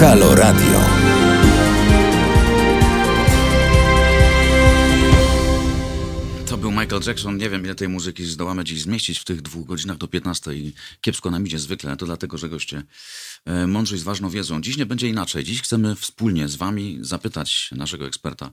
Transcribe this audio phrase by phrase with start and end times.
[0.00, 0.80] Halo Radio.
[6.46, 7.36] To był Michael Jackson.
[7.36, 10.72] Nie wiem, ile tej muzyki zdołamy dziś zmieścić w tych dwóch godzinach do 15 i
[11.00, 11.96] kiepsko nam idzie zwykle.
[11.96, 12.82] To dlatego, że goście
[13.44, 14.60] e, mądrzy z ważną wiedzą.
[14.60, 15.44] Dziś nie będzie inaczej.
[15.44, 18.50] Dziś chcemy wspólnie z wami zapytać naszego eksperta,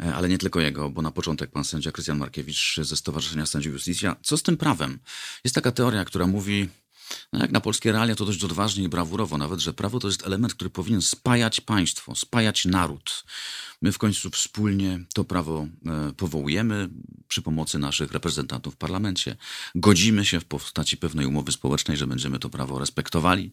[0.00, 3.72] e, ale nie tylko jego, bo na początek pan sędzia Krystian Markiewicz ze Stowarzyszenia Sędziów
[3.72, 4.16] Justicja.
[4.22, 4.98] Co z tym prawem?
[5.44, 6.68] Jest taka teoria, która mówi,
[7.32, 10.26] no jak na polskie realia to dość odważnie i brawurowo nawet, że prawo to jest
[10.26, 13.24] element, który powinien spajać państwo, spajać naród.
[13.82, 16.88] My w końcu wspólnie to prawo e, powołujemy
[17.28, 19.36] przy pomocy naszych reprezentantów w parlamencie.
[19.74, 23.50] Godzimy się w postaci pewnej umowy społecznej, że będziemy to prawo respektowali.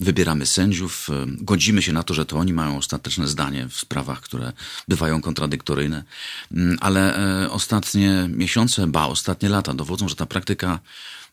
[0.00, 4.20] Wybieramy sędziów, e, godzimy się na to, że to oni mają ostateczne zdanie w sprawach,
[4.20, 4.52] które
[4.88, 6.04] bywają kontradyktoryjne.
[6.52, 10.78] Mm, Ale e, ostatnie miesiące, ba, ostatnie lata dowodzą, że ta praktyka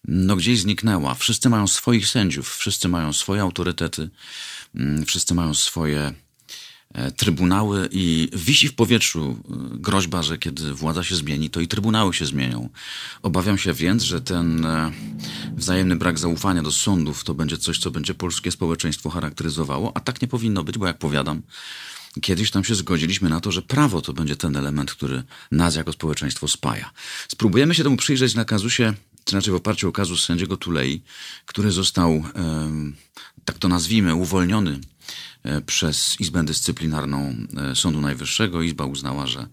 [0.07, 1.15] no gdzieś zniknęła.
[1.15, 4.09] Wszyscy mają swoich sędziów, wszyscy mają swoje autorytety,
[4.75, 6.13] mm, wszyscy mają swoje
[6.93, 11.67] e, trybunały i wisi w powietrzu e, groźba, że kiedy władza się zmieni, to i
[11.67, 12.69] trybunały się zmienią.
[13.21, 14.91] Obawiam się więc, że ten e,
[15.55, 20.21] wzajemny brak zaufania do sądów to będzie coś, co będzie polskie społeczeństwo charakteryzowało, a tak
[20.21, 21.41] nie powinno być, bo jak powiadam,
[22.21, 25.91] Kiedyś tam się zgodziliśmy na to, że prawo to będzie ten element, który nas jako
[25.91, 26.91] społeczeństwo spaja.
[27.27, 28.93] Spróbujemy się temu przyjrzeć na kazusie
[29.29, 31.01] czy raczej w oparciu o kazus sędziego Tulei,
[31.45, 32.23] który został,
[33.45, 34.79] tak to nazwijmy, uwolniony
[35.43, 37.35] e, przez Izbę Dyscyplinarną
[37.71, 38.61] e, Sądu Najwyższego.
[38.61, 39.47] Izba uznała, że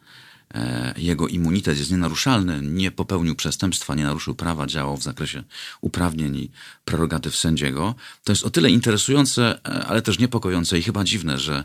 [0.55, 5.43] e, jego immunitet jest nienaruszalny, nie popełnił przestępstwa, nie naruszył prawa, działał w zakresie
[5.81, 6.51] uprawnień i
[6.85, 7.95] prerogatyw sędziego.
[8.25, 11.65] To jest o tyle interesujące, ale też niepokojące i chyba dziwne, że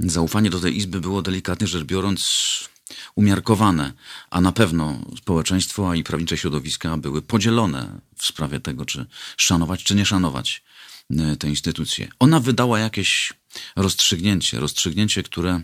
[0.00, 2.68] zaufanie do tej izby było delikatnie rzecz biorąc
[3.16, 3.92] umiarkowane,
[4.30, 9.94] a na pewno społeczeństwo i prawnicze środowiska były podzielone w sprawie tego, czy szanować, czy
[9.94, 10.62] nie szanować
[11.10, 12.08] e, tę instytucję.
[12.18, 13.32] Ona wydała jakieś
[13.76, 15.60] rozstrzygnięcie, rozstrzygnięcie, które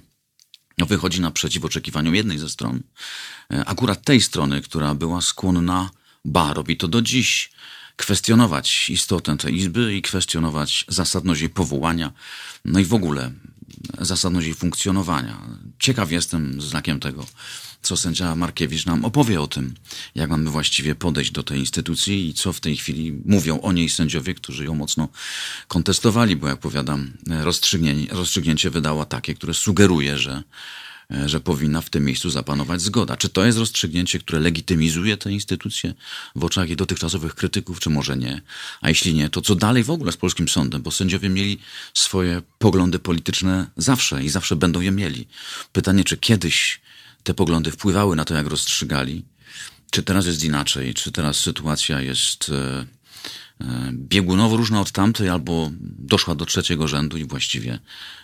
[0.78, 2.82] wychodzi naprzeciw oczekiwaniom jednej ze stron.
[3.52, 5.90] E, akurat tej strony, która była skłonna,
[6.24, 7.52] ba, robi to do dziś,
[7.96, 12.12] kwestionować istotę tej izby i kwestionować zasadność jej powołania,
[12.64, 13.32] no i w ogóle
[13.98, 15.42] zasadność jej funkcjonowania.
[15.78, 17.26] Ciekaw jestem znakiem tego,
[17.82, 19.74] co sędzia Markiewicz nam opowie o tym,
[20.14, 23.88] jak mamy właściwie podejść do tej instytucji i co w tej chwili mówią o niej
[23.88, 25.08] sędziowie, którzy ją mocno
[25.68, 27.12] kontestowali, bo jak powiadam,
[28.10, 30.42] rozstrzygnięcie, wydała takie, które sugeruje, że
[31.26, 33.16] że powinna w tym miejscu zapanować zgoda.
[33.16, 35.94] Czy to jest rozstrzygnięcie, które legitymizuje tę instytucję
[36.36, 38.42] w oczach jej dotychczasowych krytyków, czy może nie?
[38.80, 40.82] A jeśli nie, to co dalej w ogóle z polskim sądem?
[40.82, 41.58] Bo sędziowie mieli
[41.94, 45.28] swoje poglądy polityczne zawsze i zawsze będą je mieli.
[45.72, 46.80] Pytanie, czy kiedyś
[47.22, 49.24] te poglądy wpływały na to, jak rozstrzygali?
[49.90, 50.94] Czy teraz jest inaczej?
[50.94, 52.86] Czy teraz sytuacja jest e, E,
[53.92, 57.78] biegunowo różna od tamtej, albo doszła do trzeciego rzędu i właściwie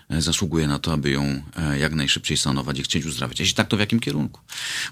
[0.08, 3.40] e, zasługuje na to, aby ją e, jak najszybciej sanować i chcieć uzdrawiać.
[3.40, 4.40] Jeśli tak, to w jakim kierunku?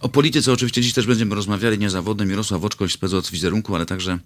[0.00, 2.26] O polityce oczywiście dziś też będziemy rozmawiali niezawodnie.
[2.26, 4.18] Mirosław Oczkoś, spec od wizerunku, ale także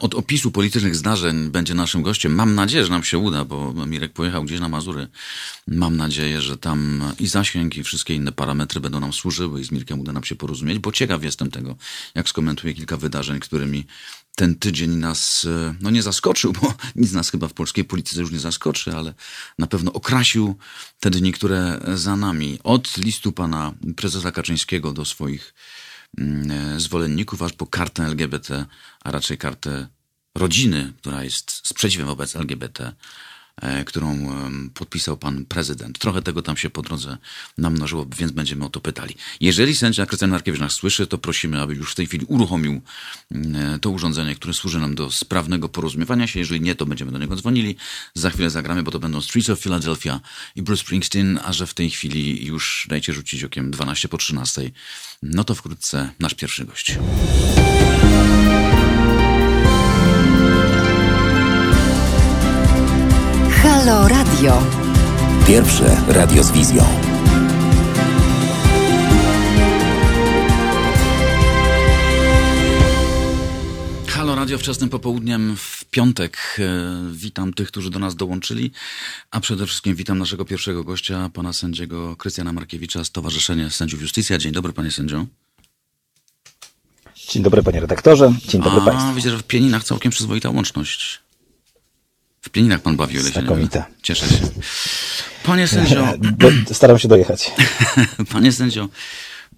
[0.00, 2.34] od opisu politycznych zdarzeń będzie naszym gościem.
[2.34, 5.08] Mam nadzieję, że nam się uda, bo Mirek pojechał gdzieś na Mazury.
[5.66, 9.72] Mam nadzieję, że tam i zasięg, i wszystkie inne parametry będą nam służyły i z
[9.72, 11.76] Mirkiem uda nam się porozumieć, bo ciekaw jestem tego,
[12.14, 13.86] jak skomentuje kilka wydarzeń, którymi
[14.38, 18.30] ten tydzień nas e, no nie zaskoczył, bo nic nas chyba w polskiej polityce już
[18.30, 19.14] nie zaskoczy, ale
[19.58, 20.56] na pewno okrasił
[21.00, 22.58] te dni, które za nami.
[22.64, 25.54] Od listu pana prezesa Kaczyńskiego do swoich
[26.18, 28.66] mm, e, zwolenników, aż po kartę LGBT,
[29.04, 29.88] a raczej kartę
[30.34, 32.92] rodziny, która jest sprzeciwem wobec LGBT, E,
[33.86, 34.18] którą
[34.74, 35.98] podpisał pan prezydent.
[35.98, 37.18] Trochę tego tam się po drodze
[37.58, 39.14] namnożyło, więc będziemy o to pytali.
[39.40, 42.80] Jeżeli sędzia Krystian Markiewicz nas słyszy, to prosimy, aby już w tej chwili uruchomił
[43.32, 46.38] e, to urządzenie, które służy nam do sprawnego porozumiewania się.
[46.38, 47.76] Jeżeli nie, to będziemy do niego dzwonili.
[48.14, 50.20] Za chwilę zagramy, bo to będą Streets of Philadelphia
[50.56, 54.70] i Bruce Springsteen, a że w tej chwili już dajcie rzucić okiem 12 po 13,
[55.22, 56.98] no to wkrótce nasz pierwszy gość.
[63.68, 64.62] Halo Radio.
[65.46, 66.84] Pierwsze radio z wizją.
[74.06, 76.56] Halo Radio wczesnym popołudniem w piątek.
[76.58, 76.64] E,
[77.12, 78.70] witam tych, którzy do nas dołączyli,
[79.30, 84.38] a przede wszystkim witam naszego pierwszego gościa, pana sędziego Krystiana Markiewicza, Stowarzyszenie Sędziów Justicja.
[84.38, 85.26] Dzień dobry, panie sędzio.
[87.28, 88.34] Dzień dobry, panie redaktorze.
[88.46, 89.14] Dzień dobry a, państwu.
[89.14, 91.27] Widzę, że w Pieninach całkiem przyzwoita łączność.
[92.42, 93.68] W Pieninach pan bawi, o ile się nie
[94.02, 94.48] Cieszę się.
[95.42, 96.06] Panie sędzio...
[96.72, 97.52] Staram się dojechać.
[98.32, 98.88] Panie sędzio,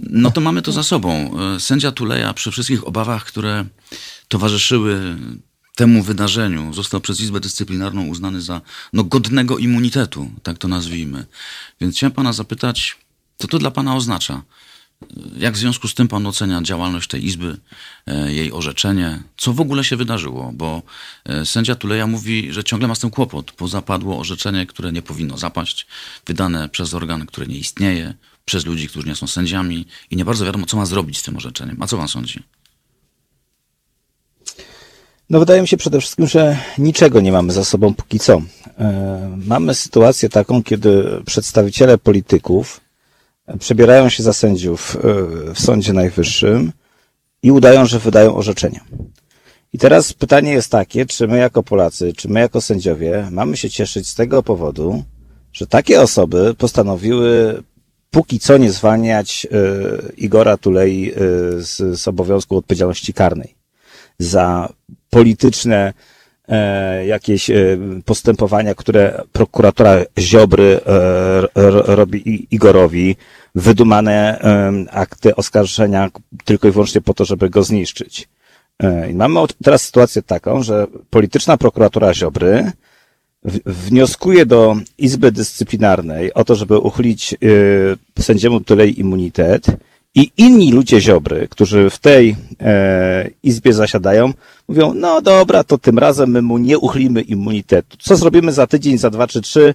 [0.00, 1.36] no to mamy to za sobą.
[1.58, 3.64] Sędzia Tuleja przy wszystkich obawach, które
[4.28, 5.16] towarzyszyły
[5.80, 8.60] temu wydarzeniu został przez Izbę Dyscyplinarną uznany za
[8.92, 11.26] no, godnego immunitetu, tak to nazwijmy.
[11.80, 12.98] Więc chciałem pana zapytać,
[13.38, 14.42] co to dla pana oznacza?
[15.38, 17.56] Jak w związku z tym pan ocenia działalność tej Izby,
[18.06, 19.22] e, jej orzeczenie?
[19.36, 20.50] Co w ogóle się wydarzyło?
[20.54, 20.82] Bo
[21.24, 25.02] e, sędzia Tuleja mówi, że ciągle ma z tym kłopot, bo zapadło orzeczenie, które nie
[25.02, 25.86] powinno zapaść,
[26.26, 28.14] wydane przez organ, który nie istnieje,
[28.44, 31.36] przez ludzi, którzy nie są sędziami i nie bardzo wiadomo, co ma zrobić z tym
[31.36, 31.82] orzeczeniem.
[31.82, 32.42] A co pan sądzi?
[35.30, 38.42] No wydaje mi się przede wszystkim, że niczego nie mamy za sobą póki co.
[38.78, 42.80] E, mamy sytuację taką, kiedy przedstawiciele polityków
[43.58, 45.00] przebierają się za sędziów e,
[45.54, 46.72] w Sądzie Najwyższym
[47.42, 48.80] i udają, że wydają orzeczenia.
[49.72, 53.70] I teraz pytanie jest takie, czy my jako Polacy, czy my jako sędziowie mamy się
[53.70, 55.04] cieszyć z tego powodu,
[55.52, 57.62] że takie osoby postanowiły
[58.10, 61.14] póki co nie zwalniać y, Igora Tulei y,
[61.64, 63.60] z, z obowiązku odpowiedzialności karnej
[64.20, 64.68] za
[65.10, 65.92] polityczne
[66.48, 73.16] e, jakieś e, postępowania, które prokuratora Ziobry e, robi Igorowi,
[73.54, 74.40] wydumane
[74.90, 76.10] akty oskarżenia
[76.44, 78.28] tylko i wyłącznie po to, żeby go zniszczyć.
[79.10, 82.72] I mamy teraz sytuację taką, że polityczna prokuratura Ziobry
[83.66, 87.34] wnioskuje do Izby Dyscyplinarnej o to, żeby uchylić
[88.18, 89.66] sędziemu Tulei immunitet,
[90.14, 94.32] i inni ludzie Ziobry, którzy w tej e, izbie zasiadają,
[94.68, 97.96] mówią, no dobra, to tym razem my mu nie uchylimy immunitetu.
[98.00, 99.74] Co zrobimy za tydzień, za dwa czy trzy,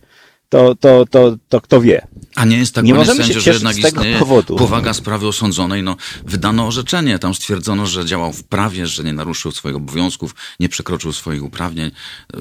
[0.50, 2.07] to, to, to, to kto wie.
[2.36, 4.56] A nie jest tak, nie panie sędzio, że jednak istnieje powodu.
[4.56, 5.83] powaga sprawy osądzonej.
[5.83, 5.95] No,
[6.25, 11.13] wydano orzeczenie, tam stwierdzono, że działał w prawie, że nie naruszył swoich obowiązków, nie przekroczył
[11.13, 11.92] swoich uprawnień.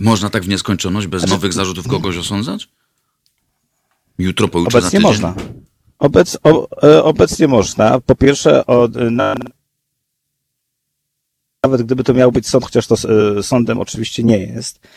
[0.01, 2.69] Można tak w nieskończoność bez znaczy, nowych zarzutów kogoś osądzać?
[4.19, 5.23] Jutro, pojutrze, Obecnie za tydzień?
[5.23, 5.35] można.
[5.99, 8.01] Obec, o, e, obecnie można.
[8.01, 9.35] Po pierwsze, od, na,
[11.65, 12.95] nawet gdyby to miał być sąd, chociaż to
[13.39, 14.89] e, sądem oczywiście nie jest, e,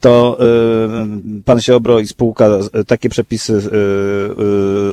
[0.00, 0.38] to
[1.44, 2.48] pan Ziobro i spółka
[2.86, 3.70] takie przepisy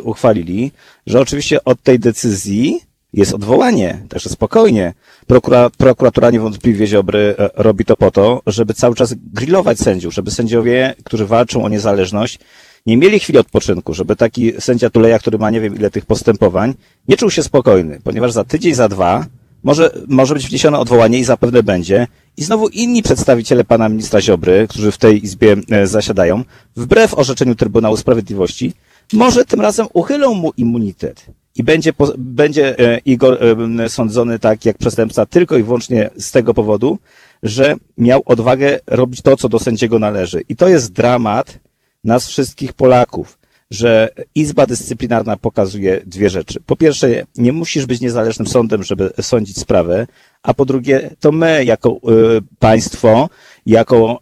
[0.04, 0.72] uchwalili,
[1.08, 2.80] że oczywiście od tej decyzji
[3.14, 4.94] jest odwołanie, także spokojnie.
[5.28, 10.94] Prokura, prokuratura niewątpliwie Ziobry robi to po to, żeby cały czas grillować sędziów, żeby sędziowie,
[11.04, 12.40] którzy walczą o niezależność,
[12.86, 16.74] nie mieli chwili odpoczynku, żeby taki sędzia Tuleja, który ma nie wiem ile tych postępowań,
[17.08, 19.26] nie czuł się spokojny, ponieważ za tydzień, za dwa
[19.64, 22.08] może, może być wniesione odwołanie i zapewne będzie.
[22.38, 26.44] I znowu inni przedstawiciele pana ministra Ziobry, którzy w tej izbie e, zasiadają,
[26.76, 28.74] wbrew orzeczeniu Trybunału Sprawiedliwości,
[29.14, 34.78] może tym razem uchylą mu immunitet i będzie, będzie e, Igor e, sądzony tak jak
[34.78, 36.98] przestępca tylko i wyłącznie z tego powodu,
[37.44, 40.42] że miał odwagę robić to, co do sędziego należy.
[40.50, 41.60] I to jest dramat,
[42.04, 43.38] nas wszystkich Polaków,
[43.72, 46.60] że Izba Dyscyplinarna pokazuje dwie rzeczy.
[46.66, 50.08] Po pierwsze, nie musisz być niezależnym sądem, żeby sądzić sprawę,
[50.44, 53.30] a po drugie, to my jako y, państwo,
[53.66, 54.20] jako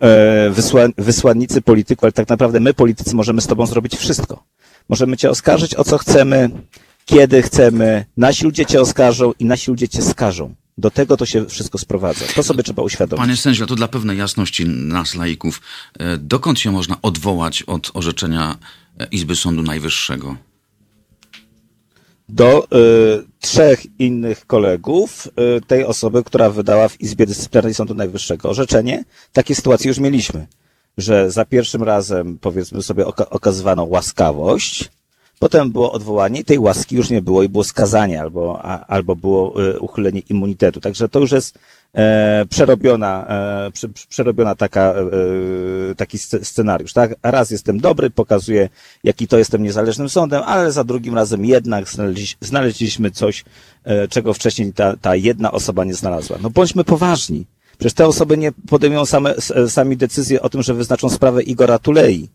[0.47, 4.43] y, wysła, wysłannicy polityków, ale tak naprawdę my politycy możemy z tobą zrobić wszystko.
[4.89, 6.49] Możemy cię oskarżyć o co chcemy,
[7.05, 10.55] kiedy chcemy, nasi ludzie cię oskarżą i nasi ludzie cię skażą.
[10.77, 12.25] Do tego to się wszystko sprowadza.
[12.35, 13.21] To sobie trzeba uświadomić.
[13.21, 15.61] Panie sędzio, to dla pewnej jasności nas, laików,
[15.99, 18.57] e, dokąd się można odwołać od orzeczenia
[18.99, 20.37] e, Izby Sądu Najwyższego?
[22.29, 22.67] Do y,
[23.39, 25.27] trzech innych kolegów
[25.57, 29.03] y, tej osoby, która wydała w Izbie Dyscyplinarnej Sądu Najwyższego orzeczenie.
[29.33, 30.47] Takie sytuacje już mieliśmy,
[30.97, 34.91] że za pierwszym razem, powiedzmy sobie, oka okazywano łaskawość,
[35.43, 39.69] Potem było odwołanie tej łaski już nie było i było skazanie albo, a, albo było
[39.69, 40.81] e, uchylenie immunitetu.
[40.81, 41.59] Także to już jest
[41.93, 44.93] e, przerobiona, e, prze, przerobiona taka,
[45.91, 46.93] e, taki scenariusz.
[46.93, 47.15] Tak?
[47.23, 48.69] Raz jestem dobry, pokazuję,
[49.03, 53.43] jaki to jestem niezależnym sądem, ale za drugim razem jednak znaleźliśmy, znaleźliśmy coś,
[53.83, 56.37] e, czego wcześniej ta, ta jedna osoba nie znalazła.
[56.41, 57.45] No bądźmy poważni.
[57.77, 59.35] Przecież te osoby nie podejmują same,
[59.67, 62.29] sami decyzję o tym, że wyznaczą sprawę Igora Tulei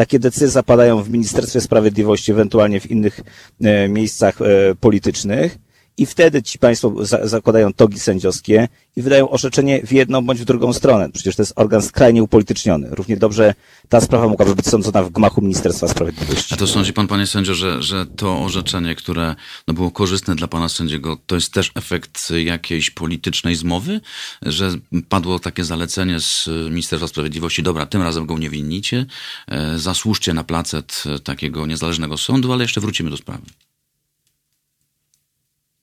[0.00, 3.20] takie decyzje zapadają w Ministerstwie Sprawiedliwości, ewentualnie w innych
[3.62, 5.58] e, miejscach e, politycznych
[6.00, 10.44] i wtedy ci państwo za, zakładają togi sędziowskie i wydają orzeczenie w jedną bądź w
[10.44, 11.10] drugą stronę.
[11.12, 12.88] Przecież to jest organ skrajnie upolityczniony.
[12.90, 13.54] Równie dobrze
[13.88, 16.54] ta sprawa mogłaby być sądzona w gmachu Ministerstwa Sprawiedliwości.
[16.54, 19.34] A to sądzi pan, panie sędzio, że, że to orzeczenie, które
[19.68, 24.00] no, było korzystne dla pana sędziego, to jest też efekt jakiejś politycznej zmowy?
[24.42, 24.70] Że
[25.08, 29.06] padło takie zalecenie z Ministerstwa Sprawiedliwości, dobra, tym razem go uniewinnicie,
[29.48, 33.42] e, zasłużcie na placet takiego niezależnego sądu, ale jeszcze wrócimy do sprawy.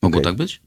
[0.08, 0.32] Mogło okay.
[0.32, 0.62] tak być?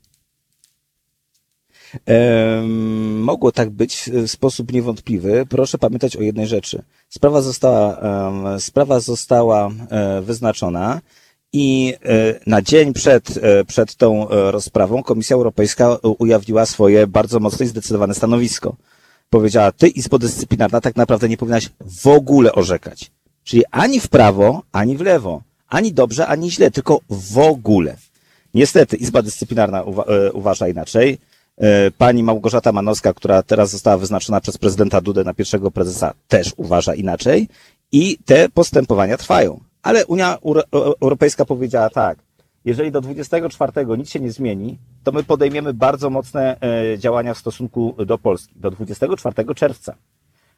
[3.20, 5.46] mogło tak być w sposób niewątpliwy.
[5.48, 6.82] Proszę pamiętać o jednej rzeczy.
[7.08, 8.00] Sprawa została,
[8.58, 11.00] sprawa została e, wyznaczona
[11.52, 17.66] i e, na dzień przed, e, przed tą rozprawą Komisja Europejska ujawniła swoje bardzo mocne
[17.66, 18.76] i zdecydowane stanowisko.
[19.30, 23.10] powiedziała, ty Izbo Dyscyplinarna tak naprawdę nie powinnaś w ogóle orzekać.
[23.44, 25.42] Czyli ani w prawo, ani w lewo.
[25.68, 27.96] Ani dobrze, ani źle, tylko w ogóle.
[28.54, 31.18] Niestety Izba Dyscyplinarna uwa e, uważa inaczej.
[31.58, 36.54] E, pani Małgorzata Manowska, która teraz została wyznaczona przez prezydenta Dudę na pierwszego prezesa, też
[36.56, 37.48] uważa inaczej.
[37.92, 39.60] I te postępowania trwają.
[39.82, 40.38] Ale Unia
[41.00, 42.18] Europejska powiedziała tak,
[42.64, 47.38] jeżeli do 24 nic się nie zmieni, to my podejmiemy bardzo mocne e, działania w
[47.38, 48.54] stosunku do Polski.
[48.56, 49.94] Do 24 czerwca.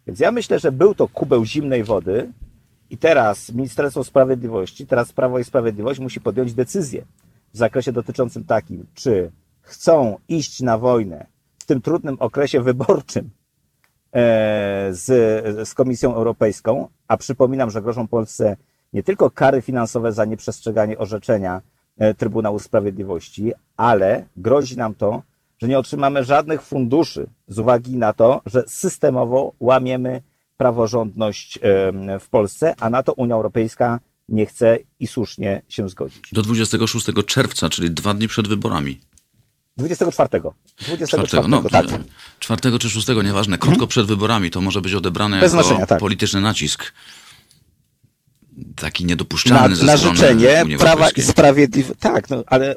[0.07, 2.33] Więc ja myślę, że był to kubeł zimnej wody
[2.91, 7.05] i teraz Ministerstwo Sprawiedliwości, teraz Prawo i Sprawiedliwość musi podjąć decyzję
[7.53, 9.31] w zakresie dotyczącym takim, czy
[9.61, 11.27] chcą iść na wojnę
[11.59, 13.31] w tym trudnym okresie wyborczym
[14.13, 15.05] e, z,
[15.69, 18.57] z Komisją Europejską, a przypominam, że grożą Polsce
[18.93, 21.63] nie tylko kary finansowe za nieprzestrzeganie orzeczenia
[21.99, 25.23] e, Trybunału Sprawiedliwości, ale grozi nam to,
[25.63, 30.23] że nie otrzymamy żadnych funduszy z uwagi na to, że systemowo łamiemy
[30.57, 31.59] praworządność
[32.21, 34.01] w Polsce, a na to Unia Europejska
[34.33, 36.23] nie chce i słusznie się zgodzić.
[36.33, 39.01] Do 26 czerwca, czyli dwa dni przed wyborami.
[39.77, 40.29] 24.
[40.79, 41.87] 24, 4, no, tak.
[42.39, 43.89] 4 czy 6, nieważne, krótko mhm.
[43.89, 46.01] przed wyborami, to może być odebrane Bez jako znaczenia, tak.
[46.01, 46.93] polityczny nacisk.
[48.77, 52.01] Taki niedopuszczalny na, ze na życzenie prawa i sprawiedliwości.
[52.01, 52.77] Tak, no, ale e,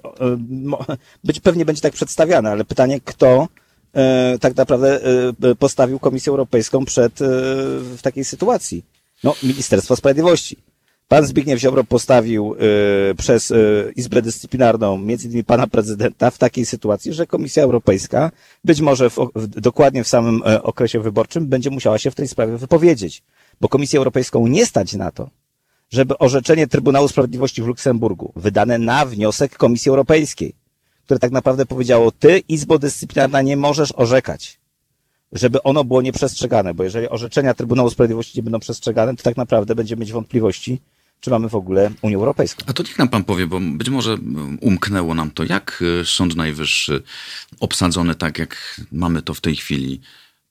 [1.23, 3.47] być pewnie będzie tak przedstawiane, ale pytanie, kto
[3.93, 5.01] e, tak naprawdę
[5.43, 7.25] e, postawił Komisję Europejską przed e,
[7.97, 8.85] w takiej sytuacji?
[9.23, 10.57] No, Ministerstwo Sprawiedliwości.
[11.07, 12.55] Pan Zbigniew Ziobro postawił
[13.11, 18.31] y, przez y, Izbę Dyscyplinarną, między innymi pana prezydenta, w takiej sytuacji, że Komisja Europejska,
[18.63, 22.27] być może w, w, dokładnie w samym y, okresie wyborczym, będzie musiała się w tej
[22.27, 23.23] sprawie wypowiedzieć.
[23.61, 25.29] Bo Komisję Europejską nie stać na to,
[25.89, 30.55] żeby orzeczenie Trybunału Sprawiedliwości w Luksemburgu, wydane na wniosek Komisji Europejskiej,
[31.03, 34.59] które tak naprawdę powiedziało, ty, Izbo Dyscyplinarna, nie możesz orzekać
[35.31, 39.75] żeby ono było nieprzestrzegane, bo jeżeli orzeczenia Trybunału Sprawiedliwości nie będą przestrzegane, to tak naprawdę
[39.75, 40.81] będziemy mieć wątpliwości,
[41.19, 42.63] czy mamy w ogóle Unię Europejską.
[42.67, 44.17] A to niech nam pan powie, bo być może
[44.61, 47.03] umknęło nam to, jak y, Sąd Najwyższy
[47.59, 50.01] obsadzony tak, jak mamy to w tej chwili,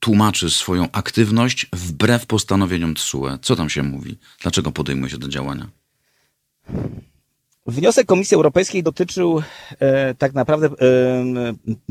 [0.01, 3.39] tłumaczy swoją aktywność wbrew postanowieniom TSUE.
[3.43, 4.17] Co tam się mówi?
[4.43, 5.69] Dlaczego podejmuje się te działania?
[7.67, 9.43] Wniosek Komisji Europejskiej dotyczył
[9.81, 10.73] e, tak naprawdę e,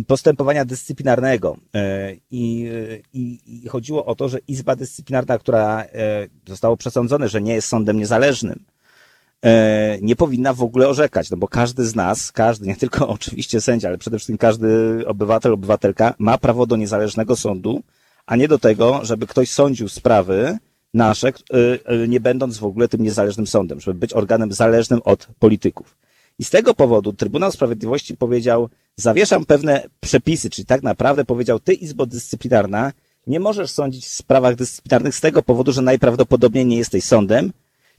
[0.07, 1.57] postępowania dyscyplinarnego.
[1.75, 2.69] E, i,
[3.13, 5.87] i, i, chodziło o to, że Izba Dyscyplinarna, która e,
[6.47, 8.65] zostało przesądzone, że nie jest sądem niezależnym,
[9.45, 13.61] e, nie powinna w ogóle orzekać, no bo każdy z nas, każdy, nie tylko oczywiście
[13.61, 14.67] sędzia, ale przede wszystkim każdy
[15.07, 17.83] obywatel, obywatelka ma prawo do niezależnego sądu,
[18.25, 20.57] a nie do tego, żeby ktoś sądził sprawy,
[20.93, 21.33] nasze, y,
[22.03, 25.97] y, nie będąc w ogóle tym niezależnym sądem, żeby być organem zależnym od polityków.
[26.39, 31.73] I z tego powodu Trybunał Sprawiedliwości powiedział, zawieszam pewne przepisy, czyli tak naprawdę powiedział, ty
[31.73, 32.91] Izbo Dyscyplinarna
[33.27, 37.51] nie możesz sądzić w sprawach dyscyplinarnych z tego powodu, że najprawdopodobniej nie jesteś sądem.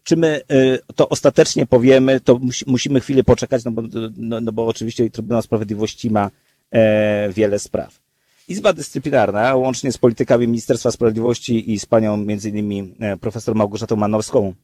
[0.03, 3.83] Czy my y, to ostatecznie powiemy, to musimy chwilę poczekać, no bo,
[4.17, 6.31] no, no bo oczywiście Trybunał Sprawiedliwości ma
[6.71, 8.04] e, wiele spraw.
[8.49, 13.97] Izba Dyscyplinarna, łącznie z politykami Ministerstwa Sprawiedliwości i z panią między innymi e, profesor Małgorzatą
[13.97, 14.55] Manowską,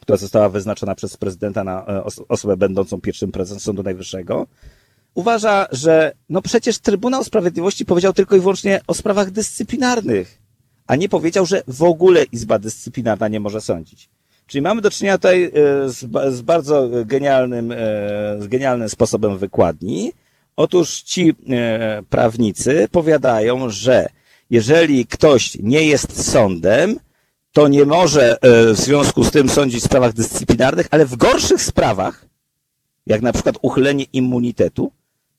[0.00, 4.46] która została wyznaczona przez prezydenta na e, osobę będącą pierwszym prezesem Sądu Najwyższego,
[5.14, 10.38] uważa, że no przecież Trybunał Sprawiedliwości powiedział tylko i wyłącznie o sprawach dyscyplinarnych,
[10.86, 14.08] a nie powiedział, że w ogóle Izba Dyscyplinarna nie może sądzić.
[14.46, 15.50] Czyli mamy do czynienia tutaj e,
[15.88, 15.98] z,
[16.34, 17.74] z bardzo genialnym,
[18.38, 20.12] z genialnym sposobem wykładni,
[20.56, 24.08] Otóż ci e, prawnicy powiadają, że
[24.50, 27.00] jeżeli ktoś nie jest sądem,
[27.52, 31.62] to nie może e, w związku z tym sądzić w sprawach dyscyplinarnych, ale w gorszych
[31.62, 32.26] sprawach,
[33.06, 34.92] jak na przykład uchylenie immunitetu,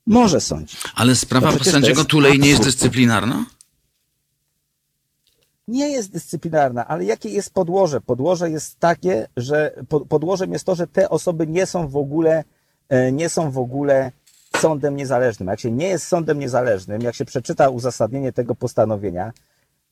[0.05, 0.79] może sądzić.
[0.95, 3.45] Ale sprawa sędziego Tulej nie jest dyscyplinarna?
[5.67, 8.01] Nie jest dyscyplinarna, ale jakie jest podłoże?
[8.01, 9.75] Podłoże jest takie, że
[10.09, 12.43] podłożem jest to, że te osoby nie są w ogóle,
[12.89, 14.11] e, nie są w ogóle
[14.55, 15.47] sądem niezależnym.
[15.47, 19.33] Jak się nie jest sądem niezależnym, jak się przeczyta uzasadnienie tego postanowienia,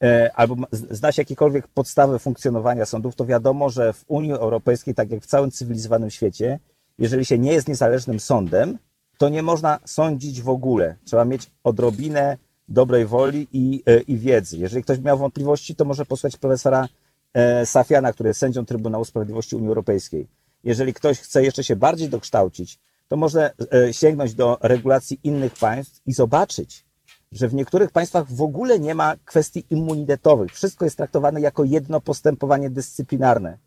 [0.03, 5.11] e, albo zna się jakiekolwiek podstawy funkcjonowania sądów, to wiadomo, że w Unii Europejskiej, tak
[5.11, 6.59] jak w całym cywilizowanym świecie,
[6.97, 8.77] jeżeli się nie jest niezależnym sądem,
[9.17, 10.95] to nie można sądzić w ogóle.
[11.05, 12.37] Trzeba mieć odrobinę
[12.69, 14.57] dobrej woli i, e, i wiedzy.
[14.57, 16.87] Jeżeli ktoś miał wątpliwości, to może posłuchać profesora
[17.33, 20.27] e, Safiana, który jest sędzią Trybunału Sprawiedliwości Unii Europejskiej.
[20.63, 26.01] Jeżeli ktoś chce jeszcze się bardziej dokształcić, to można e, sięgnąć do regulacji innych państw
[26.05, 26.85] i zobaczyć,
[27.31, 30.51] że w niektórych państwach w ogóle nie ma kwestii immunitetowych.
[30.51, 33.57] Wszystko jest traktowane jako jedno postępowanie dyscyplinarne.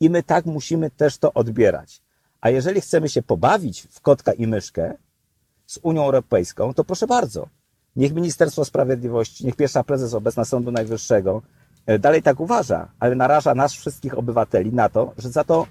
[0.00, 2.02] I my tak musimy też to odbierać.
[2.40, 4.94] A jeżeli chcemy się pobawić w kotka i myszkę
[5.66, 7.48] z Unią Europejską, to proszę bardzo.
[7.96, 11.42] Niech Ministerstwo Sprawiedliwości, niech pierwsza prezes obecna Sądu Najwyższego
[11.86, 15.66] e, dalej tak uważa, ale naraża nas wszystkich obywateli na to, że za to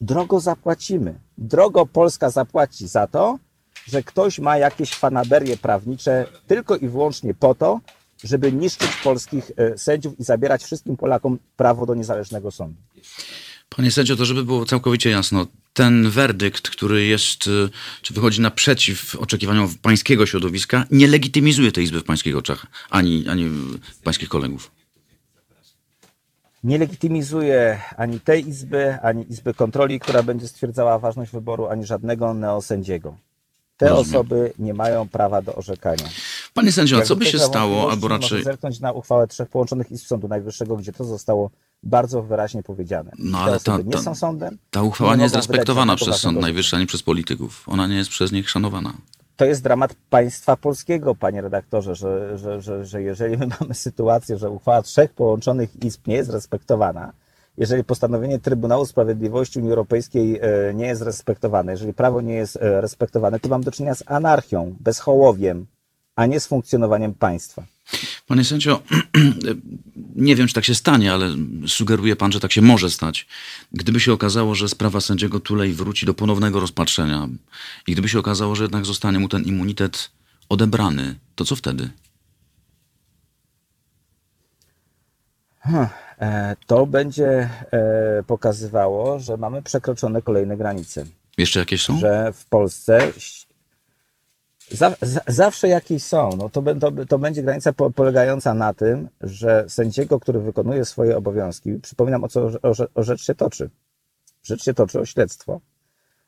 [0.00, 1.14] drogo zapłacimy.
[1.38, 3.38] Drogo Polska zapłaci za to,
[3.86, 7.80] że ktoś ma jakieś fanaberie prawnicze tylko i wyłącznie po to,
[8.24, 12.76] żeby niszczyć polskich e, sędziów i zabierać wszystkim Polakom prawo do niezależnego sądu.
[13.68, 17.68] Panie sędzio, to żeby było całkowicie jasno, ten werdykt, który jest, y,
[18.02, 23.50] czy wychodzi naprzeciw oczekiwaniom pańskiego środowiska, nie legitymizuje tej izby w pańskich oczach, ani, ani
[24.04, 24.77] pańskich kolegów.
[26.64, 32.34] Nie legitymizuje ani tej izby, ani izby kontroli, która będzie stwierdzała ważność wyboru, ani żadnego
[32.34, 33.16] neosędziego.
[33.76, 34.20] Te Rozumiem.
[34.20, 36.04] osoby nie mają prawa do orzekania.
[36.54, 38.44] Panie sędzio, co by się stało, albo raczej...
[38.44, 41.50] zerknąć na uchwałę trzech połączonych izb Sądu Najwyższego, gdzie to zostało
[41.82, 43.12] bardzo wyraźnie powiedziane.
[43.18, 44.58] No ale ta, ta, nie są sądem.
[44.70, 47.68] Ta uchwała nie, nie jest respektowana przez Sąd Najwyższy ani przez polityków.
[47.68, 48.94] Ona nie jest przez nich szanowana.
[49.38, 54.38] To jest dramat państwa polskiego, panie redaktorze, że, że, że, że jeżeli my mamy sytuację,
[54.38, 57.12] że uchwała trzech połączonych izb nie jest respektowana,
[57.56, 62.80] jeżeli postanowienie Trybunału Sprawiedliwości Unii Europejskiej e, nie jest respektowane, jeżeli prawo nie jest e,
[62.80, 65.66] respektowane, to mam do czynienia z anarchią, bezhołowiem,
[66.16, 67.62] a nie z funkcjonowaniem państwa.
[68.28, 68.82] Panie sędzio,
[70.16, 71.34] nie wiem, czy tak się stanie, ale
[71.66, 73.26] sugeruje pan, że tak się może stać.
[73.72, 77.28] Gdyby się okazało, że sprawa sędziego Tulej wróci do ponownego rozpatrzenia
[77.86, 80.10] i gdyby się okazało, że jednak zostanie mu ten immunitet
[80.48, 81.90] odebrany, to co wtedy?
[85.60, 85.88] Hmm,
[86.66, 91.04] to będzie e, pokazywało, że mamy przekroczone kolejne granice.
[91.38, 91.98] Jeszcze jakieś są?
[91.98, 93.12] Że w Polsce
[95.26, 96.30] zawsze jakieś są.
[96.38, 101.16] No to, to, to będzie granica po, polegająca na tym, że sędziego, który wykonuje swoje
[101.16, 103.70] obowiązki, przypominam o co o, o rzecz się toczy.
[104.42, 105.60] Rzecz się toczy o śledztwo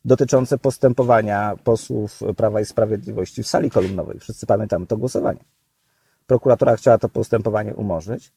[0.05, 4.19] dotyczące postępowania posłów Prawa i Sprawiedliwości w sali kolumnowej.
[4.19, 5.45] Wszyscy pamiętamy to głosowanie.
[6.27, 8.33] Prokuratura chciała to postępowanie umorzyć,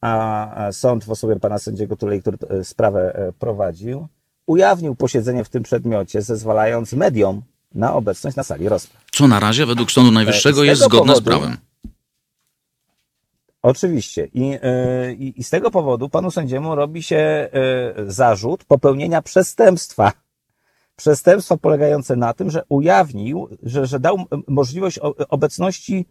[0.00, 4.06] a sąd w osobie pana sędziego Tulej, który e, sprawę e, prowadził,
[4.46, 7.42] ujawnił posiedzenie w tym przedmiocie, zezwalając mediom
[7.74, 9.04] na obecność na sali rozpraw.
[9.12, 11.56] Co na razie według Sądu Najwyższego jest zgodne powodu, z prawem.
[13.62, 14.28] Oczywiście.
[14.34, 17.50] I, e, i, I z tego powodu panu sędziemu robi się e,
[18.06, 20.12] zarzut popełnienia przestępstwa.
[20.96, 24.16] Przestępstwa polegające na tym, że ujawnił, że, że dał
[24.48, 26.06] możliwość obecności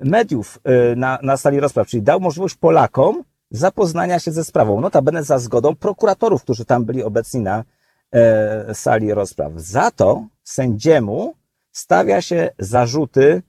[0.00, 4.80] mediów e, na, na sali rozpraw, czyli dał możliwość Polakom zapoznania się ze sprawą.
[4.80, 7.64] Notabene za zgodą prokuratorów, którzy tam byli obecni na
[8.12, 9.52] e, sali rozpraw.
[9.56, 11.34] Za to sędziemu
[11.72, 13.42] stawia się zarzuty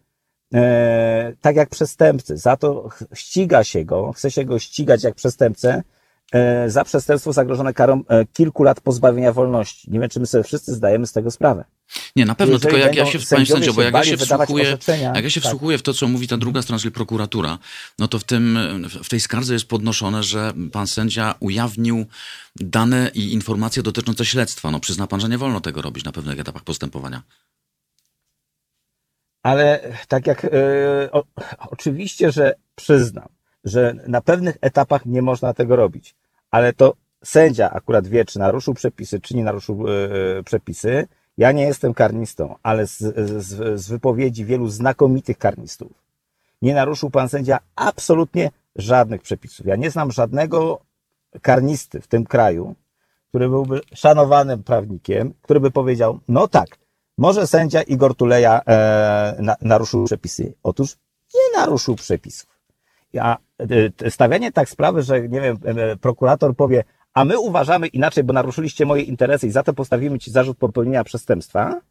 [0.53, 2.37] e, tak jak przestępcy.
[2.37, 5.83] Za to ściga się go, chce się go ścigać jak przestępcę
[6.67, 9.91] za przestępstwo zagrożone karą e, kilku lat pozbawienia wolności.
[9.91, 11.65] Nie wiem, czy my sobie wszyscy zdajemy z tego sprawę.
[12.15, 14.77] Nie, na pewno, tylko jak ja się, panie sędzio, bo jak ja się wsłuchuję,
[15.13, 15.49] jak ja się tak.
[15.49, 17.57] wsłuchuję w to, co mówi ta druga strona, czyli prokuratura,
[17.99, 18.57] no to w, tym,
[19.03, 22.05] w tej skardze jest podnoszone, że pan sędzia ujawnił
[22.55, 24.71] dane i informacje dotyczące śledztwa.
[24.71, 27.21] No przyzna pan, że nie wolno tego robić na pewnych etapach postępowania.
[29.43, 30.49] Ale tak jak, e,
[31.11, 31.23] o,
[31.69, 33.27] oczywiście, że przyznam,
[33.63, 36.15] że na pewnych etapach nie można tego robić,
[36.53, 41.63] ale to sędzia akurat wie, czy naruszył przepisy, czy nie naruszył e, przepisy, ja nie
[41.63, 42.97] jestem karnistą, ale z,
[43.45, 45.91] z, z wypowiedzi wielu znakomitych karnistów
[46.61, 49.65] nie naruszył pan sędzia absolutnie żadnych przepisów.
[49.65, 50.79] Ja nie znam żadnego
[51.41, 52.75] karnisty w tym kraju,
[53.29, 56.67] który byłby szanowanym prawnikiem, który by powiedział, no tak,
[57.17, 60.53] może sędzia Igor Tuleja e, na, naruszył przepisy.
[60.63, 60.97] Otóż
[61.35, 62.59] nie naruszył przepisów.
[63.19, 63.39] A e,
[64.09, 68.85] stawianie tak sprawy, że nie wiem, e, prokurator powie, a my uważamy inaczej, bo naruszyliście
[68.85, 71.81] moje interesy i za to postawimy ci zarzut popełnienia przestępstwa,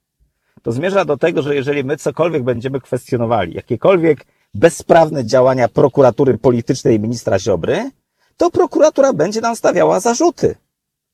[0.63, 7.01] to zmierza do tego, że jeżeli my cokolwiek będziemy kwestionowali, jakiekolwiek bezprawne działania prokuratury politycznej
[7.01, 7.91] ministra Ziobry,
[8.37, 10.57] to prokuratura będzie nam stawiała zarzuty.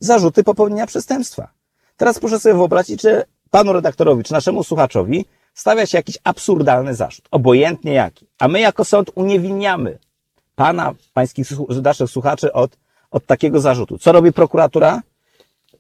[0.00, 1.48] Zarzuty popełnienia przestępstwa.
[1.96, 7.28] Teraz proszę sobie wyobrazić, że panu redaktorowi czy naszemu słuchaczowi stawia się jakiś absurdalny zarzut,
[7.30, 8.26] obojętnie jaki.
[8.38, 9.98] A my jako sąd uniewinniamy
[10.58, 11.46] pana, pańskich,
[11.82, 12.76] naszych słuchaczy od
[13.10, 13.98] od takiego zarzutu.
[13.98, 15.02] Co robi prokuratura?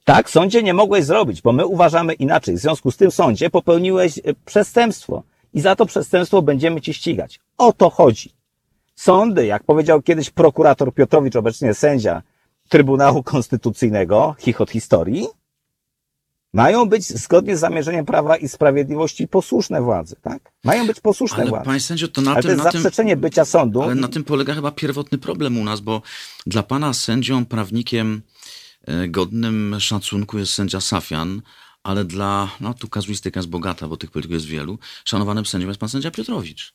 [0.04, 2.54] Tak, sądzie nie mogłeś zrobić, bo my uważamy inaczej.
[2.56, 5.22] W związku z tym sądzie popełniłeś e, przestępstwo
[5.54, 7.40] i za to przestępstwo będziemy cię ścigać.
[7.58, 8.32] O to chodzi.
[8.94, 12.22] Sądy, jak powiedział kiedyś prokurator Piotrowicz, obecnie sędzia
[12.68, 15.26] Trybunału Konstytucyjnego, chichot historii,
[16.52, 20.52] mają być zgodnie z zamierzeniem Prawa i Sprawiedliwości posłuszne władzy, tak?
[20.64, 21.64] Mają być posłuszne ale, władzy.
[21.64, 22.56] Panie sędzio, to na ale tym...
[22.56, 23.82] to jest zaprzeczenie tym, bycia sądu.
[23.82, 26.02] Ale na tym polega chyba pierwotny problem u nas, bo
[26.46, 28.22] dla pana sędzią, prawnikiem
[28.84, 31.42] e, godnym szacunku jest sędzia Safian,
[31.82, 35.80] ale dla, no tu kazuistyka jest bogata, bo tych polityków jest wielu, szanowanym sędzią jest
[35.80, 36.74] pan sędzia Piotrowicz.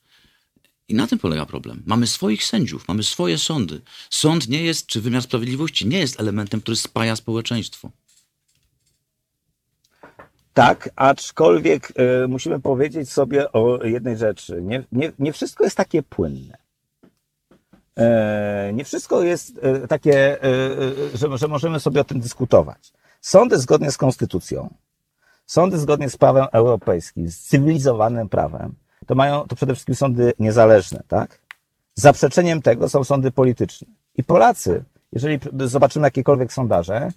[0.88, 1.84] I na tym polega problem.
[1.86, 3.82] Mamy swoich sędziów, mamy swoje sądy.
[4.10, 7.92] Sąd nie jest, czy wymiar sprawiedliwości nie jest elementem, który spaja społeczeństwo.
[10.54, 14.62] Tak, aczkolwiek y, musimy powiedzieć sobie o jednej rzeczy.
[14.62, 16.64] Nie, nie, nie wszystko jest takie płynne.
[17.98, 20.50] E, nie wszystko jest e, takie, e,
[21.14, 22.94] że, że możemy sobie o tym dyskutować.
[23.22, 24.74] Sądy zgodnie z konstytucją,
[25.46, 31.04] sądy zgodnie z prawem europejskim, z cywilizowanym prawem, to mają to przede wszystkim sądy niezależne,
[31.08, 31.40] tak?
[31.96, 33.88] Zaprzeczeniem tego są sądy polityczne.
[34.18, 37.12] I Polacy, jeżeli zobaczymy jakiekolwiek sondaże,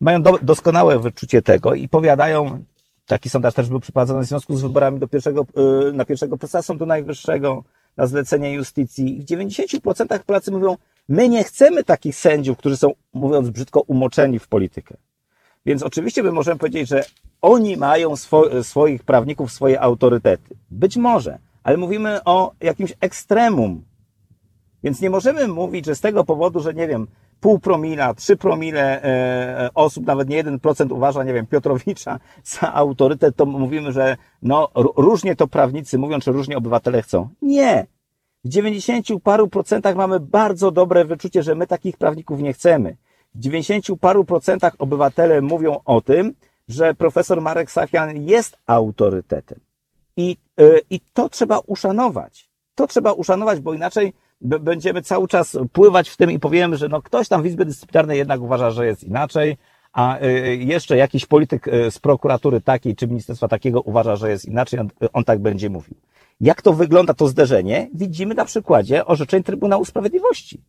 [0.00, 2.64] mają do, doskonałe wyczucie tego i powiadają,
[3.06, 5.46] taki sondaż też był przeprowadzony w związku z wyborami do pierwszego,
[5.92, 7.64] na pierwszego prezesa Sądu Najwyższego,
[7.96, 9.20] na zlecenie justycji.
[9.20, 10.76] W 90% Polacy mówią,
[11.08, 14.96] my nie chcemy takich sędziów, którzy są, mówiąc brzydko, umoczeni w politykę.
[15.66, 17.04] Więc oczywiście my możemy powiedzieć, że
[17.42, 20.56] oni mają swo swoich prawników, swoje autorytety.
[20.70, 23.84] Być może, ale mówimy o jakimś ekstremum.
[24.82, 27.06] Więc nie możemy mówić, że z tego powodu, że nie wiem,
[27.40, 32.74] pół promila, trzy promile e, osób, nawet nie jeden procent uważa, nie wiem, Piotrowicza za
[32.74, 37.28] autorytet, to mówimy, że no, różnie to prawnicy mówią, czy różnie obywatele chcą.
[37.42, 37.86] Nie.
[38.44, 42.96] W dziewięćdziesięciu paru procentach mamy bardzo dobre wyczucie, że my takich prawników nie chcemy.
[43.34, 46.34] W dziewięćdziesięciu paru procentach obywatele mówią o tym,
[46.68, 49.60] że profesor Marek Safian jest autorytetem.
[50.16, 52.50] I, yy, I to trzeba uszanować.
[52.74, 54.12] To trzeba uszanować, bo inaczej
[54.44, 58.18] będziemy cały czas pływać w tym i powiemy, że no ktoś tam w Izbie Dyscyplinarnej
[58.18, 59.56] jednak uważa, że jest inaczej,
[59.92, 64.44] a y, jeszcze jakiś polityk y, z prokuratury takiej czy ministerstwa takiego uważa, że jest
[64.44, 65.94] inaczej, on, on tak będzie mówił.
[66.40, 70.60] Jak to wygląda to zderzenie, widzimy na przykładzie orzeczeń Trybunału Sprawiedliwości,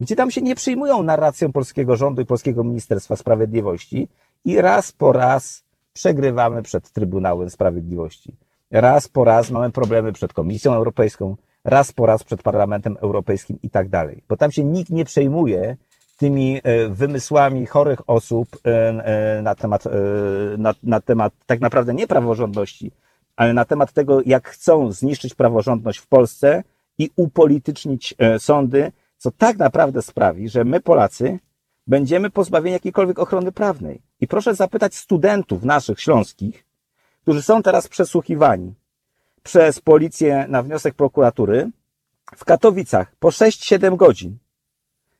[0.00, 4.08] gdzie tam się nie przyjmują narracją polskiego rządu i polskiego Ministerstwa Sprawiedliwości
[4.44, 8.36] i raz po raz przegrywamy przed Trybunałem Sprawiedliwości.
[8.70, 13.70] Raz po raz mamy problemy przed Komisją Europejską, raz po raz przed Parlamentem Europejskim i
[13.70, 14.22] tak dalej.
[14.28, 15.76] Bo tam się nikt nie przejmuje
[16.16, 18.70] tymi e, wymysłami chorych osób e,
[19.38, 19.84] e, na temat,
[20.58, 22.92] na, na temat tak naprawdę nie praworządności,
[23.36, 26.62] ale na temat tego, jak chcą zniszczyć praworządność w Polsce
[26.98, 31.38] i upolitycznić sądy, co tak naprawdę sprawi, że my Polacy
[31.86, 34.02] będziemy pozbawieni jakiejkolwiek ochrony prawnej.
[34.20, 36.64] I proszę zapytać studentów naszych śląskich,
[37.22, 38.74] którzy są teraz przesłuchiwani
[39.44, 41.70] przez policję na wniosek prokuratury
[42.36, 44.38] w Katowicach po 6-7 godzin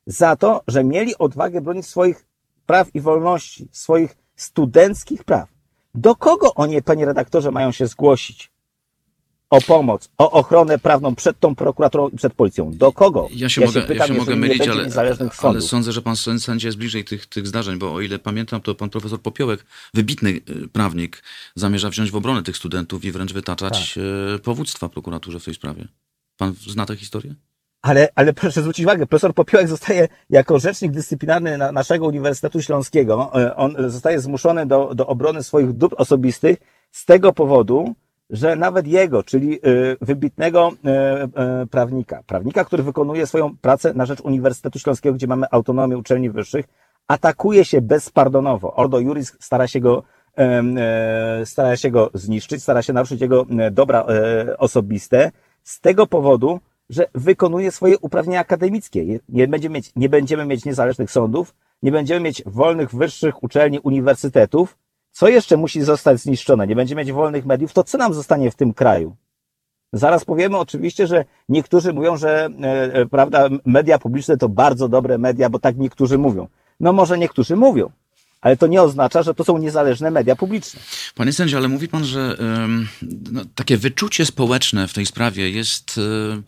[0.07, 2.27] za to, że mieli odwagę bronić swoich
[2.67, 5.49] praw i wolności, swoich studenckich praw.
[5.95, 8.54] Do kogo oni, panie redaktorze, mają się zgłosić?
[9.55, 12.71] O pomoc, o ochronę prawną przed tą prokuraturą i przed policją.
[12.73, 13.29] Do kogo?
[13.31, 14.88] Ja się ja mogę, pytam, ja się mogę mylić, ale,
[15.43, 18.75] ale sądzę, że pan sędzia jest bliżej tych, tych zdarzeń, bo o ile pamiętam, to
[18.75, 21.23] pan profesor Popiołek, wybitny y, prawnik,
[21.55, 24.05] zamierza wziąć w obronę tych studentów i wręcz wytaczać tak.
[24.37, 25.88] Y, powództwa prokuraturze w tej sprawie.
[26.37, 27.35] Pan zna tę historię?
[27.83, 33.31] Ale, ale proszę zwrócić uwagę, profesor Popiołek zostaje jako rzecznik dyscyplinarny na naszego Uniwersytetu Śląskiego.
[33.35, 36.59] E, on zostaje zmuszony do, do obrony swoich dóbr osobistych
[36.93, 37.95] z tego powodu,
[38.31, 39.61] że nawet jego, czyli e,
[40.01, 45.99] wybitnego e, prawnika, prawnika, który wykonuje swoją pracę na rzecz Uniwersytetu Śląskiego, gdzie mamy autonomię
[45.99, 46.67] uczelni wyższych,
[47.09, 48.75] atakuje się bezpardonowo.
[48.75, 50.03] Ordo Juris stara się go,
[51.45, 54.07] stara się go zniszczyć, stara się naruszyć jego dobra
[54.59, 55.33] osobiste.
[55.63, 56.61] Z tego powodu,
[56.91, 59.21] że wykonuje swoje uprawnienia akademickie.
[59.29, 64.77] Nie będziemy mieć, nie będziemy mieć niezależnych sądów, nie będziemy mieć wolnych wyższych uczelni, uniwersytetów.
[65.14, 66.66] Co jeszcze musi zostać zniszczone?
[66.66, 67.72] Nie będziemy mieć wolnych mediów.
[67.72, 69.16] To co nam zostanie w tym kraju?
[69.92, 75.18] Zaraz powiemy oczywiście, że niektórzy mówią, że e, e prawda, media publiczne to bardzo dobre
[75.18, 76.48] media, bo tak niektórzy mówią.
[76.81, 77.90] No może niektórzy mówią,
[78.45, 80.81] ale to nie oznacza, że to są niezależne media publiczne.
[81.15, 82.37] Panie sędzio, ale mówi pan, że
[83.33, 86.43] no, takie wyczucie społeczne w tej sprawie jest y,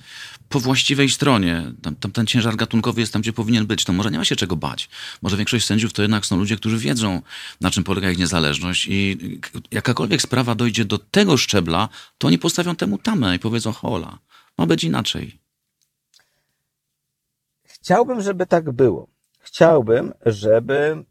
[0.48, 1.72] po właściwej stronie.
[1.82, 3.84] Tam, tam, ten ciężar gatunkowy jest tam, gdzie powinien być.
[3.84, 4.88] To może nie ma się czego bać.
[5.22, 7.22] Może większość sędziów to jednak są ludzie, którzy wiedzą,
[7.60, 9.18] na czym polega ich niezależność i
[9.70, 14.18] jakakolwiek sprawa dojdzie do tego szczebla, to oni postawią temu tamę i powiedzą, hola,
[14.58, 15.38] ma być inaczej.
[17.64, 19.08] Chciałbym, żeby tak było.
[19.40, 21.04] Chciałbym, żeby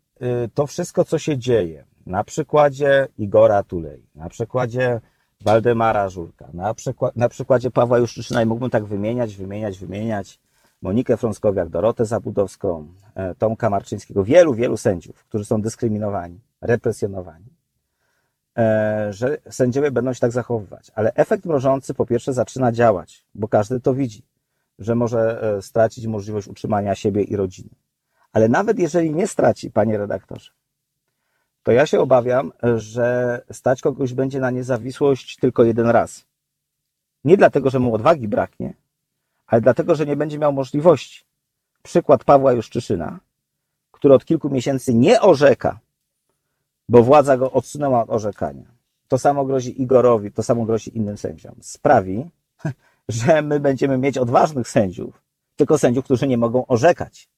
[0.53, 5.01] to wszystko, co się dzieje, na przykładzie Igora Tulei, na przykładzie
[5.41, 10.39] Waldemara Żurka, na, przykład, na przykładzie Pawła Juszczyszczyna i mógłbym tak wymieniać, wymieniać, wymieniać,
[10.81, 17.45] Monikę Frąckowiak, Dorotę Zabudowską, e, Tomka Marczyńskiego, wielu, wielu sędziów, którzy są dyskryminowani, represjonowani,
[18.57, 20.91] e, że sędziowie będą się tak zachowywać.
[20.95, 24.23] Ale efekt mrożący po pierwsze zaczyna działać, bo każdy to widzi,
[24.79, 27.69] że może e, stracić możliwość utrzymania siebie i rodziny.
[28.35, 30.51] Ale nawet jeżeli nie straci, panie redaktorze,
[31.63, 36.25] to ja się obawiam, że stać kogoś będzie na niezawisłość tylko jeden raz.
[37.23, 38.73] Nie dlatego, że mu odwagi braknie,
[39.47, 41.25] ale dlatego, że nie będzie miał możliwości.
[41.81, 43.19] Przykład Pawła Juszczyszyna,
[43.91, 45.79] który od kilku miesięcy nie orzeka,
[46.89, 48.65] bo władza go odsunęła od orzekania.
[49.07, 51.55] To samo grozi Igorowi, to samo grozi innym sędziom.
[51.61, 52.29] Sprawi,
[53.07, 55.21] że my będziemy mieć odważnych sędziów,
[55.55, 57.34] tylko sędziów, którzy nie mogą orzekać.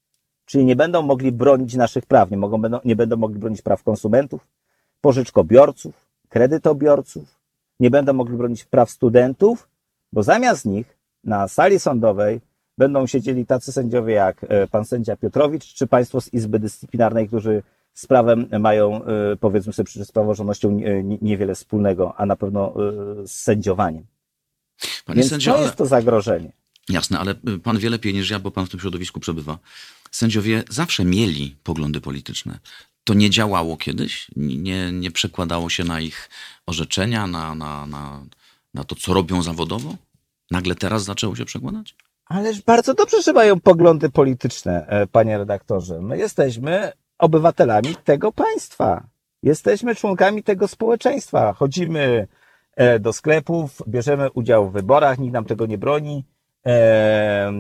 [0.48, 3.84] Czyli nie będą mogli bronić naszych praw, nie, mogą, będą, nie będą mogli bronić praw
[3.84, 4.48] konsumentów,
[5.02, 7.40] pożyczkobiorców, kredytobiorców,
[7.80, 9.68] nie będą mogli bronić praw studentów,
[10.14, 12.42] bo zamiast nich na sali sądowej
[12.78, 17.64] będą siedzieli tacy sędziowie jak e, pan sędzia Piotrowicz, czy państwo z Izby Dyscyplinarnej, którzy
[17.94, 20.80] z prawem mają, e, powiedzmy sobie, z praworządnością
[21.22, 22.74] niewiele wspólnego, a na pewno
[23.22, 24.06] e, z sędziowaniem.
[25.06, 26.52] Panie Więc to jest to zagrożenie.
[26.90, 29.58] Jasne, ale pan wie lepiej niż ja, bo pan w tym środowisku przebywa.
[30.12, 32.60] Sędziowie zawsze mieli poglądy polityczne.
[33.04, 34.28] To nie działało kiedyś?
[34.36, 36.30] Nie, nie przekładało się na ich
[36.66, 38.26] orzeczenia, na, na, na,
[38.74, 39.96] na to, co robią zawodowo?
[40.52, 41.96] Nagle teraz zaczęło się przekładać?
[42.26, 46.02] Ależ bardzo dobrze, że mają poglądy polityczne, e, panie redaktorze.
[46.02, 49.08] My jesteśmy obywatelami tego państwa.
[49.44, 51.54] Jesteśmy członkami tego społeczeństwa.
[51.54, 52.28] Chodzimy
[52.76, 56.26] e, do sklepów, bierzemy udział w wyborach, nikt nam tego nie broni.
[56.66, 57.52] E,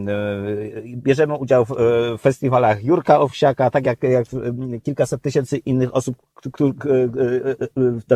[0.95, 1.75] bierzemy udział w
[2.21, 4.25] festiwalach Jurka Owsiaka, tak jak, jak
[4.83, 6.15] kilkaset tysięcy innych osób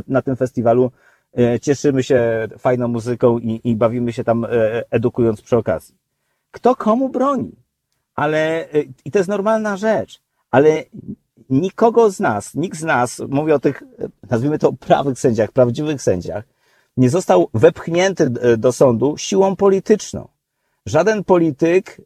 [0.07, 0.91] na tym festiwalu.
[1.61, 4.47] Cieszymy się fajną muzyką i, i bawimy się tam
[4.89, 5.95] edukując przy okazji.
[6.51, 7.51] Kto komu broni?
[8.15, 8.67] Ale,
[9.05, 10.83] i to jest normalna rzecz, ale
[11.49, 13.83] nikogo z nas, nikt z nas, mówię o tych,
[14.29, 16.43] nazwijmy to prawych sędziach, prawdziwych sędziach,
[16.97, 20.27] nie został wepchnięty do sądu siłą polityczną.
[20.85, 22.01] Żaden polityk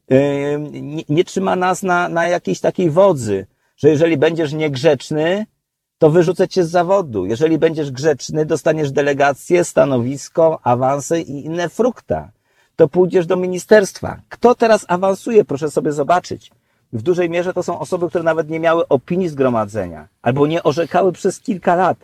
[0.71, 5.45] nie, nie trzyma nas na, na jakiejś takiej wodzy, że jeżeli będziesz niegrzeczny,
[5.97, 7.25] to wyrzucę cię z zawodu.
[7.25, 12.31] Jeżeli będziesz grzeczny, dostaniesz delegację, stanowisko, awanse i inne frukta
[12.75, 14.21] to pójdziesz do ministerstwa.
[14.29, 16.51] Kto teraz awansuje, proszę sobie zobaczyć.
[16.93, 21.11] W dużej mierze to są osoby, które nawet nie miały opinii zgromadzenia, albo nie orzekały
[21.11, 21.97] przez kilka lat.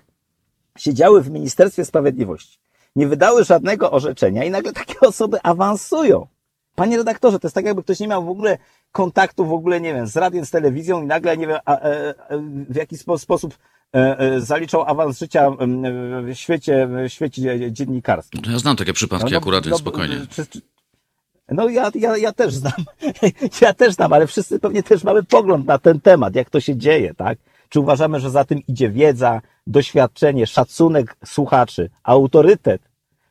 [0.77, 2.59] Siedziały w Ministerstwie Sprawiedliwości,
[2.95, 6.27] nie wydały żadnego orzeczenia i nagle takie osoby awansują.
[6.75, 8.57] Panie redaktorze, to jest tak, jakby ktoś nie miał w ogóle
[8.91, 11.79] kontaktu w ogóle, nie wiem, z radiem, z telewizją i nagle, nie wiem, a, a,
[11.79, 12.37] e, a, e,
[12.69, 13.57] w jaki sposób
[13.93, 15.49] E, zaliczał awans życia
[16.23, 18.41] w świecie, w świecie dziennikarskim.
[18.51, 20.15] Ja znam takie przypadki no, no, akurat, więc no, spokojnie.
[21.49, 22.85] No ja, ja, ja też znam,
[23.61, 26.75] ja też znam, ale wszyscy pewnie też mamy pogląd na ten temat, jak to się
[26.75, 27.37] dzieje, tak?
[27.69, 32.81] Czy uważamy, że za tym idzie wiedza, doświadczenie, szacunek słuchaczy, autorytet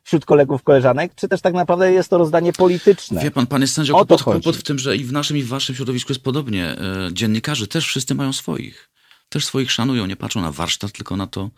[0.03, 3.23] wśród kolegów, koleżanek, czy też tak naprawdę jest to rozdanie polityczne?
[3.23, 5.47] Wie pan, pan jest sędzią kłopot, kłopot w tym, że i w naszym, i w
[5.47, 6.65] waszym środowisku jest podobnie.
[6.65, 8.91] E, dziennikarze też wszyscy mają swoich
[9.31, 11.49] też swoich szanują, nie patrzą na warsztat, tylko na to,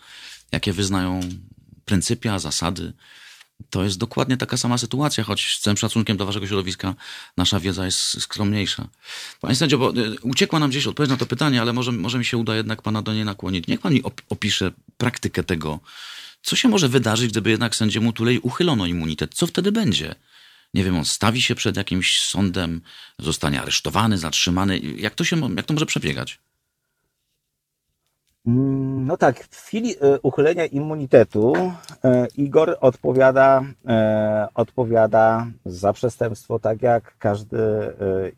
[0.52, 1.20] jakie wyznają
[1.86, 2.94] pryncypia, zasady.
[3.70, 6.96] To jest dokładnie taka sama sytuacja, choć z całym szacunkiem do waszego środowiska
[7.38, 8.88] nasza wiedza jest skromniejsza.
[9.42, 12.26] Panie sędzio, bo y, uciekła nam gdzieś odpowiedź na to pytanie, ale może, może mi
[12.26, 13.68] się uda jednak pana do niej nakłonić.
[13.68, 15.80] Niech pan mi opisze praktykę tego,
[16.44, 19.34] co się może wydarzyć, gdyby jednak sędziemu Tulej uchylono immunitet.
[19.34, 20.16] Co wtedy będzie?
[20.74, 22.82] Nie wiem, on stawi się przed jakimś sądem,
[23.20, 24.80] zostanie aresztowany, zatrzymany.
[24.80, 26.40] Jak to, się, jak to może przebiegać?
[28.48, 31.54] Mm, no tak, w chwili e, uchylenia immunitetu
[32.04, 37.58] e, Igor odpowiada, e, odpowiada za przestępstwo tak jak każdy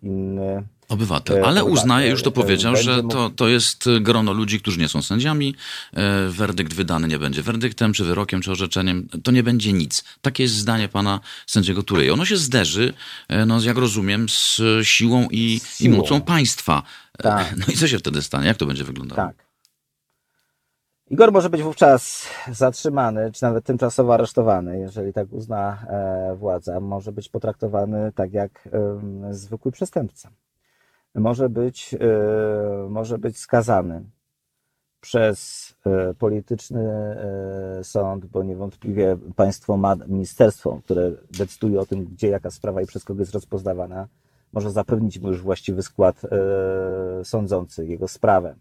[0.04, 4.90] inny Obywatel, ale uznaje, już to powiedział, że to, to jest grono ludzi, którzy nie
[4.90, 5.56] są sędziami.
[6.30, 9.08] Werdykt wydany nie będzie werdyktem, czy wyrokiem, czy orzeczeniem.
[9.24, 10.04] To nie będzie nic.
[10.22, 12.14] Takie jest zdanie pana sędziego Tury.
[12.14, 12.94] Ono się zderzy,
[13.48, 16.84] no, jak rozumiem, z siłą i, i mocą państwa.
[17.18, 17.56] Tak.
[17.58, 18.48] No i co się wtedy stanie?
[18.48, 19.28] Jak to będzie wyglądało?
[19.28, 19.46] Tak.
[21.10, 26.80] Igor może być wówczas zatrzymany, czy nawet tymczasowo aresztowany, jeżeli tak uzna e, władza.
[26.80, 28.70] Może być potraktowany tak jak
[29.32, 30.30] zwykły przestępca.
[31.16, 34.04] Może być, e, może być skazany
[35.02, 37.16] przez e, polityczny
[37.84, 43.04] sąd, bo niewątpliwie państwo ma ministerstwo, które decyduje o tym, gdzie jaka sprawa i przez
[43.04, 44.08] kogo jest rozpoznawana.
[44.54, 46.22] Może zapewnić mu już właściwy skład
[47.24, 48.56] sądzący jego sprawę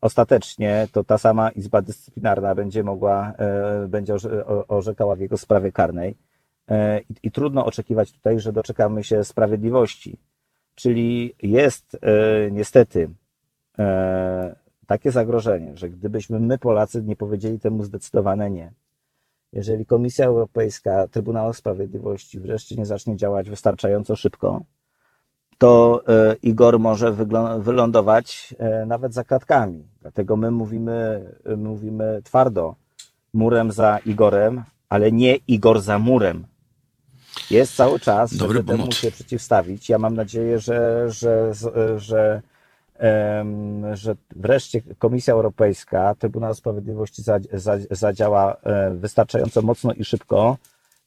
[0.00, 4.16] ostatecznie to ta sama Izba Dyscyplinarna będzie mogła, e, będzie
[4.68, 6.16] orzekała w jego sprawie karnej.
[6.68, 10.18] E, I, I, trudno oczekiwać tutaj, że doczekamy się sprawiedliwości.
[10.78, 13.10] Czyli jest e, niestety
[14.86, 18.72] takie zagrożenie, że gdybyśmy my, Polacy, nie powiedzieli temu zdecydowane nie,
[19.52, 24.62] jeżeli Komisja Europejska, Trybunał Sprawiedliwości wreszcie nie zacznie działać wystarczająco szybko,
[25.58, 27.12] to e, Igor może
[27.58, 29.88] wylądować e, nawet za klatkami.
[30.00, 31.24] Dlatego my mówimy,
[31.56, 32.74] mówimy twardo,
[33.32, 36.46] murem za Igorem, ale nie Igor za murem.
[37.50, 38.94] Jest cały czas, Dobry żeby temu pomot.
[38.94, 39.88] się przeciwstawić.
[39.88, 42.42] Ja mam nadzieję, że, że, że, że,
[42.98, 50.56] em, że wreszcie Komisja Europejska, Trybunał Sprawiedliwości za, za, zadziała e, wystarczająco mocno i szybko,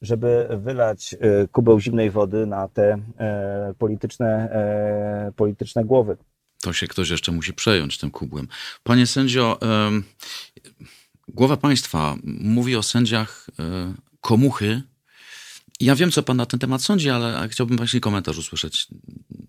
[0.02, 6.16] żeby wylać e, kubeł zimnej wody na te e, polityczne, e, polityczne głowy.
[6.62, 8.48] To się ktoś jeszcze musi przejąć tym kubłem.
[8.82, 10.04] Panie sędzio, em,
[11.28, 14.82] głowa państwa mówi o sędziach e, komuchy.
[15.82, 18.88] Ja wiem, co pan na ten temat sądzi, ale chciałbym właśnie komentarz usłyszeć.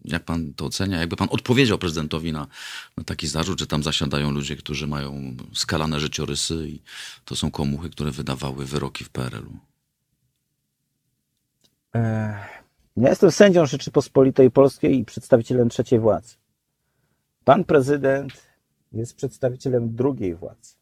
[0.06, 1.00] Jak pan to ocenia?
[1.00, 2.48] Jakby pan odpowiedział prezydentowi na,
[2.98, 6.82] na taki zarzut, że tam zasiadają ludzie, którzy mają skalane życiorysy i
[7.26, 9.58] to są komuchy, które wydawały wyroki w PRL-u.
[11.96, 12.00] E,
[12.98, 16.36] Ja jestem sędzią Rzeczypospolitej Polskiej i przedstawicielem trzeciej władzy.
[17.43, 18.34] Pan prezydent
[18.91, 20.76] jest przedstawicielem drugiej władzy.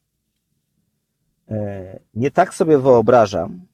[1.49, 3.70] E, Nie tak sobie wyobrażam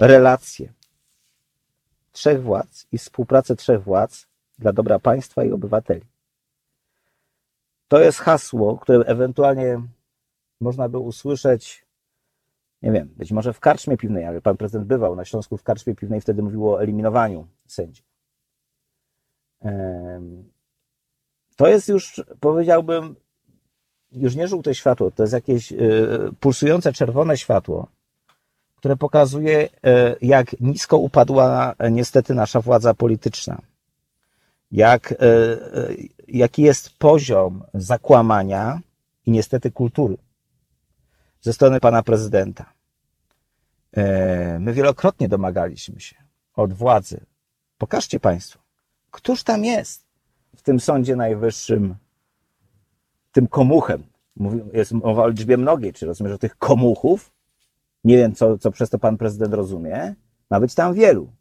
[0.00, 0.72] relacje
[2.12, 4.26] trzech władz i współpracę trzech władz
[4.58, 6.06] dla dobra państwa i obywateli.
[7.88, 9.82] To jest hasło, które ewentualnie
[10.60, 11.86] można by usłyszeć
[12.82, 15.94] nie wiem, być może w karczmie piwnej, ale pan prezydent bywał na Śląsku w karczmie
[15.94, 18.06] piwnej, wtedy mówiło o eliminowaniu sędziów.
[21.56, 23.16] To jest już, powiedziałbym,
[24.12, 25.78] już nie żółte światło, to jest jakieś y,
[26.40, 27.86] pulsujące czerwone światło,
[28.80, 29.68] które pokazuje, y,
[30.22, 33.58] jak nisko upadła e, niestety nasza władza polityczna.
[34.72, 35.16] Jak, y,
[36.28, 38.80] jaki jest poziom zakłamania
[39.26, 40.16] i niestety kultury
[41.40, 42.72] ze strony pana prezydenta.
[43.96, 46.16] E, My wielokrotnie domagaliśmy się
[46.54, 47.20] od władzy.
[47.78, 48.58] Pokażcie państwo,
[49.10, 50.06] któż tam jest
[50.56, 51.94] w tym Sądzie Najwyższym,
[53.32, 54.02] tym komuchem.
[54.72, 57.32] Jest mowa o liczbie mnogiej, czy rozumiesz, że tych komuchów,
[58.04, 60.14] nie wiem, co, co przez to pan prezydent rozumie,
[60.50, 61.32] ma być tam wielu.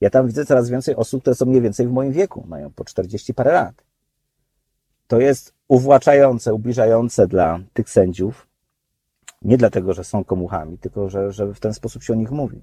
[0.00, 2.84] Ja tam widzę coraz więcej osób, które są mniej więcej w moim wieku, mają po
[2.84, 3.84] 40 parę lat.
[5.06, 8.48] To jest uwłaczające, ubliżające dla tych sędziów,
[9.42, 12.62] nie dlatego, że są komuchami, tylko że, że w ten sposób się o nich mówi.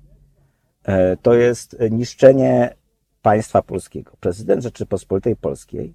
[0.84, 2.75] E, To jest niszczenie
[3.21, 4.12] państwa polskiego.
[4.19, 5.93] Prezydent Rzeczypospolitej Polskiej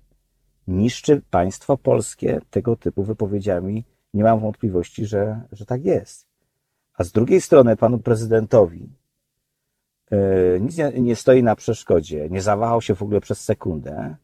[0.68, 3.84] niszczy państwo polskie tego typu wypowiedziami.
[4.14, 6.26] Nie mam wątpliwości, że, że tak jest.
[6.96, 8.88] A z drugiej strony panu prezydentowi
[10.10, 10.16] e,
[10.60, 14.16] nic nie, nie stoi na przeszkodzie, nie zawahał się w ogóle przez sekundę,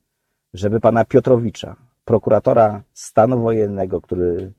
[0.54, 4.52] żeby pana Piotrowicza, prokuratora stanu wojennego, który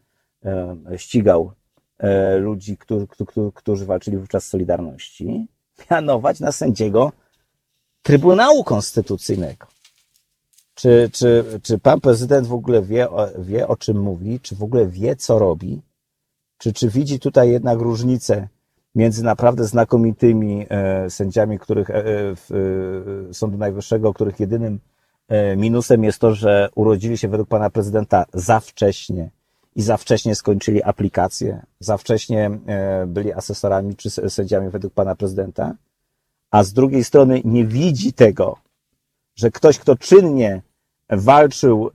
[0.46, 1.52] e, ścigał
[1.98, 3.08] e, ludzi, którzy,
[3.54, 5.48] którzy, walczyli wówczas z Solidarności,
[5.92, 7.12] mianować na sędziego
[8.02, 9.68] Trybunału Konstytucyjnego.
[10.76, 13.08] Czy, czy, czy pan prezydent w ogóle wie,
[13.40, 14.40] wie, o czym mówi?
[14.40, 15.82] Czy w ogóle wie, co robi?
[16.64, 18.48] Czy, czy widzi tutaj jednak różnicę
[18.96, 24.80] między naprawdę znakomitymi e, sędziami, których e, e, Sądu Najwyższego, których jedynym
[25.58, 29.30] minusem jest to, że urodzili się według pana prezydenta za wcześnie
[29.76, 32.52] i za wcześnie skończyli aplikację, za wcześnie
[33.08, 35.76] byli asesorami czy sędziami według pana prezydenta,
[36.52, 38.58] a z drugiej strony nie widzi tego,
[39.36, 40.62] że ktoś, kto czynnie
[41.18, 41.92] walczył y,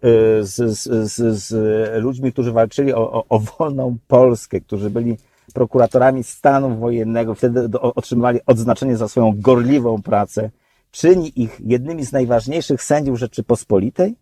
[0.47, 5.17] z, z, z, z ludźmi, którzy walczyli o, o, o wolną Polskę, którzy byli
[5.55, 10.51] prokuratorami stanu wojennego, wtedy otrzymywali odznaczenie za swoją gorliwą pracę,
[10.91, 14.17] czyni ich jednymi z najważniejszych sędziów Rzeczypospolitej?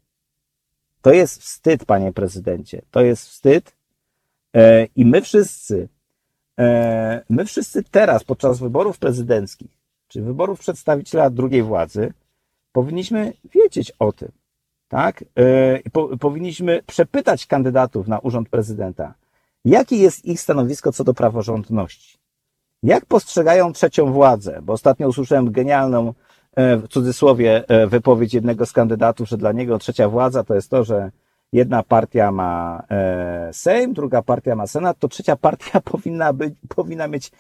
[1.02, 2.82] To jest wstyd, panie prezydencie.
[2.90, 3.76] To jest wstyd.
[4.54, 5.88] E, I my wszyscy,
[6.59, 9.70] e, my wszyscy teraz, podczas wyborów prezydenckich,
[10.09, 12.12] czy wyborów przedstawiciela drugiej władzy,
[12.72, 14.32] powinniśmy wiedzieć o tym,
[14.88, 15.25] tak?
[15.38, 19.14] E, Po, powinniśmy przepytać kandydatów na urząd prezydenta,
[19.64, 22.18] jakie jest ich stanowisko co do praworządności.
[22.83, 24.61] Jak postrzegają trzecią władzę?
[24.62, 26.14] Bo ostatnio usłyszałem genialną,
[26.57, 30.70] e, w cudzysłowie, e, wypowiedź jednego z kandydatów, że dla niego trzecia władza to jest
[30.70, 31.11] to, że
[31.53, 32.83] jedna partia ma
[33.53, 37.30] Sejm, druga partia ma Senat, to trzecia partia powinna być, powinna mieć,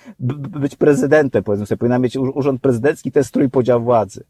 [0.60, 4.24] być prezydentem, powiedzmy sobie, powinna mieć urząd prezydencki, to jest trójpodział władzy.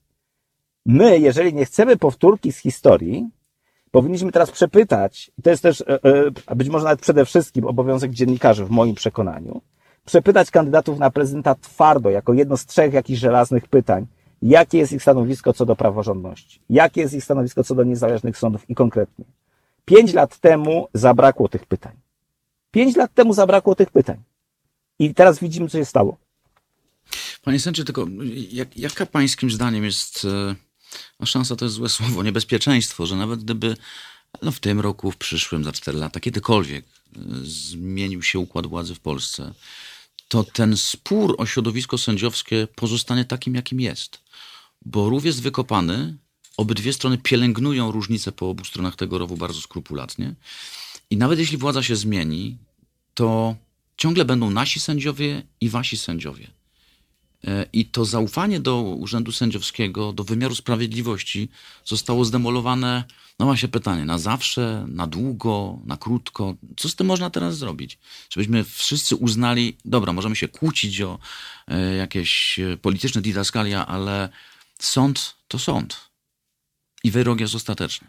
[0.86, 3.30] My, jeżeli nie chcemy powtórki z historii,
[3.90, 7.64] powinniśmy teraz przepytać, i to jest też, e, e, a być może nawet przede wszystkim
[7.64, 9.62] obowiązek dziennikarzy w moim przekonaniu,
[10.04, 14.06] przepytać kandydatów na prezydenta twardo, jako jedno z trzech jakichś żelaznych pytań,
[14.42, 18.70] jakie jest ich stanowisko co do praworządności, jakie jest ich stanowisko co do niezależnych sądów
[18.70, 19.24] i konkretnie.
[19.84, 21.92] Pięć lat temu zabrakło tych pytań.
[22.70, 24.16] Pięć lat temu zabrakło tych pytań.
[24.98, 26.16] I teraz widzimy, co się stało.
[27.44, 28.06] Panie sędzie, tylko
[28.52, 30.54] jak, jaka pańskim zdaniem jest, e,
[31.20, 33.76] no szansa to jest złe słowo, niebezpieczeństwo, że nawet gdyby
[34.42, 38.94] no w tym roku, w przyszłym, za cztery lata, kiedykolwiek e, zmienił się układ władzy
[38.94, 39.54] w Polsce,
[40.28, 44.18] to ten spór o środowisko sędziowskie pozostanie takim, jakim jest.
[44.84, 46.16] Bo rów jest wykopany,
[46.56, 50.34] obydwie strony pielęgnują różnice po obu stronach tego rowu bardzo skrupulatnie.
[51.10, 52.58] I nawet jeśli władza się zmieni,
[53.14, 53.56] to
[53.96, 56.55] ciągle będą nasi sędziowie i wasi sędziowie.
[57.44, 61.48] E, I to zaufanie do urzędu sędziowskiego, do wymiaru sprawiedliwości
[61.84, 63.04] zostało zdemolowane.
[63.38, 66.54] No się pytanie, na zawsze, na długo, na krótko.
[66.76, 67.98] Co z tym można teraz zrobić?
[68.30, 71.18] Żebyśmy wszyscy uznali, dobra, możemy się kłócić o
[71.68, 74.28] e, jakieś e, polityczne didaskalia, ale
[74.78, 76.10] sąd to sąd.
[77.04, 78.08] I wyrok jest ostateczny.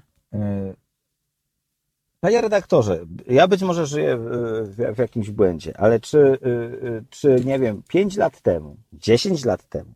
[2.27, 7.41] Panie redaktorze, ja być może żyję w, w, jakimś błędzie, ale czy, y, y, czy,
[7.45, 9.91] nie wiem, 5 lat temu, 10 lat temu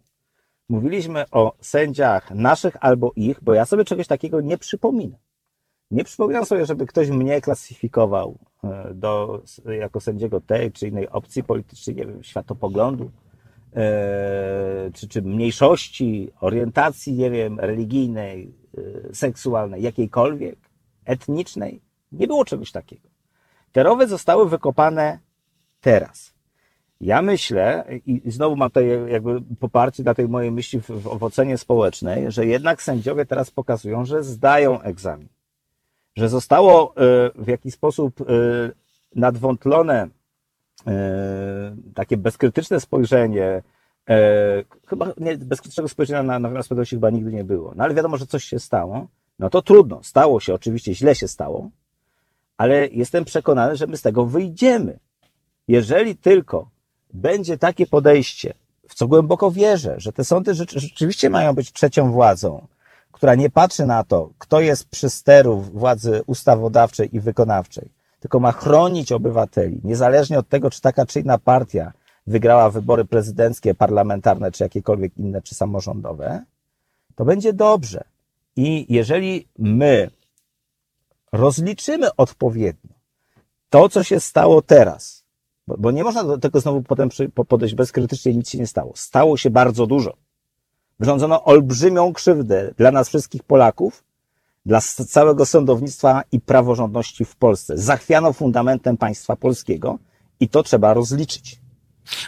[0.69, 5.19] mówiliśmy o sędziach naszych albo ich, bo ja sobie czegoś takiego nie przypominam.
[5.91, 9.41] Nie przypominam sobie, żeby ktoś mnie klasyfikował e, do,
[9.79, 13.11] jako sędziego tej czy innej opcji politycznej, nie wiem, światopoglądu,
[13.75, 20.57] e, czy, czy mniejszości, orientacji, nie wiem, religijnej, e, seksualnej, jakiejkolwiek,
[21.05, 21.91] etnicznej.
[22.12, 23.09] Nie było czegoś takiego.
[23.72, 25.20] Te rowy zostały wykopane
[25.82, 26.34] teraz.
[27.01, 31.57] Ja myślę, i znowu mam tutaj jakby poparcie dla tej mojej myśli w, w ocenie
[31.57, 35.28] społecznej, że jednak sędziowie teraz pokazują, że zdają egzamin.
[36.16, 38.26] Że zostało e, w jakiś sposób e,
[39.16, 40.07] nadwątlone
[40.88, 43.64] e, takie bezkrytyczne spojrzenie,
[44.88, 47.74] chyba nie, bezkrytycznego spojrzenia na, na wymiar sprawiedliwości chyba nigdy nie było.
[47.76, 49.07] No ale wiadomo, że coś się stało.
[49.39, 50.03] No to trudno.
[50.03, 51.70] Stało się, oczywiście źle się stało,
[52.62, 54.99] ale jestem przekonany, że my z tego wyjdziemy.
[55.68, 56.70] Jeżeli tylko
[57.14, 58.53] będzie takie podejście,
[58.89, 62.68] w co głęboko wierzę, że te sądy rzeczywiście mają być trzecią władzą,
[63.12, 67.89] która nie patrzy na to, kto jest przy steru władzy ustawodawczej i wykonawczej,
[68.20, 71.93] tylko ma chronić obywateli, niezależnie od tego, czy taka czy inna partia
[72.28, 76.43] wygrała wybory prezydenckie, parlamentarne, czy jakiekolwiek inne, czy samorządowe,
[77.16, 78.03] to będzie dobrze.
[78.55, 80.09] I jeżeli my
[81.32, 82.93] rozliczymy odpowiednio
[83.69, 85.25] to, co się stało teraz,
[85.67, 88.93] bo, bo nie można do tego znowu potem przy, podejść bezkrytycznie, nic się nie stało.
[88.95, 90.17] Stało się bardzo dużo.
[90.99, 94.03] Wyrządzono olbrzymią krzywdę dla nas wszystkich Polaków,
[94.65, 97.77] dla całego sądownictwa i praworządności w Polsce.
[97.77, 99.99] Zachwiano fundamentem państwa polskiego
[100.39, 101.59] i to trzeba rozliczyć.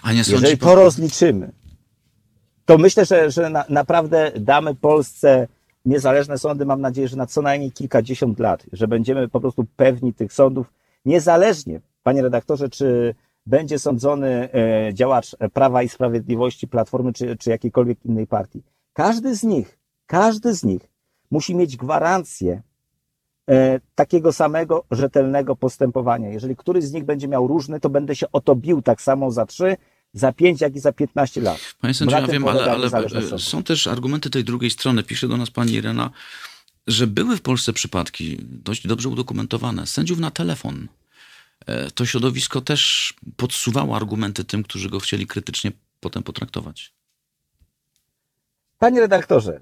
[0.03, 1.51] A nie Jeżeli to rozliczymy,
[2.65, 5.47] to myślę, że, że na, naprawdę damy Polsce
[5.85, 10.13] niezależne sądy, mam nadzieję, że na co najmniej kilkadziesiąt lat, że będziemy po prostu pewni
[10.13, 10.73] tych sądów,
[11.05, 13.15] niezależnie, panie redaktorze, czy
[13.45, 18.63] będzie sądzony e, działacz Prawa i Sprawiedliwości, Platformy czy, czy jakiejkolwiek innej partii.
[18.93, 20.89] Każdy z nich, każdy z nich
[21.31, 22.61] musi mieć gwarancję
[23.49, 26.29] e, takiego samego rzetelnego postępowania.
[26.29, 29.31] Jeżeli któryś z nich będzie miał różny, to będę się o to bił tak samo
[29.31, 29.77] za trzy,
[30.13, 31.59] za 5, jak i za 15 lat.
[31.81, 35.03] Panie sędzio, ja wiem, ale, ale są też argumenty tej drugiej strony.
[35.03, 36.09] Pisze do nas pani Irena,
[36.87, 40.87] że były w Polsce przypadki dość dobrze udokumentowane sędziów na telefon.
[41.65, 46.93] E, to środowisko też podsuwało argumenty tym, którzy go chcieli krytycznie potem potraktować.
[48.79, 49.61] Panie redaktorze,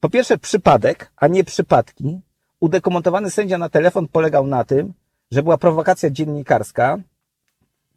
[0.00, 2.20] po pierwsze przypadek, a nie przypadki.
[2.60, 4.92] Udokumentowany sędzia na telefon polegał na tym,
[5.30, 6.98] że była prowokacja dziennikarska,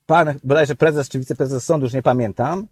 [0.06, 2.68] pan bodajże prezes czy wiceprezes sądu, już nie pamiętam,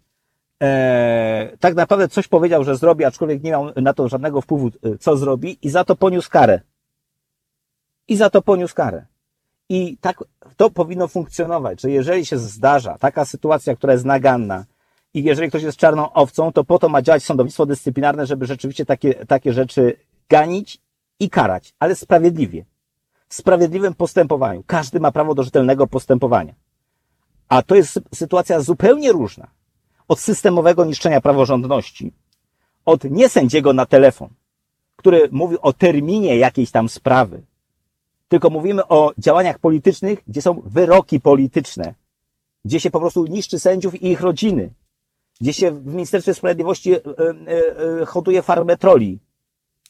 [0.62, 4.98] e, tak naprawdę coś powiedział, że zrobi, aczkolwiek nie miał na to żadnego wpływu, e,
[4.98, 6.60] co zrobi i za to poniósł karę.
[8.08, 9.06] I za to poniósł karę.
[9.68, 10.24] I tak
[10.56, 14.64] to powinno funkcjonować, że jeżeli się zdarza taka sytuacja, która jest naganna
[15.14, 18.86] i jeżeli ktoś jest czarną owcą, to po to ma działać sądownictwo dyscyplinarne, żeby rzeczywiście
[18.86, 19.96] takie, takie rzeczy
[20.28, 20.78] ganić
[21.20, 22.64] i karać, ale sprawiedliwie.
[23.28, 24.62] W sprawiedliwym postępowaniu.
[24.66, 26.54] Każdy ma prawo do rzetelnego postępowania.
[27.54, 29.46] A to jest sytuacja zupełnie różna
[30.08, 32.12] od systemowego niszczenia praworządności,
[32.84, 34.28] od niesędziego na telefon,
[34.96, 37.42] który mówi o terminie jakiejś tam sprawy,
[38.28, 41.94] tylko mówimy o działaniach politycznych, gdzie są wyroki polityczne,
[42.64, 44.70] gdzie się po prostu niszczy sędziów i ich rodziny,
[45.40, 47.02] gdzie się w Ministerstwie Sprawiedliwości e, e,
[48.02, 49.18] e, hoduje farmę troli,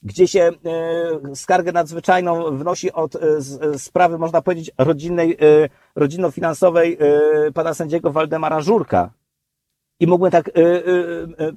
[0.04, 3.20] gdzie się e, skargę nadzwyczajną wnosi od e,
[3.78, 6.98] sprawy, można powiedzieć, rodzinnej, e, rodzinno-finansowej
[7.54, 9.10] pana sędziego Waldemara Żurka.
[10.00, 10.50] I mógłbym tak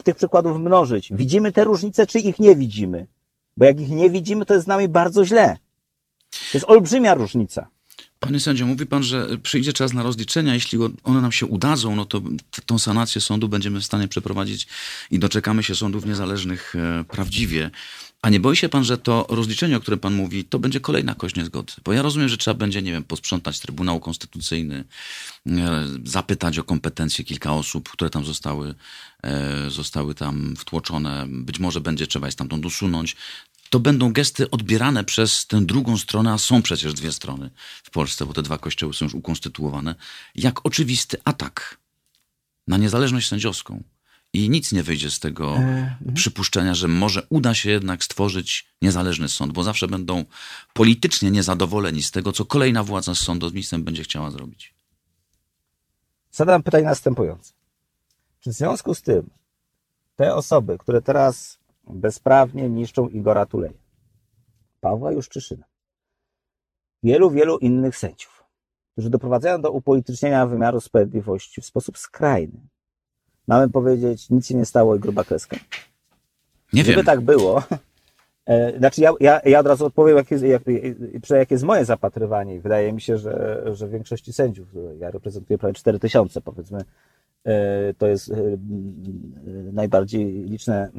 [0.04, 1.10] tych przykładów mnożyć.
[1.12, 3.08] Widzimy te różnice, czy ich nie widzimy?
[3.58, 5.58] Bo jak ich nie widzimy, to jest z nami bardzo źle.
[6.32, 7.68] To jest olbrzymia różnica.
[8.20, 10.54] Panie sędzio, mówi pan, że przyjdzie czas na rozliczenia.
[10.54, 12.22] Jeśli one nam się udadzą, no to
[12.66, 14.68] tą sanację sądu będziemy w stanie przeprowadzić
[15.12, 16.74] i doczekamy się sądów niezależnych
[17.08, 17.70] prawdziwie.
[18.22, 21.16] A nie boi się pan, że to rozliczenie, o którym pan mówi, to będzie kolejna
[21.16, 21.74] kość niezgody?
[21.84, 24.84] Bo ja rozumiem, że trzeba będzie, nie wiem, posprzątać Trybunał Konstytucyjny,
[25.48, 28.76] e, zapytać o kompetencje kilka osób, które tam zostały,
[29.24, 31.26] e, zostały tam wtłoczone.
[31.30, 33.16] Być może będzie trzeba je stamtąd usunąć.
[33.70, 37.50] To będą gesty odbierane przez tę drugą stronę, a są przecież dwie strony
[37.84, 39.96] w Polsce, bo te dwa kościoły są już ukonstytuowane,
[40.36, 41.78] jak oczywisty atak
[42.68, 43.84] na niezależność sędziowską.
[44.38, 46.14] I nic nie wyjdzie z tego e, mhm.
[46.14, 50.26] przypuszczenia, że może uda się jednak stworzyć niezależny sąd, bo zawsze będą
[50.74, 54.74] politycznie niezadowoleni z tego, co kolejna władza z sądownictwem będzie chciała zrobić.
[56.32, 57.54] Zadam pytanie następujące.
[58.40, 59.30] Czy w związku z tym
[60.16, 63.80] te osoby, które teraz bezprawnie niszczą Igora Tuleja,
[64.82, 65.66] Pawła Juszczyszyna,
[67.04, 68.44] wielu, wielu innych sędziów,
[68.92, 72.60] którzy doprowadzają do upolitycznienia wymiaru sprawiedliwości w sposób skrajny,
[73.48, 75.58] mamy powiedzieć, nic się nie stało i gruba kreska?
[76.74, 77.06] Nie Gdyby wiem.
[77.06, 77.64] tak było,
[78.46, 80.62] e, znaczy ja, ja, ja od razu odpowiem, jak jest, jak,
[81.30, 82.60] jak jest moje zapatrywanie.
[82.60, 84.68] Wydaje mi się, że, że w większości sędziów,
[85.00, 86.82] ja reprezentuję prawie 4 tysiące, powiedzmy,
[87.44, 88.36] e, to jest e,
[89.74, 90.92] najbardziej liczne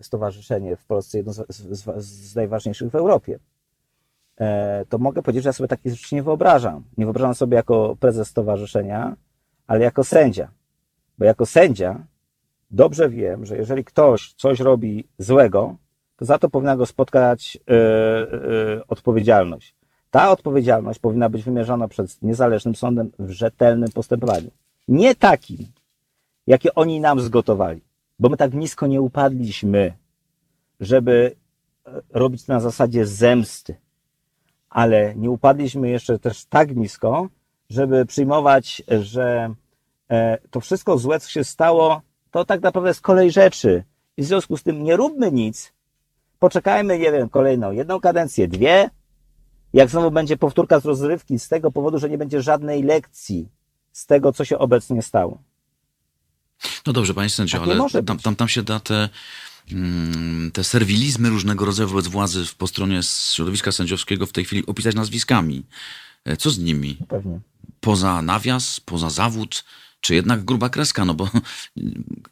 [0.00, 3.38] stowarzyszenie w Polsce, jedno z, z, z najważniejszych w Europie.
[4.88, 6.84] To mogę powiedzieć, że ja sobie takich rzeczy nie wyobrażam.
[6.98, 9.16] Nie wyobrażam sobie jako prezes stowarzyszenia,
[9.66, 10.48] ale jako sędzia.
[11.18, 12.06] Bo jako sędzia
[12.70, 15.76] dobrze wiem, że jeżeli ktoś coś robi złego,
[16.16, 17.76] to za to powinna go spotkać yy,
[18.76, 19.74] yy, odpowiedzialność.
[20.10, 24.50] Ta odpowiedzialność powinna być wymierzona przez niezależnym sądem w rzetelnym postępowaniu.
[24.88, 25.66] Nie takim,
[26.46, 27.80] jakie oni nam zgotowali,
[28.18, 29.92] bo my tak nisko nie upadliśmy,
[30.80, 31.36] żeby
[32.10, 33.76] robić to na zasadzie zemsty,
[34.70, 37.28] ale nie upadliśmy jeszcze też tak nisko,
[37.70, 39.65] żeby przyjmować, że E,
[40.50, 43.84] to wszystko złe, co się stało, to tak naprawdę z kolei rzeczy.
[44.16, 45.72] I w związku z tym nie róbmy nic,
[46.38, 48.90] poczekajmy, nie wiem, kolejną jedną kadencję, dwie,
[49.72, 53.48] jak znowu będzie powtórka z rozrywki, z tego powodu, że nie będzie żadnej lekcji
[53.92, 55.42] z tego, co się obecnie stało.
[56.86, 59.08] No dobrze, panie sędzio, tak ale tam, tam, tam się da te,
[59.72, 64.94] mm, te serwilizmy różnego rodzaju wobec władzy po stronie środowiska sędziowskiego w tej chwili opisać
[64.94, 65.64] nazwiskami.
[66.24, 66.98] E, co z nimi?
[67.08, 67.40] Pewnie.
[67.80, 69.64] Poza nawias, poza zawód,
[70.06, 71.28] czy jednak gruba kreska, no bo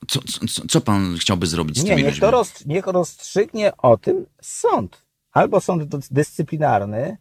[0.08, 2.20] co, co, co pan chciałby zrobić z nie, tymi niech ludźmi?
[2.20, 5.02] To roz, niech rozstrzygnie o tym sąd.
[5.32, 7.16] Albo sąd dyscyplinarny,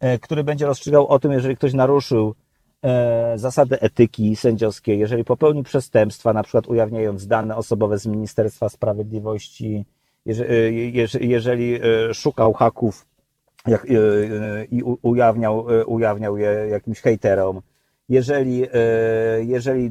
[0.00, 2.34] e, który będzie rozstrzygał o tym, jeżeli ktoś naruszył
[2.82, 9.84] e, zasady etyki sędziowskiej, jeżeli popełni przestępstwa, na przykład ujawniając dane osobowe z Ministerstwa Sprawiedliwości,
[10.26, 13.06] jeżeli, jeżeli e, szukał haków
[13.66, 13.86] jak,
[14.70, 17.60] i ujawniał, ujawniał je jakimś hejterom,
[18.08, 18.68] jeżeli, e,
[19.44, 19.90] jeżeli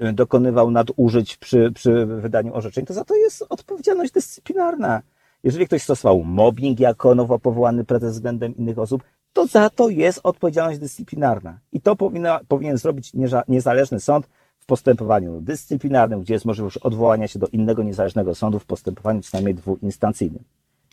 [0.00, 5.02] e, dokonywał nadużyć przy, przy wydaniu orzeczeń, to za to jest odpowiedzialność dyscyplinarna.
[5.42, 9.02] Jeżeli ktoś stosował mobbing jako nowo powołany prezes względem innych osób,
[9.32, 11.58] to za to jest odpowiedzialność dyscyplinarna.
[11.72, 13.12] I to powinna, powinien zrobić
[13.48, 14.28] niezależny sąd
[14.58, 19.30] w postępowaniu dyscyplinarnym, gdzie jest możliwość odwołania się do innego niezależnego sądu w postępowaniu co
[19.32, 20.44] najmniej dwuinstancyjnym.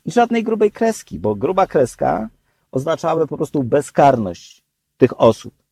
[0.05, 2.30] I żadnej grubej kreski, bo gruba kreska
[2.72, 4.63] oznaczałaby po prostu bezkarność
[4.97, 5.64] tych osób.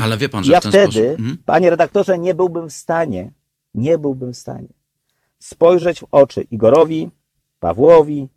[0.00, 1.20] Ale wie pan, że ja wtedy, sposób...
[1.20, 1.38] Mhm.
[1.44, 3.32] panie redaktorze, nie byłbym w stanie,
[3.74, 4.68] nie byłbym w stanie
[5.44, 7.10] spojrzeć w oczy Igorowi,
[7.60, 8.28] Pawłowi,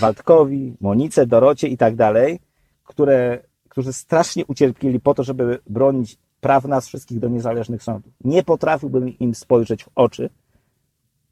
[0.00, 2.40] Waldkowi, Monice, Dorocie i tak dalej,
[2.84, 8.12] które, którzy strasznie ucierpieli po to, żeby bronić praw nas wszystkich do niezależnych sądów.
[8.24, 10.30] Nie potrafiłbym im spojrzeć w oczy,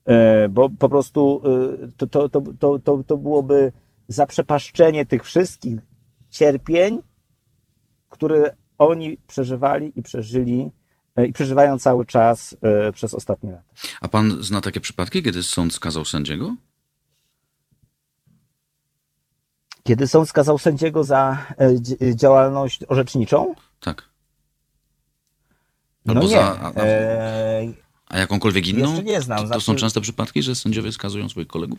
[0.05, 3.73] e, bo po prostu e, to, to, to, to, to, to byłoby
[4.09, 5.81] zaprzepaszczenie tych wszystkich
[6.31, 7.03] cierpień,
[8.09, 10.71] które oni przeżywali i przeżyli
[11.17, 13.65] e, i przeżywają cały czas e, przez ostatnie lata.
[14.01, 16.57] A pan zna takie przypadki, kiedy sąd skazał sędziego?
[19.83, 23.55] Kiedy sąd skazał sędziego za e, działalność orzeczniczą?
[23.81, 24.03] Tak.
[26.05, 26.37] No Albo no nie.
[26.37, 26.83] Za, a, a,
[28.07, 28.89] a, jakąkolwiek inną?
[28.89, 29.39] Jeszcze nie znam.
[29.39, 31.79] To, to są znaczy- częste przypadki, że sędziowie skazują swoich kolegów?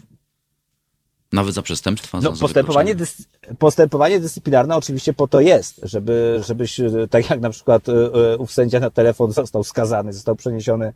[1.35, 2.19] Nawet za przestępstwa?
[2.21, 3.27] No, za, postępowanie, dys,
[3.59, 8.51] postępowanie dyscyplinarne oczywiście po to jest, żeby, żebyś, tak jak na przykład e, e, ów
[8.51, 10.93] sędzia na telefon został skazany, został przeniesiony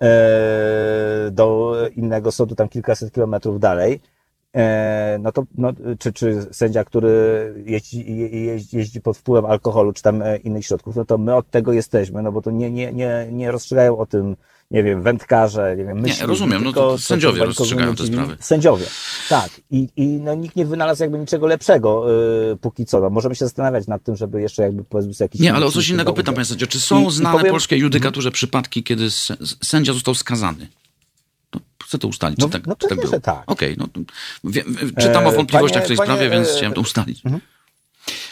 [0.00, 0.08] e,
[1.30, 4.00] do innego sądu tam kilkaset kilometrów dalej,
[5.18, 10.22] no to, no, czy, czy sędzia, który jeździ, jeździ, jeździ pod wpływem alkoholu, czy tam
[10.44, 13.50] innych środków, no to my od tego jesteśmy, no bo to nie, nie, nie, nie
[13.50, 14.36] rozstrzygają o tym
[14.70, 16.20] nie wiem, wędkarze, nie wiem, myśli.
[16.20, 18.36] Nie, rozumiem, no to sędziowie rozstrzygają te sprawy.
[18.40, 18.86] Sędziowie,
[19.28, 19.50] tak.
[19.70, 23.00] I, I no, nikt nie wynalazł jakby niczego lepszego yy, póki co.
[23.00, 25.40] No, możemy się zastanawiać nad tym, żeby jeszcze jakby powiedzmy jakiś...
[25.40, 26.66] Nie, ale o coś innego pytam, panie sędzio.
[26.66, 27.52] Czy są I, znane i powiem...
[27.52, 29.10] polskiej judykaturze przypadki, kiedy
[29.62, 30.68] sędzia został skazany?
[31.90, 32.38] No, Chcę to ustalić.
[32.38, 33.20] No, czy tak, no czy tak było?
[33.20, 33.42] tak.
[33.46, 34.00] Okej, no, to
[34.44, 34.64] wie,
[34.98, 37.22] czytam o E, wątpliwościach panie- w tej panie, sprawie, więc e, chciałem to ustalić.
[37.22, 37.40] Panie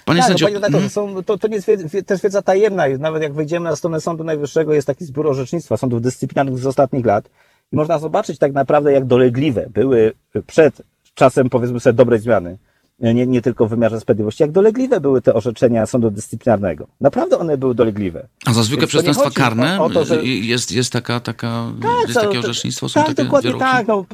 [0.04, 0.90] Tak, no, sędzio, panie redaktorze, mhm.
[1.14, 2.84] są, to, to nie jest wie- też wiedza tajemna.
[2.98, 7.06] Nawet jak wejdziemy na stronę Sądu Najwyższego, jest taki zbiór orzecznictwa sądów dyscyplinarnych z ostatnich
[7.06, 7.28] lat
[7.72, 10.12] i można zobaczyć tak naprawdę, jak dolegliwe były
[10.46, 10.82] przed
[11.14, 12.58] czasem, powiedzmy sobie, dobrej zmiany,
[13.00, 16.86] nie, nie tylko w wymiarze sprawiedliwości, jak dolegliwe były te orzeczenia sądu dyscyplinarnego.
[17.00, 18.28] Naprawdę one były dolegliwe.
[18.46, 21.64] a za zwykłe Więc przestępstwa karne o- o to, że- jest, jest taka, taka
[22.02, 23.64] jest co, takie orzecznictwo, są tak, takie dokładnie wyroki?
[23.64, 23.86] tak.
[23.86, 24.04] No,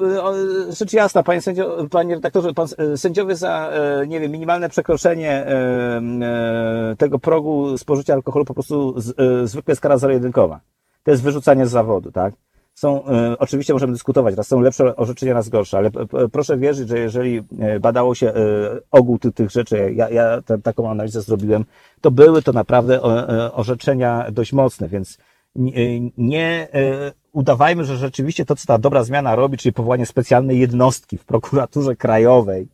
[0.78, 3.70] rzecz jasna, panie, sędzio, panie redaktorze, pan, sędziowie za,
[4.02, 5.56] e, nie wiem, minimalne przekroczenie e,
[6.22, 9.14] e, tego progu spożycia alkoholu po prostu z,
[9.50, 10.60] zwykle jest kara zero-jedynkowa.
[11.04, 12.34] To jest wyrzucanie z zawodu, tak?
[12.74, 15.90] Są, e, oczywiście możemy dyskutować, raz są lepsze orzeczenia, raz gorsze, ale
[16.32, 18.34] proszę wierzyć, że jeżeli e, badało się e,
[18.90, 21.64] ogół tych, tych rzeczy, ja, ja taką analizę zrobiłem,
[22.00, 23.02] to były to naprawdę
[23.52, 25.18] orzeczenia dość mocne, więc
[26.18, 26.68] nie,
[27.32, 31.96] udawajmy, że rzeczywiście to, co ta dobra zmiana robi, czyli powołanie specjalnej jednostki w prokuraturze
[31.96, 32.68] krajowej,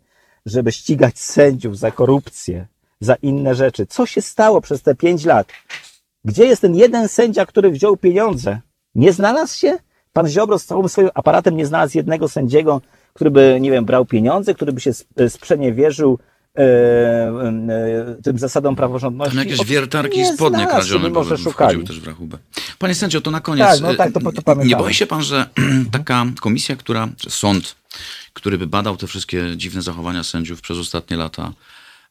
[0.46, 2.66] żeby ścigać sędziów za korupcję,
[3.00, 3.86] za inne rzeczy.
[3.86, 5.46] Co się stało przez te pięć lat?
[6.24, 8.60] Gdzie jest ten jeden sędzia, który wziął pieniądze?
[8.94, 9.78] Nie znalazł się?
[10.20, 12.80] Pan Ziobro z całym swoim aparatem nie znalazł jednego sędziego,
[13.14, 16.18] który by, nie wiem, brał pieniądze, który by się sp- sprzeniewierzył
[16.56, 19.36] e, e, tym zasadom praworządności.
[19.36, 21.42] Tam jakieś wiertarki i spodnie kradzione szukali.
[21.52, 22.38] wchodziły też w rachubę.
[22.78, 23.66] Panie sędzio, to na koniec.
[23.66, 24.64] Tak, no tak, to- to e, pamiętamy.
[24.68, 25.46] Nie boi się pan, że
[25.92, 27.74] taka komisja, która, czy sąd,
[28.32, 31.52] który by badał te wszystkie dziwne zachowania sędziów przez ostatnie lata,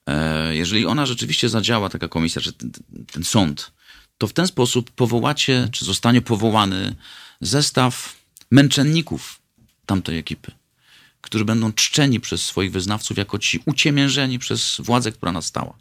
[0.08, 2.72] e, jeżeli ona rzeczywiście zadziała, taka komisja, czy ten,
[3.14, 3.72] ten sąd,
[4.18, 6.96] to w ten sposób powołacie, czy zostanie powołany
[7.42, 8.16] zestaw
[8.52, 9.40] męczenników
[9.86, 10.52] tamtej ekipy,
[11.22, 15.74] którzy będą czczeni przez swoich wyznawców jako ci uciemiężeni przez władzę, która nastała.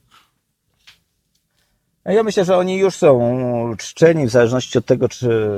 [2.05, 5.49] Ja myślę, że oni już są czczeni w zależności od tego, czy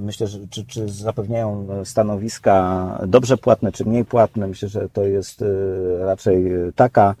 [0.00, 4.46] myślę, że czy, czy zapewniają stanowiska dobrze płatne, czy mniej płatne.
[4.46, 5.46] Myślę, że to jest e,
[5.98, 6.44] raczej
[6.74, 7.14] taka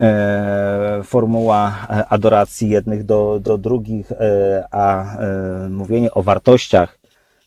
[0.00, 7.01] e, formuła adoracji jednych do, do drugich, e, a e, mówienie o wartościach,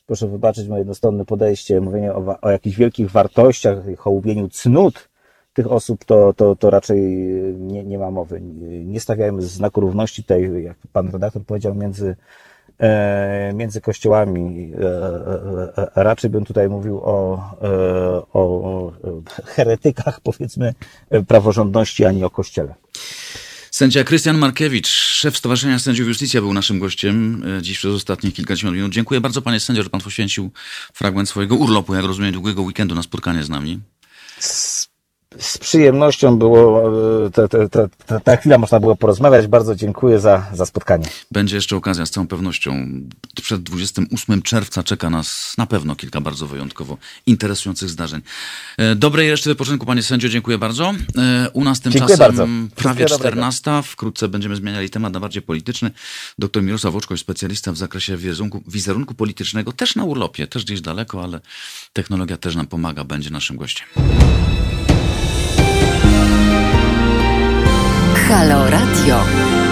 [0.06, 5.10] proszę wybaczyć moje jednostronne podejście, mówienie o, o jakichś wielkich wartościach, hołubieniu cnót,
[5.56, 7.02] tych osób to, to, to raczej
[7.58, 8.42] nie, nie ma mowy.
[8.86, 12.16] Nie stawiajmy znaku równości tutaj, jak pan redaktor powiedział, między,
[12.80, 14.74] e, między kościołami.
[14.74, 18.92] E, e, e, raczej bym tutaj mówił o, e, o
[19.46, 20.74] heretykach, powiedzmy,
[21.28, 22.76] praworządności, a nie o kościele.
[23.76, 28.76] Sędzia Krystian Markiewicz, szef Stowarzyszenia Sędziów Justicja był naszym gościem e, dziś przez ostatnich kilkadziesiąt
[28.76, 28.92] minut.
[28.92, 30.52] Dziękuję bardzo panie sędzio, że pan poświęcił
[30.94, 33.80] fragment swojego urlopu, jak rozumiem, długiego weekendu na spotkanie z nami.
[35.40, 36.82] Z przyjemnością było,
[37.26, 39.48] e, te, te, te, te, ta chwila można było porozmawiać.
[39.48, 41.06] Bardzo dziękuję za, za spotkanie.
[41.32, 42.88] Będzie jeszcze okazja z całą pewnością.
[43.42, 48.22] Przed 28 czerwca czeka nas na pewno kilka bardzo wyjątkowo interesujących zdarzeń.
[48.78, 50.94] E, Dobrej reszty wypoczynku, panie sędzio, dziękuję bardzo.
[51.18, 52.48] E, U nas tymczasem bardzo.
[52.76, 53.52] prawie Wszystkiego dobrego.
[53.52, 53.72] 14.
[53.84, 55.92] Wkrótce będziemy zmieniali temat na bardziej polityczny.
[56.40, 61.24] Doktor Mirosław Oczkoś, specjalista w zakresie wizerunku, wizerunku politycznego, też na urlopie, też gdzieś daleko,
[61.24, 61.40] ale
[61.94, 63.88] technologia też nam pomaga, będzie naszym gościem.
[68.28, 69.65] Halo Radio.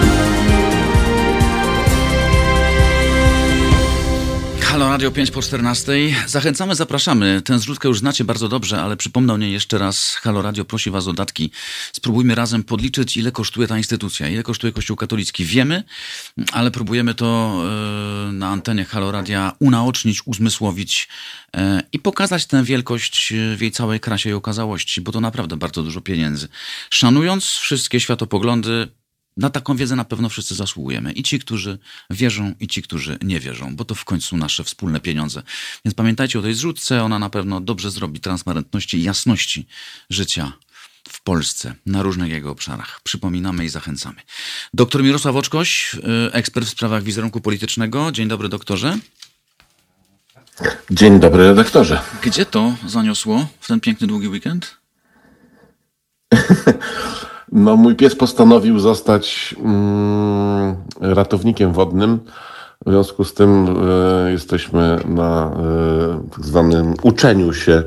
[4.74, 5.92] Halo Radio 5 po 14.
[6.26, 7.42] Zachęcamy, zapraszamy.
[7.42, 10.14] Tę zrzutkę już znacie bardzo dobrze, ale przypomnę o niej jeszcze raz.
[10.14, 11.50] Halo Radio prosi Was o datki.
[11.92, 15.44] Spróbujmy razem podliczyć, ile kosztuje ta instytucja, ile kosztuje Kościół katolicki.
[15.44, 15.82] Wiemy,
[16.52, 17.56] ale próbujemy to
[18.28, 21.08] e, na antenie Halo Radia unaocznić, uzmysłowić
[21.56, 25.56] e, i pokazać tę wielkość e, w jej całej krasie i okazałości, bo to naprawdę
[25.56, 26.48] bardzo dużo pieniędzy.
[26.90, 28.88] Szanując wszystkie światopoglądy,
[29.36, 31.12] na taką wiedzę na pewno wszyscy zasługujemy.
[31.12, 31.78] I ci, którzy
[32.10, 35.42] wierzą, i ci, którzy nie wierzą, bo to w końcu nasze wspólne pieniądze.
[35.84, 39.66] Więc pamiętajcie o tej zrzutce, ona na pewno dobrze zrobi transparentności i jasności
[40.10, 40.52] życia
[41.08, 43.00] w Polsce, na różnych jego obszarach.
[43.02, 44.16] Przypominamy i zachęcamy.
[44.74, 48.12] Doktor Mirosław Oczkoś, y, ekspert w sprawach wizerunku politycznego.
[48.12, 48.98] Dzień dobry, doktorze.
[50.90, 52.00] Dzień dobry, redaktorze.
[52.22, 54.76] Gdzie to zaniosło w ten piękny, długi weekend?
[57.54, 62.20] No, mój pies postanowił zostać mm, ratownikiem wodnym.
[62.86, 63.76] W związku z tym
[64.26, 67.82] e, jesteśmy na e, tak zwanym uczeniu się,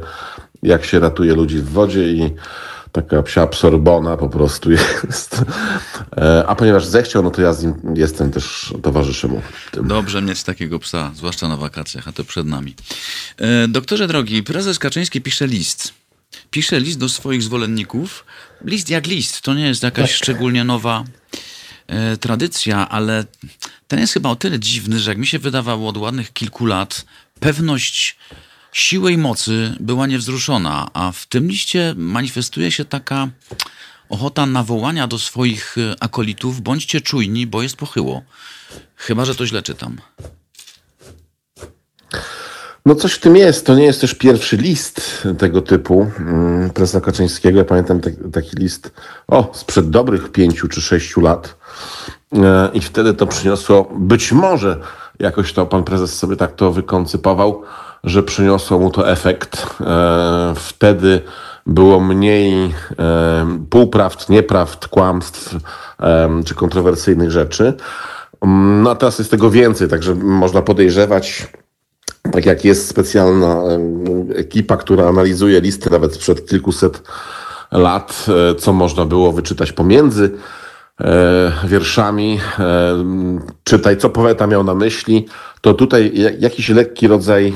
[0.63, 2.33] jak się ratuje ludzi w wodzie i
[2.91, 5.41] taka psia absorbona po prostu jest.
[6.17, 9.41] E, a ponieważ zechciał, no to ja z nim jestem też towarzyszem mu.
[9.83, 12.75] Dobrze mieć takiego psa, zwłaszcza na wakacjach, a to przed nami.
[13.69, 16.06] Doktorze drogi, prezes Kaczyński pisze list.
[16.51, 18.25] Pisze list do swoich zwolenników.
[18.65, 21.03] List jak list, to nie jest jakaś szczególnie nowa
[21.87, 23.25] e, tradycja, ale
[23.87, 27.05] ten jest chyba o tyle dziwny, że jak mi się wydawało od ładnych kilku lat,
[27.39, 28.17] pewność
[28.71, 33.29] siłę i mocy była niewzruszona, a w tym liście manifestuje się taka
[34.09, 38.23] ochota nawołania do swoich e, akolitów, bądźcie czujni, bo jest pochyło.
[38.95, 39.97] Chyba, że to źle czytam.
[42.87, 43.65] No coś w tym jest.
[43.65, 47.57] To nie jest też pierwszy list tego typu mm, prezesa Kaczyńskiego.
[47.59, 48.01] Ja pamiętam
[48.33, 48.91] taki list
[49.27, 51.55] o, sprzed dobrych pięciu czy sześciu lat.
[52.33, 54.79] E, I wtedy to przyniosło, być może
[55.19, 57.61] jakoś to pan prezes sobie tak to wykoncypował,
[58.03, 59.67] że przyniosło mu to efekt.
[59.81, 61.21] E, wtedy
[61.65, 62.75] było mniej
[63.69, 65.55] półprawd, nieprawd, kłamstw
[66.45, 67.73] czy kontrowersyjnych rzeczy.
[68.41, 71.47] Mm, no a teraz jest tego więcej, także można podejrzewać,
[72.31, 73.61] tak jak jest specjalna
[74.35, 77.01] ekipa, która analizuje listy nawet sprzed kilkuset
[77.71, 80.31] lat, e, co można było wyczytać pomiędzy
[81.01, 82.95] e, wierszami, e,
[83.63, 85.25] czytaj, co poeta miał na myśli,
[85.61, 87.53] to tutaj jakiś lekki rodzaj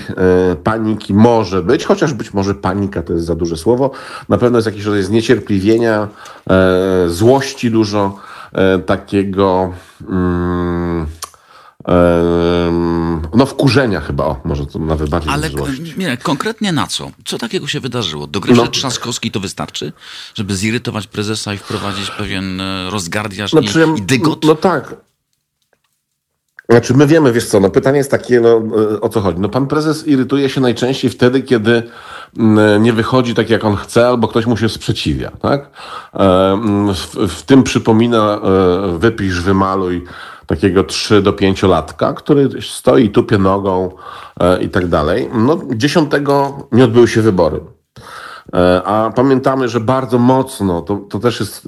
[0.63, 3.91] paniki może być, chociaż być może panika to jest za duże słowo.
[4.29, 6.07] Na pewno jest jakiś rodzaj zniecierpliwienia,
[7.07, 8.15] złości dużo,
[8.85, 9.73] takiego.
[10.07, 11.05] Hmm,
[13.35, 15.49] no wkurzenia chyba, o, może to nawet bardziej Ale
[15.97, 17.11] nie, konkretnie na co?
[17.25, 18.27] Co takiego się wydarzyło?
[18.27, 18.67] Do gry no.
[18.67, 19.93] Trzaskowski to wystarczy,
[20.35, 24.43] żeby zirytować prezesa i wprowadzić pewien e, rozgardiaż no, i, i dygot?
[24.43, 24.95] No tak.
[26.69, 29.39] Znaczy my wiemy, wiesz co, no pytanie jest takie, no e, o co chodzi.
[29.39, 31.83] No pan prezes irytuje się najczęściej wtedy, kiedy
[32.79, 35.61] nie wychodzi tak, jak on chce, albo ktoś mu się sprzeciwia, tak?
[35.61, 36.57] E,
[36.93, 38.41] w, w tym przypomina
[38.99, 40.03] wypisz, wymaluj
[40.55, 43.91] takiego 3 do 5 latka, który stoi, tupie nogą
[44.39, 45.29] e, i tak dalej.
[45.33, 46.11] No, 10
[46.71, 47.59] nie odbyły się wybory.
[48.53, 51.67] E, a pamiętamy, że bardzo mocno, to, to też jest,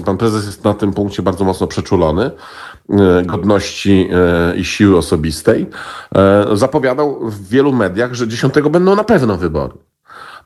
[0.00, 2.30] e, pan prezes jest na tym punkcie bardzo mocno przeczulony,
[3.24, 4.08] godności
[4.56, 5.66] i siły osobistej.
[6.52, 9.74] Zapowiadał w wielu mediach, że 10 będą na pewno wybory.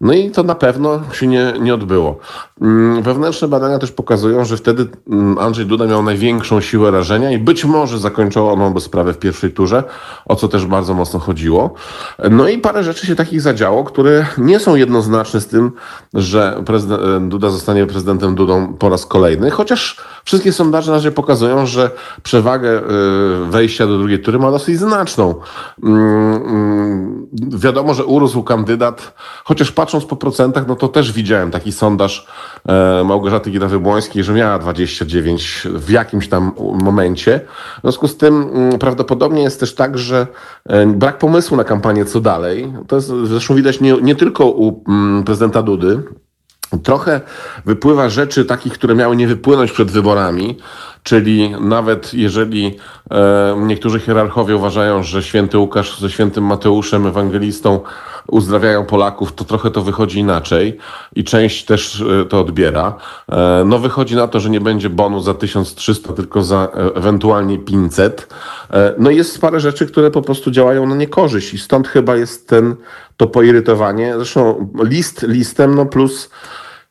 [0.00, 2.18] No i to na pewno się nie, nie odbyło.
[2.60, 7.38] Mm, wewnętrzne badania też pokazują, że wtedy mm, Andrzej Duda miał największą siłę rażenia i
[7.38, 9.84] być może zakończyło ono by sprawę w pierwszej turze,
[10.26, 11.74] o co też bardzo mocno chodziło.
[12.30, 15.72] No i parę rzeczy się takich zadziało, które nie są jednoznaczne z tym,
[16.14, 19.96] że prezydent Duda zostanie prezydentem Dudą po raz kolejny, chociaż
[20.28, 21.90] wszystkie sondaże na razie pokazują, że
[22.22, 22.82] przewagę y,
[23.50, 25.34] wejścia do drugiej tury ma dosyć znaczną.
[25.82, 29.14] Mm, wiadomo, że urósł kandydat,
[29.44, 32.26] chociaż patrząc po procentach, no to też widziałem taki sondaż
[32.68, 36.52] e, Małgorzaty Gida-Wybłońskiej, że miała 29 w jakimś tam
[36.82, 37.40] momencie.
[37.78, 40.26] W związku z tym mm, prawdopodobnie jest też tak, że
[40.66, 42.72] e, brak pomysłu na kampanię co dalej.
[42.88, 46.02] To jest zresztą widać nie, nie tylko u mm, prezydenta Dudy,
[46.82, 47.20] Trochę
[47.66, 50.58] wypływa rzeczy takich, które miały nie wypłynąć przed wyborami,
[51.02, 52.76] czyli nawet jeżeli
[53.10, 57.80] e, niektórzy hierarchowie uważają, że święty Łukasz ze świętym Mateuszem, ewangelistą,
[58.30, 60.78] uzdrawiają Polaków, to trochę to wychodzi inaczej
[61.16, 62.96] i część też e, to odbiera.
[63.28, 67.58] E, no wychodzi na to, że nie będzie bonu za 1300, tylko za e, ewentualnie
[67.58, 68.34] 500.
[68.98, 72.76] No jest parę rzeczy, które po prostu działają na niekorzyść i stąd chyba jest ten,
[73.16, 74.14] to poirytowanie.
[74.16, 76.30] Zresztą list listem, no plus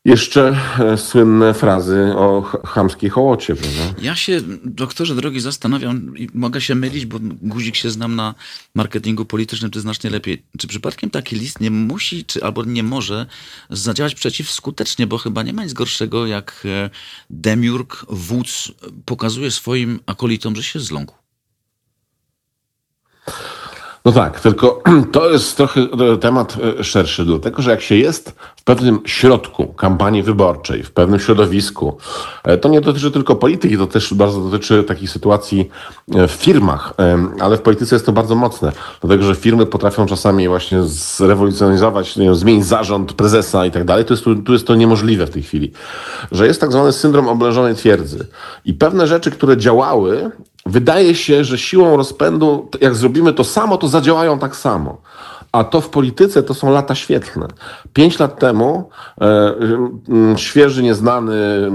[0.08, 4.02] jeszcze e, słynne frazy o chamskiej hołocie, prawda?
[4.02, 8.36] Ja się, doktorze drogi, zastanawiam i mogę się mylić, bo guzik się znam na
[8.76, 10.44] marketingu politycznym, ty znacznie lepiej.
[10.58, 13.26] Czy przypadkiem taki list nie musi, czy albo nie może
[13.70, 16.90] zadziałać przeciwskutecznie, bo chyba nie ma nic gorszego, jak e,
[17.30, 18.72] demiurg, wódz
[19.06, 21.16] pokazuje swoim akolitom, że się zląkł.
[24.08, 24.82] No tak, tylko
[25.12, 29.68] to jest trochę e, temat e, szerszy, dlatego że jak się jest w pewnym środku
[29.68, 31.98] kampanii wyborczej, w pewnym środowisku,
[32.44, 35.70] e, to nie dotyczy tylko polityki, to też bardzo dotyczy takich sytuacji
[36.08, 36.94] w firmach,
[37.40, 42.26] ale w polityce jest to bardzo mocne, dlatego że firmy potrafią czasami właśnie zrewolucjonizować, nie
[42.26, 44.06] wiem, zmienić zarząd, prezesa i tak dalej.
[44.06, 45.72] Tu jest, tu jest to niemożliwe w tej chwili,
[46.32, 48.28] że jest tak zwany syndrom oblężonej twierdzy.
[48.66, 50.32] I pewne rzeczy, które działały,
[50.68, 54.98] wydaje się, że siłą rozpędu, jak zrobimy to samo, to zadziałają tak samo.
[55.52, 57.48] A to w polityce to są lata świetlne.
[57.94, 58.90] Pięć lat temu
[59.22, 59.54] e,
[60.36, 61.70] świeży, nieznany, e,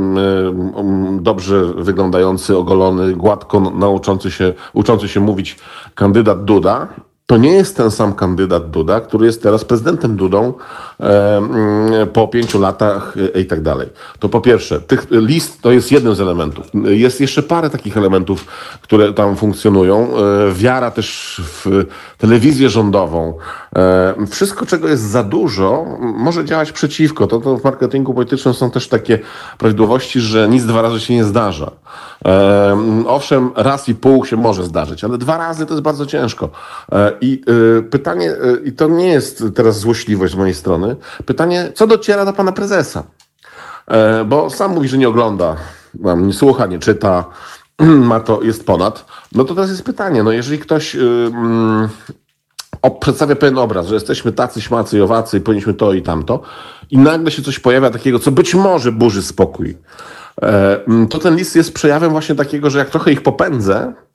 [1.20, 5.58] dobrze wyglądający, ogolony, gładko nauczący się, uczący się mówić
[5.94, 6.88] kandydat Duda,
[7.26, 10.52] to nie jest ten sam kandydat Duda, który jest teraz prezydentem Dudą
[12.12, 13.88] po pięciu latach i tak dalej.
[14.18, 16.66] To po pierwsze, tych list to jest jeden z elementów.
[16.84, 18.46] Jest jeszcze parę takich elementów,
[18.82, 20.08] które tam funkcjonują.
[20.52, 21.86] Wiara też w
[22.18, 23.34] telewizję rządową.
[24.30, 27.26] Wszystko, czego jest za dużo, może działać przeciwko.
[27.26, 29.18] To, to w marketingu politycznym są też takie
[29.58, 31.70] prawidłowości, że nic dwa razy się nie zdarza.
[33.06, 36.50] Owszem, raz i pół się może zdarzyć, ale dwa razy to jest bardzo ciężko.
[36.92, 37.42] E, I
[37.78, 40.81] e, pytanie, e, i to nie jest teraz złośliwość z mojej strony,
[41.26, 43.04] pytanie, co dociera do pana prezesa?
[44.26, 45.56] Bo sam mówi, że nie ogląda,
[46.16, 47.24] nie słucha, nie czyta,
[48.10, 49.04] ma to, jest ponad.
[49.32, 51.88] No to teraz jest pytanie, no jeżeli ktoś mm,
[53.00, 56.42] przedstawia pewien obraz, że jesteśmy tacy, śmacy i owacy i powinniśmy to i tamto
[56.90, 59.78] i nagle się coś pojawia takiego, co być może burzy spokój,
[60.42, 64.11] mm, to ten list jest przejawem właśnie takiego, że jak trochę ich popędzę, E,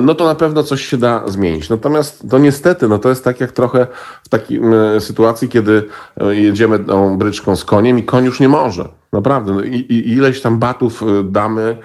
[0.00, 1.68] no to na pewno coś się da zmienić.
[1.68, 3.86] Natomiast to niestety, no to jest tak jak trochę
[4.24, 4.60] w takiej
[4.98, 5.88] sytuacji, kiedy
[6.20, 8.88] e, jedziemy tą bryczką z koniem i koń już nie może.
[9.16, 9.52] Naprawdę.
[9.52, 11.76] No i, i, ileś tam batów y, damy,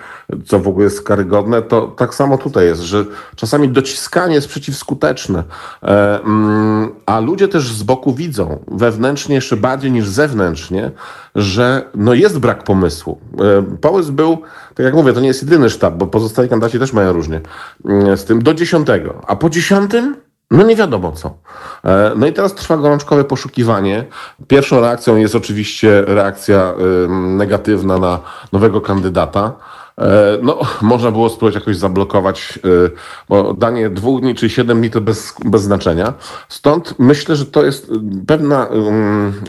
[0.46, 3.06] co w ogóle jest karygodne, to tak samo tutaj jest, że
[3.36, 5.44] czasami dociskanie jest przeciwskuteczne,
[5.84, 10.92] e, mm, a ludzie też z boku widzą, wewnętrznie jeszcze bardziej niż zewnętrznie,
[11.36, 13.20] że no jest brak pomysłu.
[13.40, 14.38] E, pomysł był,
[14.76, 17.42] tak jak mówię, to nie jest jedyny sztab, bo pozostali kandydaci też mają różnie
[17.86, 19.22] mm, z tym, do dziesiątego.
[19.28, 20.16] A po dziesiątym
[20.52, 21.38] no nie wiadomo co.
[21.86, 24.06] E, no i teraz trwa gorączkowe poszukiwanie.
[24.48, 26.74] Pierwszą reakcją jest oczywiście reakcja
[27.10, 28.20] negatywna na
[28.52, 29.54] nowego kandydata.
[29.98, 32.90] E, no, można było spróbować jakoś zablokować, e,
[33.30, 36.14] bo danie dwóch dni czy siedem dni to bez, bez znaczenia.
[36.50, 37.92] Stąd myślę, że to jest
[38.28, 38.68] pewna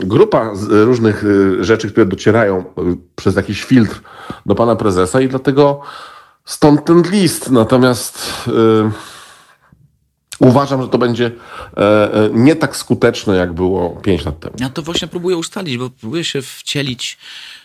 [0.03, 1.23] grupa różnych
[1.59, 2.63] rzeczy, które docierają
[3.15, 4.01] przez jakiś filtr
[4.45, 5.81] do pana prezesa i dlatego
[6.45, 7.51] stąd ten list.
[7.51, 8.49] Natomiast
[10.43, 11.31] Uważam, że to będzie
[11.77, 14.55] e, e, nie tak skuteczne, jak było 5 lat temu.
[14.59, 17.17] Ja to właśnie próbuję ustalić, bo próbuję się wcielić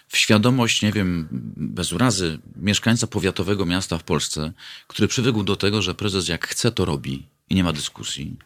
[0.09, 4.53] w świadomość, nie wiem, bez urazy, mieszkańca powiatowego miasta w Polsce,
[4.87, 8.37] który przywykł do tego, że prezes jak chce, to robi i nie ma dyskusji.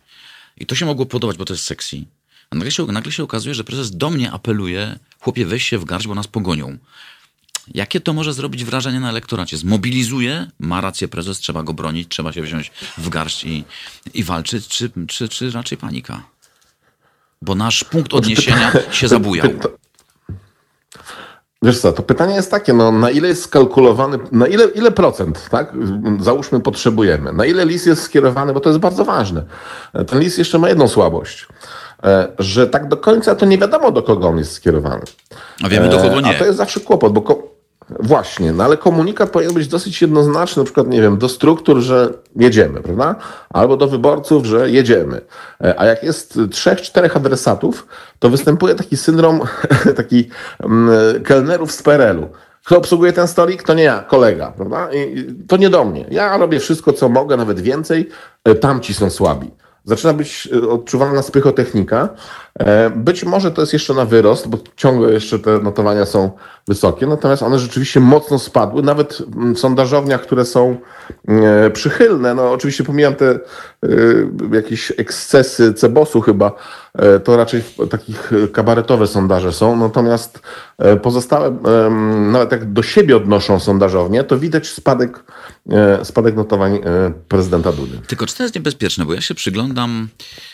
[0.56, 2.04] I to się mogło podobać, bo to jest sexy.
[2.50, 5.84] A nagle się, nagle się okazuje, że prezes do mnie apeluje, chłopie, weź się w
[5.84, 6.78] garść, bo nas pogonią.
[7.74, 9.56] Jakie to może zrobić wrażenie na elektoracie?
[9.56, 13.64] Zmobilizuje, ma rację prezes, trzeba go bronić, trzeba się wziąć w garść i,
[14.14, 16.22] i walczyć, czy, czy, czy raczej panika?
[17.42, 19.48] Bo nasz punkt odniesienia się zabujał.
[21.62, 25.48] Wiesz co, to pytanie jest takie, no na ile jest skalkulowany, na ile, ile procent,
[25.50, 25.72] tak,
[26.20, 29.44] załóżmy potrzebujemy, na ile list jest skierowany, bo to jest bardzo ważne.
[30.06, 31.46] Ten list jeszcze ma jedną słabość,
[32.04, 35.02] e, że tak do końca to nie wiadomo do kogo on jest skierowany.
[35.64, 36.36] A wiemy do kogo e, nie.
[36.36, 37.51] A to jest zawsze kłopot, bo
[38.00, 42.12] Właśnie, no ale komunikat powinien być dosyć jednoznaczny, na przykład, nie wiem, do struktur, że
[42.36, 43.14] jedziemy, prawda?
[43.50, 45.20] Albo do wyborców, że jedziemy.
[45.64, 47.86] E, a jak jest trzech, czterech adresatów,
[48.18, 49.40] to występuje taki syndrom,
[49.96, 50.28] taki
[50.62, 52.28] mm, kelnerów z PRL-u.
[52.64, 53.62] Kto obsługuje ten stolik?
[53.62, 54.88] To nie ja, kolega, prawda?
[54.92, 56.06] I to nie do mnie.
[56.10, 58.08] Ja robię wszystko, co mogę, nawet więcej.
[58.44, 59.50] E, tamci są słabi
[59.84, 62.08] zaczyna być e, odczuwalna spychotechnika.
[62.58, 66.30] E, być może to jest jeszcze na wyrost, bo ciągle jeszcze te notowania są
[66.68, 69.22] wysokie, natomiast one rzeczywiście mocno spadły, nawet
[69.54, 70.76] w sondażowniach, które są
[71.28, 72.34] e, przychylne.
[72.34, 73.38] No oczywiście pomijam te
[74.52, 76.52] jakieś ekscesy Cebosu chyba,
[77.24, 80.40] to raczej takich kabaretowe sondaże są, natomiast
[81.02, 81.56] pozostałe,
[82.30, 85.24] nawet jak do siebie odnoszą sondażownie, to widać spadek,
[86.02, 86.80] spadek notowań
[87.28, 87.98] prezydenta Dudy.
[88.06, 90.51] Tylko czy to jest niebezpieczne, bo ja się przyglądam E,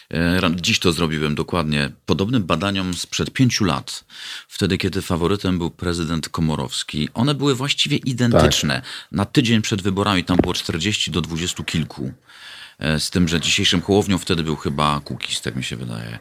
[0.55, 1.91] dziś to zrobiłem dokładnie.
[2.07, 4.05] Podobnym badaniom sprzed pięciu lat,
[4.49, 8.75] wtedy kiedy faworytem był prezydent Komorowski, one były właściwie identyczne.
[8.75, 8.85] Tak.
[9.13, 12.13] Na tydzień przed wyborami tam było 40 do 20 kilku.
[12.79, 16.19] E, z tym, że dzisiejszym Hołownią wtedy był chyba Kukis, tak mi się wydaje.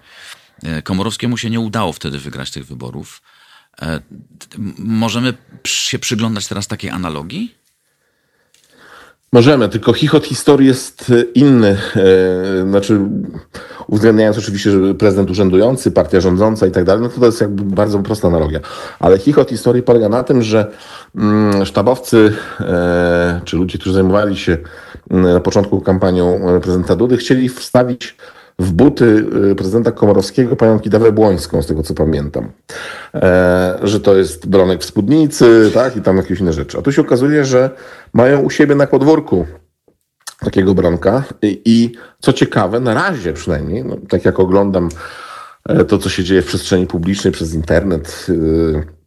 [0.64, 3.22] E, Komorowskiemu się nie udało wtedy wygrać tych wyborów.
[4.78, 5.34] Możemy
[5.68, 7.56] się przyglądać teraz takiej analogii?
[9.34, 11.78] Możemy, tylko chichot historii jest e, inny.
[11.96, 13.00] E, znaczy,
[13.88, 17.64] uwzględniając oczywiście, że prezydent urzędujący, partia rządząca i tak dalej, no to to jest jakby
[17.64, 18.60] bardzo prosta analogia.
[19.00, 20.72] Ale chichot historii polega na tym, że
[21.16, 24.58] mm, sztabowcy, e, czy ludzie, którzy zajmowali się
[25.12, 28.16] mm, na początku kampanią prezydenta Dudy, chcieli wstawić
[28.60, 32.52] w buty y, prezydenta Komorowskiego panią Kidawę Błońską, z tego co pamiętam.
[33.14, 36.78] E, że to jest bronek w spódnicy, tak, i tam jakieś inne rzeczy.
[36.78, 37.70] A tu się okazuje, że
[38.14, 39.46] mają u siebie na podwórku
[40.40, 44.90] takiego bronka i, i co ciekawe, na razie przynajmniej, no, tak jak oglądam
[45.70, 48.98] e, to, co się dzieje w przestrzeni publicznej przez internet, y,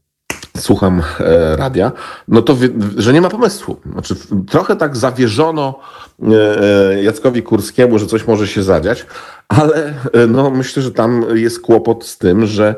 [0.59, 1.93] słucham e, radia,
[2.28, 2.57] no to
[2.97, 3.76] że nie ma pomysłu.
[3.93, 4.14] Znaczy,
[4.51, 5.81] trochę tak zawierzono
[6.22, 9.07] e, Jackowi Kurskiemu, że coś może się zadziać,
[9.49, 9.95] ale
[10.28, 12.74] no, myślę, że tam jest kłopot z tym, że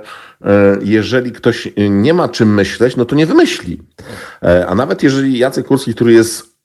[0.82, 3.82] jeżeli ktoś nie ma czym myśleć, no to nie wymyśli.
[4.68, 6.56] A nawet jeżeli Jacek Kurski, który jest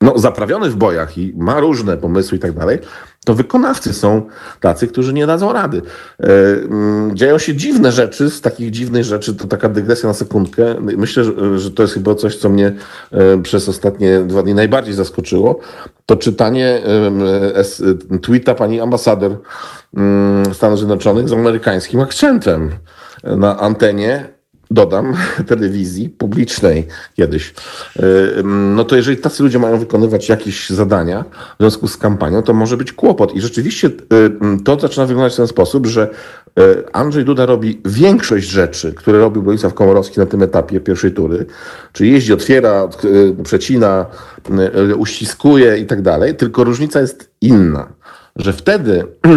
[0.00, 2.78] no, zaprawiony w bojach i ma różne pomysły i tak dalej,
[3.24, 4.22] to wykonawcy są
[4.60, 5.82] tacy, którzy nie dadzą rady.
[6.20, 10.74] E, mm, dzieją się dziwne rzeczy, z takich dziwnych rzeczy, to taka dygresja na sekundkę.
[10.80, 11.24] Myślę,
[11.56, 12.72] że to jest chyba coś, co mnie
[13.12, 15.60] e, przez ostatnie dwa dni najbardziej zaskoczyło.
[16.06, 16.82] To czytanie
[18.12, 19.36] e, tweeta pani ambasador
[19.96, 22.70] mm, Stanów Zjednoczonych z amerykańskim akcentem
[23.24, 24.35] na antenie
[24.70, 25.14] dodam,
[25.48, 27.54] telewizji publicznej kiedyś,
[27.96, 28.02] y,
[28.44, 31.24] no to jeżeli tacy ludzie mają wykonywać jakieś zadania
[31.58, 33.34] w związku z kampanią, to może być kłopot.
[33.34, 36.10] I rzeczywiście y, to zaczyna wyglądać w ten sposób, że
[36.58, 41.46] y, Andrzej Duda robi większość rzeczy, które robił Bronisław Komorowski na tym etapie pierwszej tury,
[41.92, 42.88] czyli jeździ, otwiera,
[43.44, 44.06] przecina,
[44.96, 47.88] uściskuje i tak dalej, tylko różnica jest inna,
[48.36, 49.04] że wtedy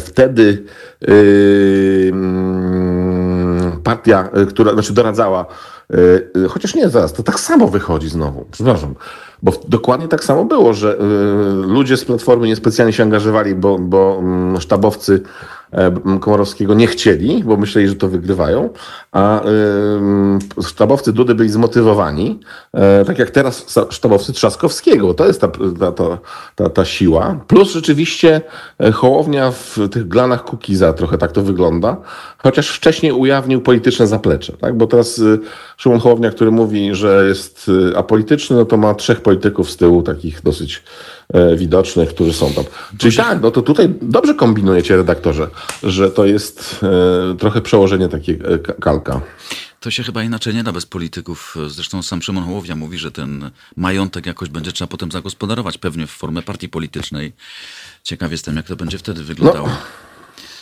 [0.00, 0.62] wtedy
[1.00, 2.12] yy,
[3.86, 5.46] partia, y, która znaczy doradzała,
[5.94, 5.96] y,
[6.36, 8.94] y, chociaż nie zaraz, to tak samo wychodzi znowu, przepraszam,
[9.42, 10.96] bo dokładnie tak samo było, że
[11.66, 15.22] ludzie z Platformy niespecjalnie się angażowali, bo, bo mm, sztabowcy
[15.65, 15.65] E,
[16.20, 18.70] Komorowskiego nie chcieli, bo myśleli, że to wygrywają,
[19.12, 19.40] a
[20.66, 22.40] sztabowcy Dudy byli zmotywowani,
[22.72, 25.14] e, tak jak teraz sztabowcy Trzaskowskiego.
[25.14, 25.48] To jest ta,
[25.96, 26.18] ta,
[26.54, 27.40] ta, ta siła.
[27.46, 28.40] Plus rzeczywiście
[28.80, 31.96] e, Hołownia w tych glanach Kukiza, trochę tak to wygląda,
[32.38, 34.76] chociaż wcześniej ujawnił polityczne zaplecze, tak?
[34.76, 35.20] bo teraz
[35.76, 40.42] Szymon Hołownia, który mówi, że jest apolityczny, no to ma trzech polityków z tyłu, takich
[40.42, 40.82] dosyć
[41.15, 41.15] E,
[41.56, 42.64] widocznych, którzy są tam.
[42.98, 45.48] Czyli tak, no to tutaj dobrze kombinujecie, redaktorze,
[45.82, 46.80] że to jest
[47.32, 49.20] e, trochę przełożenie takie e, kalka.
[49.80, 51.56] To się chyba inaczej nie da bez polityków.
[51.68, 56.10] Zresztą sam Szymon Hołownia mówi, że ten majątek jakoś będzie trzeba potem zagospodarować, pewnie w
[56.10, 57.32] formę partii politycznej.
[58.02, 59.68] Ciekaw jestem, jak to będzie wtedy wyglądało.
[59.68, 59.76] No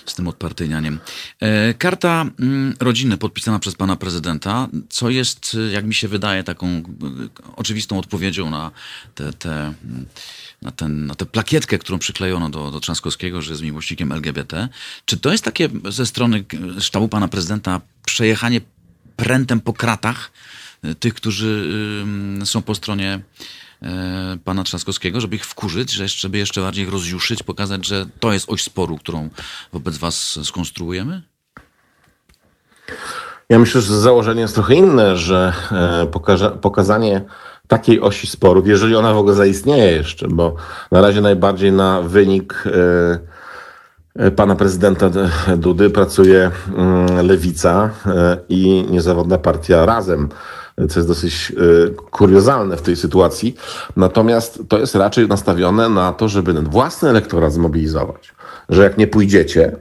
[0.07, 1.01] z tym odpartyjnianiem.
[1.41, 6.67] E, karta mm, rodziny podpisana przez pana prezydenta, co jest, jak mi się wydaje, taką
[6.67, 6.83] e,
[7.57, 8.71] oczywistą odpowiedzią na
[9.15, 10.07] te, te mm,
[10.63, 14.69] na, ten, na tę plakietkę, którą przyklejono do, do Trzaskowskiego, że jest miłośnikiem LGBT.
[15.05, 16.45] Czy to jest takie ze strony
[16.81, 18.61] sztabu pana prezydenta przejechanie
[19.17, 20.33] prętem po kratach
[20.83, 21.75] e, tych, którzy
[22.45, 23.64] są po stronie E,
[24.45, 28.63] pana Trzaskowskiego, żeby ich wkurzyć, żeby jeszcze bardziej ich rozjuszyć, pokazać, że to jest oś
[28.63, 29.29] sporu, którą
[29.73, 31.23] wobec was skonstruujemy?
[33.49, 37.25] Ja myślę, że założenie jest trochę inne, że e, pokaże, pokazanie
[37.69, 40.57] takiej osi sporów, jeżeli ona w ogóle zaistnieje jeszcze, bo
[40.91, 45.11] na razie najbardziej na wynik e, pana prezydenta
[45.57, 47.91] Dudy pracuje mm, Lewica
[48.49, 50.29] i niezawodna partia Razem
[50.77, 53.57] co jest dosyć y, kuriozalne w tej sytuacji.
[53.97, 58.35] Natomiast to jest raczej nastawione na to, żeby ten własny elektorat zmobilizować.
[58.69, 59.77] Że jak nie pójdziecie,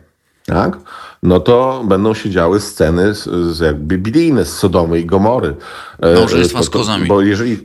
[0.46, 0.78] tak,
[1.24, 5.56] no to będą się działy sceny z, z jakby biblijne z Sodomy i Gomory.
[6.02, 7.08] E, Małżeństwa z kozami.
[7.08, 7.58] Bo jeżeli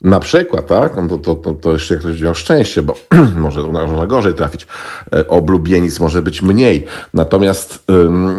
[0.00, 2.94] na przykład, tak, no to, to, to, to jeszcze ktoś miał szczęście, bo
[3.36, 4.66] może można gorzej trafić.
[5.12, 6.86] E, oblubienic może być mniej.
[7.14, 7.84] Natomiast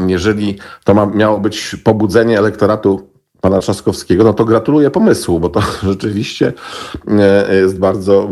[0.08, 3.11] jeżeli to ma, miało być pobudzenie elektoratu
[3.42, 6.54] pana Trzaskowskiego, no to gratuluję pomysłu, bo to rzeczywiście
[7.08, 8.28] e, jest bardzo,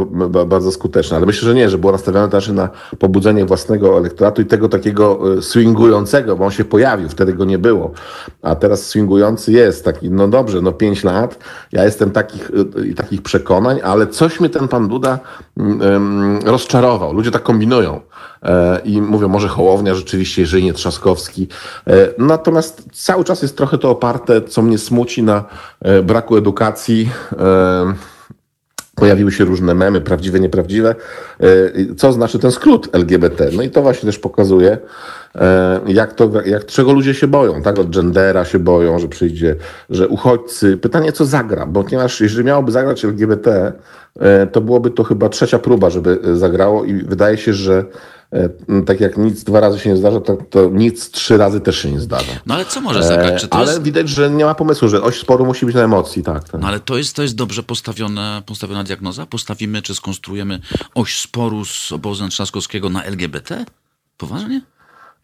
[0.46, 1.18] bardzo skuteczne.
[1.18, 5.20] Ale myślę, że nie, że było nastawione też na pobudzenie własnego elektoratu i tego takiego
[5.38, 7.92] e, swingującego, bo on się pojawił, wtedy go nie było.
[8.42, 11.40] A teraz swingujący jest taki, no dobrze, no pięć lat,
[11.72, 12.52] ja jestem takich,
[12.92, 15.20] e, takich przekonań, ale coś mnie ten pan Duda
[15.58, 17.14] um, rozczarował.
[17.14, 18.02] Ludzie tak kombinują.
[18.84, 21.48] I mówią, może Hołownia rzeczywiście, jeżeli nie Trzaskowski.
[22.18, 25.46] Natomiast cały czas jest trochę to oparte, co mnie smuci na
[25.82, 27.10] e, braku edukacji.
[28.96, 30.96] Pojawiły się różne memy, prawdziwe, nieprawdziwe.
[31.98, 33.50] Co znaczy ten skrót LGBT?
[33.54, 34.78] No i to właśnie też pokazuje,
[35.88, 37.80] jak to, jak, czego ludzie się boją, tak?
[37.80, 39.56] Od gendera się boją, że przyjdzie,
[39.90, 40.78] że uchodźcy.
[40.78, 43.74] Pytanie, co zagra, bo ponieważ jeżeli miałoby zagrać LGBT,
[44.52, 48.19] to byłoby to chyba trzecia próba, żeby zagrało i wydaje się, że E,
[48.86, 51.92] tak jak nic dwa razy się nie zdarza, to, to nic trzy razy też się
[51.92, 52.32] nie zdarza.
[52.46, 53.48] No ale co może zagrać?
[53.50, 53.84] ale jest...
[53.84, 56.50] widać, że nie ma pomysłu, że oś sporu musi być na emocji, tak.
[56.50, 56.62] tak.
[56.62, 59.26] No ale to jest, to jest dobrze postawione, postawiona diagnoza?
[59.26, 60.60] Postawimy, czy skonstruujemy
[60.96, 63.66] oś sporu z obozem Trzaskowskiego na LGBT?
[64.18, 64.62] Poważnie?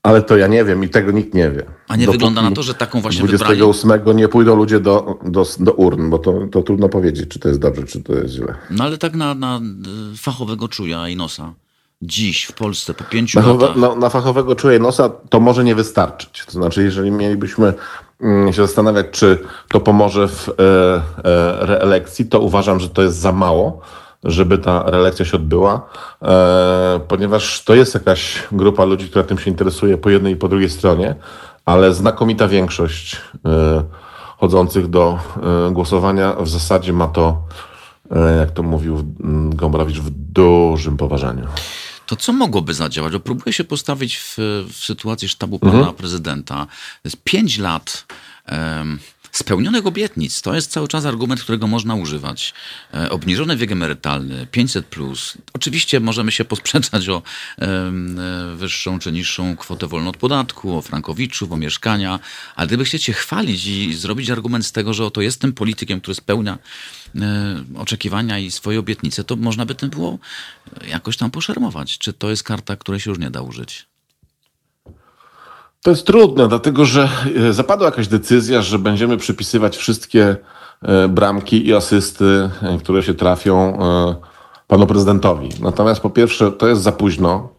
[0.03, 1.65] Ale to ja nie wiem i tego nikt nie wie.
[1.87, 4.17] A nie Dopóki wygląda na to, że taką właśnie 28 wybrali?
[4.17, 7.59] nie pójdą ludzie do, do, do urn, bo to, to trudno powiedzieć, czy to jest
[7.59, 8.55] dobrze, czy to jest źle.
[8.69, 9.61] No ale tak na, na
[10.17, 11.53] fachowego czuja i nosa
[12.05, 13.75] dziś w Polsce po pięciu na, latach?
[13.75, 16.45] Na, na fachowego czuję nosa to może nie wystarczyć.
[16.45, 17.73] To znaczy, jeżeli mielibyśmy
[18.21, 19.39] mm, się zastanawiać, czy
[19.69, 23.81] to pomoże w e, e, reelekcji, to uważam, że to jest za mało,
[24.23, 25.89] żeby ta reelekcja się odbyła,
[26.21, 30.47] e, ponieważ to jest jakaś grupa ludzi, która tym się interesuje po jednej i po
[30.47, 31.15] drugiej stronie,
[31.65, 33.83] ale znakomita większość e,
[34.37, 35.19] chodzących do
[35.67, 37.41] e, głosowania w zasadzie ma to,
[38.11, 41.47] e, jak to mówił mm, Gombrowicz, w dużym poważaniu.
[42.05, 43.13] To co mogłoby zadziałać?
[43.13, 44.35] Bo próbuję się postawić w,
[44.73, 45.95] w sytuacji sztabu pana Mhm.
[45.95, 46.55] prezydenta.
[46.65, 48.05] To jest pięć lat
[48.45, 48.99] em,
[49.37, 50.41] spełnionych obietnic.
[50.41, 52.53] To jest cały czas argument, którego można używać.
[52.93, 55.37] E, obniżony wiek emerytalny, 500 plus.
[55.53, 57.21] Oczywiście możemy się posprzeczać o
[57.59, 57.91] e,
[58.55, 62.19] wyższą czy niższą kwotę wolną od podatku, o frankowiczów, o mieszkania,
[62.55, 66.15] ale gdyby chcieć się chwalić i zrobić argument z tego, że oto jestem politykiem, który
[66.15, 66.57] spełnia
[67.15, 70.19] e, oczekiwania i swoje obietnice, to można by tym było
[70.87, 71.97] jakoś tam poszermować.
[71.97, 73.94] Czy to jest karta, której się już nie da użyć?
[75.85, 77.09] To jest trudne, dlatego że
[77.49, 80.35] e, zapadła jakaś decyzja, że będziemy przypisywać wszystkie
[80.81, 83.77] e, bramki i asysty, e, które się trafią
[84.67, 85.49] panu prezydentowi.
[85.61, 87.49] Natomiast po pierwsze, to jest za późno,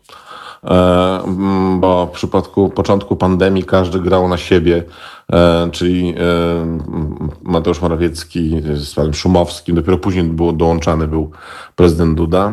[1.79, 4.85] bo w przypadku początku pandemii każdy grał na siebie,
[5.73, 6.15] czyli
[7.43, 11.31] Mateusz Morawiecki z panem Szumowskim, dopiero później był dołączany był
[11.77, 12.53] prezydent Duda.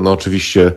[0.00, 0.72] No oczywiście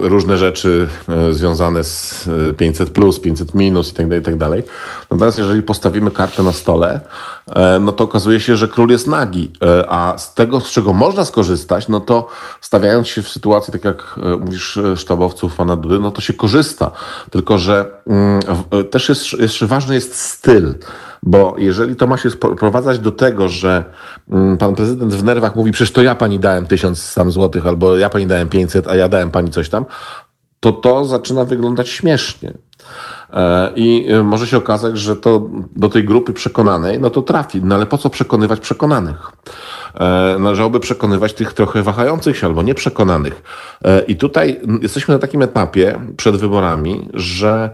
[0.00, 4.62] różne rzeczy e, związane z e, 500 plus, 500 minus i tak dalej, i tak.
[5.10, 7.41] Natomiast jeżeli postawimy kartę na stole, e,
[7.80, 11.24] no to okazuje się, że król jest nagi, E, a z tego, z czego można
[11.24, 12.28] skorzystać, no to
[12.60, 16.32] stawiając się w sytuacji, tak jak e, mówisz, e, sztabowców pana Dudy, no to się
[16.32, 16.90] korzysta.
[17.30, 18.40] Tylko, że mm,
[18.70, 20.74] e, też jest, jeszcze ważny jest styl.
[21.22, 23.84] Bo jeżeli to ma się sprowadzać do tego, że
[24.30, 27.96] mm, pan prezydent w nerwach mówi, przecież to ja pani dałem tysiąc sam złotych, albo
[27.96, 29.84] ja pani dałem 500, a ja dałem pani coś tam,
[30.60, 32.52] to to zaczyna wyglądać śmiesznie.
[33.32, 37.60] E, I e, może się okazać, że to do tej grupy przekonanej, no to trafi.
[37.64, 39.32] No ale po co przekonywać przekonanych?
[39.94, 43.42] E, Należałoby przekonywać tych trochę wahających się albo nieprzekonanych.
[44.08, 47.70] I tutaj jesteśmy na takim etapie przed wyborami, że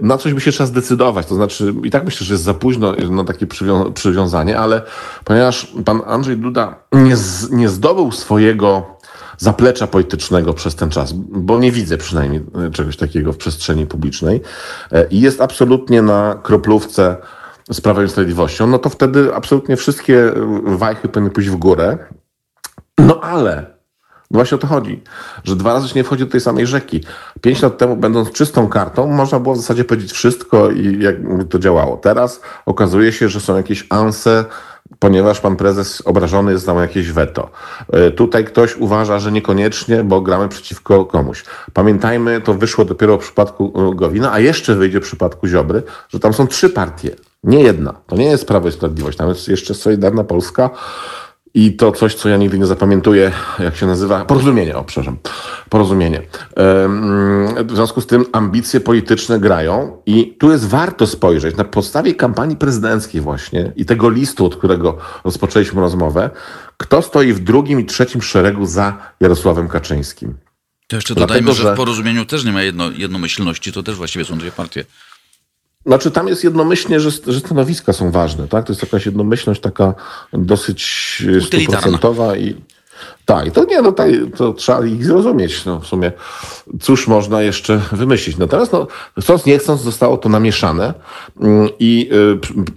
[0.00, 1.26] na coś by się trzeba zdecydować.
[1.26, 4.82] To znaczy, i tak myślę, że jest za późno na takie przywią- przywiązanie, ale
[5.24, 7.14] ponieważ pan Andrzej Duda nie,
[7.50, 8.93] nie zdobył swojego
[9.38, 14.40] zaplecza politycznego przez ten czas, bo nie widzę przynajmniej e, czegoś takiego w przestrzeni publicznej
[14.92, 17.16] e, i jest absolutnie na kroplówce
[17.70, 20.32] z Prawem i Sprawiedliwością, no to wtedy absolutnie wszystkie e,
[20.64, 21.98] wajchy powinny pójść w górę.
[22.98, 23.74] No ale
[24.30, 25.02] no właśnie o to chodzi,
[25.44, 27.04] że dwa razy się nie wchodzi do tej samej rzeki.
[27.40, 31.16] Pięć lat temu, będąc czystą kartą, można było w zasadzie powiedzieć wszystko i jak
[31.50, 31.96] to działało.
[31.96, 34.44] Teraz okazuje się, że są jakieś anse,
[34.98, 37.50] ponieważ pan prezes obrażony jest na jakieś weto.
[37.92, 41.44] E, Tutaj ktoś uważa, że niekoniecznie, bo gramy przeciwko komuś.
[41.72, 46.20] Pamiętajmy, to wyszło dopiero w przypadku e, Gowina, a jeszcze wyjdzie w przypadku Ziobry, że
[46.20, 47.94] tam są trzy partie, nie jedna.
[48.06, 50.70] To nie jest Prawo i Sprawiedliwość, tam jest jeszcze Solidarna Polska,
[51.54, 55.16] i to coś, co ja nigdy nie zapamiętuję, jak się nazywa, porozumienie, o przepraszam,
[55.68, 56.22] porozumienie.
[57.64, 62.56] W związku z tym ambicje polityczne grają i tu jest warto spojrzeć na podstawie kampanii
[62.56, 66.30] prezydenckiej właśnie i tego listu, od którego rozpoczęliśmy rozmowę,
[66.76, 70.34] kto stoi w drugim i trzecim szeregu za Jarosławem Kaczyńskim.
[70.86, 73.96] To jeszcze Dlatego, dodajmy, że że- w porozumieniu też nie ma jedno, jednomyślności, to też
[73.96, 74.84] właściwie są dwie partie.
[75.86, 78.66] Znaczy tam jest jednomyślnie, że, że stanowiska są ważne, tak?
[78.66, 79.94] To jest jakaś jednomyślność taka
[80.32, 82.54] dosyć e, stuprocentowa i
[83.24, 86.12] tak, to nie, no tak, to trzeba ich zrozumieć, no w sumie
[86.80, 88.36] cóż można jeszcze wymyślić.
[88.36, 88.86] Natomiast no,
[89.20, 90.94] chcąc nie chcąc zostało to namieszane
[91.40, 92.10] mm, i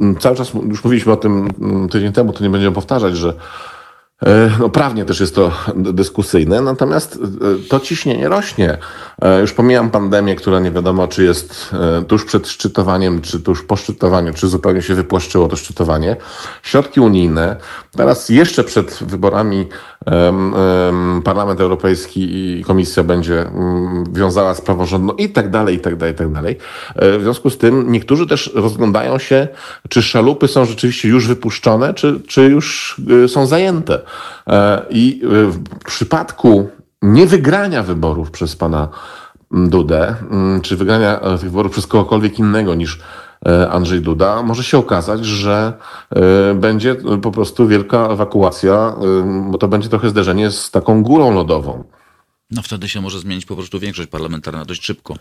[0.01, 3.34] m, cały czas już mówiliśmy o tym mm, tydzień temu, to nie będziemy powtarzać, że
[3.34, 3.34] E,
[4.59, 7.20] No, prawnie też jest to dyskusyjne, natomiast
[7.65, 8.78] e, to ciśnienie rośnie.
[9.22, 13.63] E, Już pomijam pandemię, która nie wiadomo, czy jest e, tuż przed szczytowaniem, czy tuż
[13.63, 16.15] po szczytowaniu, czy zupełnie się wypłaszczyło to szczytowanie.
[16.63, 17.55] Środki unijne,
[17.97, 19.68] teraz jeszcze przed wyborami
[21.24, 22.20] Parlament Europejski
[22.59, 26.32] i Komisja będzie mm, wiązała z praworządną i tak dalej, i tak dalej, i tak
[26.32, 26.57] dalej.
[26.95, 29.47] E, W związku z tym niektórzy też rozglądają się,
[29.89, 34.01] czy szalupy są rzeczywiście już wypuszczone, czy, czy już y, są zajęte.
[34.47, 36.70] E, I y, w przypadku
[37.01, 38.88] niewygrania wyborów przez pana
[39.54, 43.00] mm, Dudę, mm, czy wygrania e, tych wyborów przez kogokolwiek innego niż
[43.46, 45.74] e, Andrzej Duda, może się okazać, że
[46.09, 48.96] e, będzie po prostu wielka ewakuacja,
[49.50, 51.84] bo to będzie trochę zderzenie z taką górą lodową.
[52.51, 55.16] No wtedy się może zmienić po prostu większość parlamentarna dość szybko.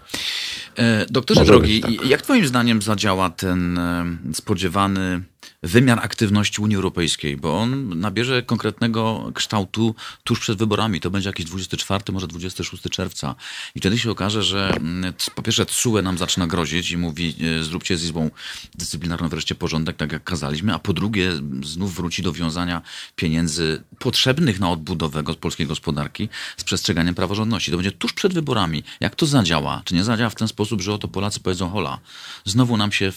[0.76, 1.90] E, Doktorze Może drogi, tak.
[2.06, 5.22] jak twoim zdaniem zadziała ten e, spodziewany
[5.62, 9.94] wymiar aktywności Unii Europejskiej, bo on nabierze konkretnego kształtu
[10.24, 11.00] tuż przed wyborami.
[11.00, 13.34] To będzie jakiś 24, może 26 czerwca.
[13.74, 17.62] I wtedy się okaże, że mm, po pierwsze TSUE nam zaczyna grozić i mówi, e,
[17.62, 18.30] zróbcie z Izbą
[18.74, 21.32] Dyscyplinarną wreszcie porządek, tak jak kazaliśmy, a po drugie
[21.64, 22.82] znów wróci do wiązania
[23.16, 27.70] pieniędzy potrzebnych na odbudowę polskiej gospodarki z przestrzeganiem praworządności.
[27.70, 28.82] To będzie tuż przed wyborami.
[29.00, 29.82] Jak to zadziała?
[29.84, 31.98] Czy nie zadziała w ten sposób, że oto Polacy powiedzą hola,
[32.44, 33.12] znowu nam się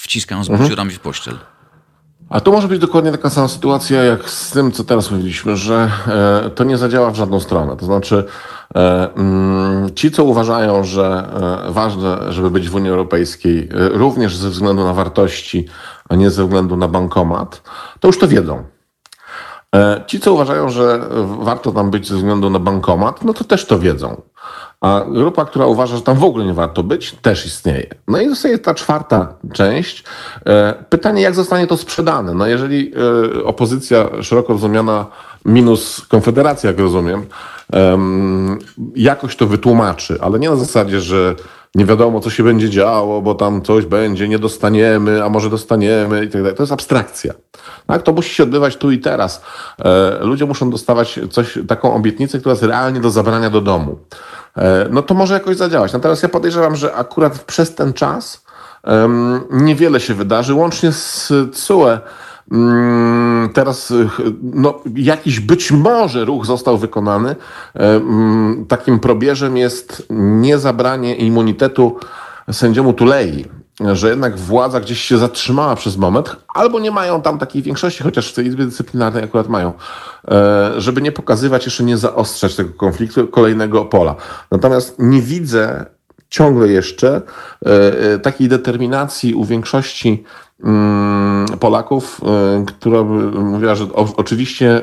[0.00, 1.38] wciskają z buciorami w pościel.
[2.28, 5.90] A tu może być dokładnie taka sama sytuacja jak z tym, co teraz mówiliśmy, że
[6.06, 7.76] e, to nie zadziała w żadną stronę.
[7.76, 8.24] To znaczy,
[8.74, 11.30] e, mm, ci, co uważają, że
[11.68, 15.68] e, ważne, żeby być w Unii Europejskiej, e, również ze względu na wartości,
[16.08, 17.62] a nie ze względu na bankomat,
[18.00, 18.64] to już to wiedzą.
[19.74, 21.00] E, ci, co uważają, że
[21.40, 24.22] warto tam być ze względu na bankomat, no to też to wiedzą.
[24.80, 27.86] A grupa, która uważa, że tam w ogóle nie warto być, też istnieje.
[28.08, 30.04] No i zostaje ta czwarta część.
[30.46, 32.34] E, pytanie, jak zostanie to sprzedane?
[32.34, 32.92] No jeżeli
[33.36, 35.06] e, opozycja szeroko rozumiana
[35.44, 37.26] minus Konfederacja, jak rozumiem,
[38.96, 41.34] jakoś to wytłumaczy, ale nie na zasadzie, że
[41.74, 46.24] nie wiadomo, co się będzie działo, bo tam coś będzie, nie dostaniemy, a może dostaniemy
[46.24, 46.56] i tak dalej.
[46.56, 47.34] To jest abstrakcja.
[47.86, 48.02] Tak?
[48.02, 49.42] To musi się odbywać tu i teraz.
[49.84, 53.98] E, ludzie muszą dostawać coś, taką obietnicę, która jest realnie do zabrania do domu.
[54.56, 55.92] E, no to może jakoś zadziałać.
[55.92, 58.44] Natomiast ja podejrzewam, że akurat przez ten czas
[58.84, 61.98] um, niewiele się wydarzy, łącznie z CUE.
[62.50, 63.92] Um, teraz
[64.42, 67.36] no, jakiś być może ruch został wykonany.
[67.74, 71.96] Um, takim probierzem jest niezabranie immunitetu
[72.52, 73.59] sędziemu Tulei
[73.92, 78.30] że jednak władza gdzieś się zatrzymała przez moment, albo nie mają tam takiej większości, chociaż
[78.30, 79.72] w tej Izbie Dyscyplinarnej akurat mają,
[80.28, 84.16] e, żeby nie pokazywać, jeszcze nie zaostrzać tego konfliktu kolejnego pola.
[84.50, 85.86] Natomiast nie widzę
[86.28, 87.22] ciągle jeszcze
[87.66, 87.70] e,
[88.12, 90.24] e, takiej determinacji u większości
[90.64, 92.20] mm, Polaków,
[92.66, 93.02] która
[93.32, 94.82] mówiła, że oczywiście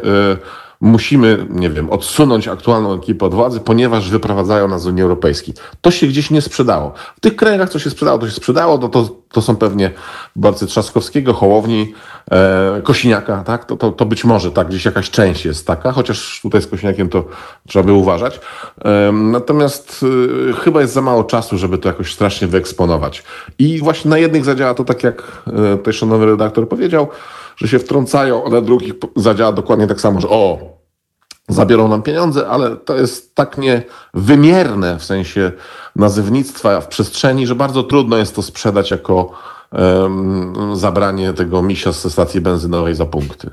[0.81, 5.53] musimy, nie wiem, odsunąć aktualną ekipę od władzy, ponieważ wyprowadzają nas z Unii Europejskiej.
[5.81, 6.93] To się gdzieś nie sprzedało.
[7.17, 9.91] W tych krajach, co się sprzedało, to się sprzedało, to, to, to są pewnie
[10.35, 11.93] Borcy Trzaskowskiego, Hołowni,
[12.31, 13.65] e, Kosiniaka, tak?
[13.65, 17.09] To, to, to być może tak, gdzieś jakaś część jest taka, chociaż tutaj z Kosiniakiem
[17.09, 17.25] to
[17.67, 18.39] trzeba by uważać.
[18.85, 20.05] E, natomiast
[20.49, 23.23] e, chyba jest za mało czasu, żeby to jakoś strasznie wyeksponować.
[23.59, 27.07] I właśnie na jednych zadziała to tak, jak e, tutaj szanowny redaktor powiedział,
[27.57, 30.59] że się wtrącają, a na drugich zadziała dokładnie tak samo, że o,
[31.49, 35.51] zabiorą nam pieniądze, ale to jest tak niewymierne w sensie
[35.95, 39.31] nazywnictwa w przestrzeni, że bardzo trudno jest to sprzedać jako
[39.71, 43.49] um, zabranie tego misia ze stacji benzynowej za punkty.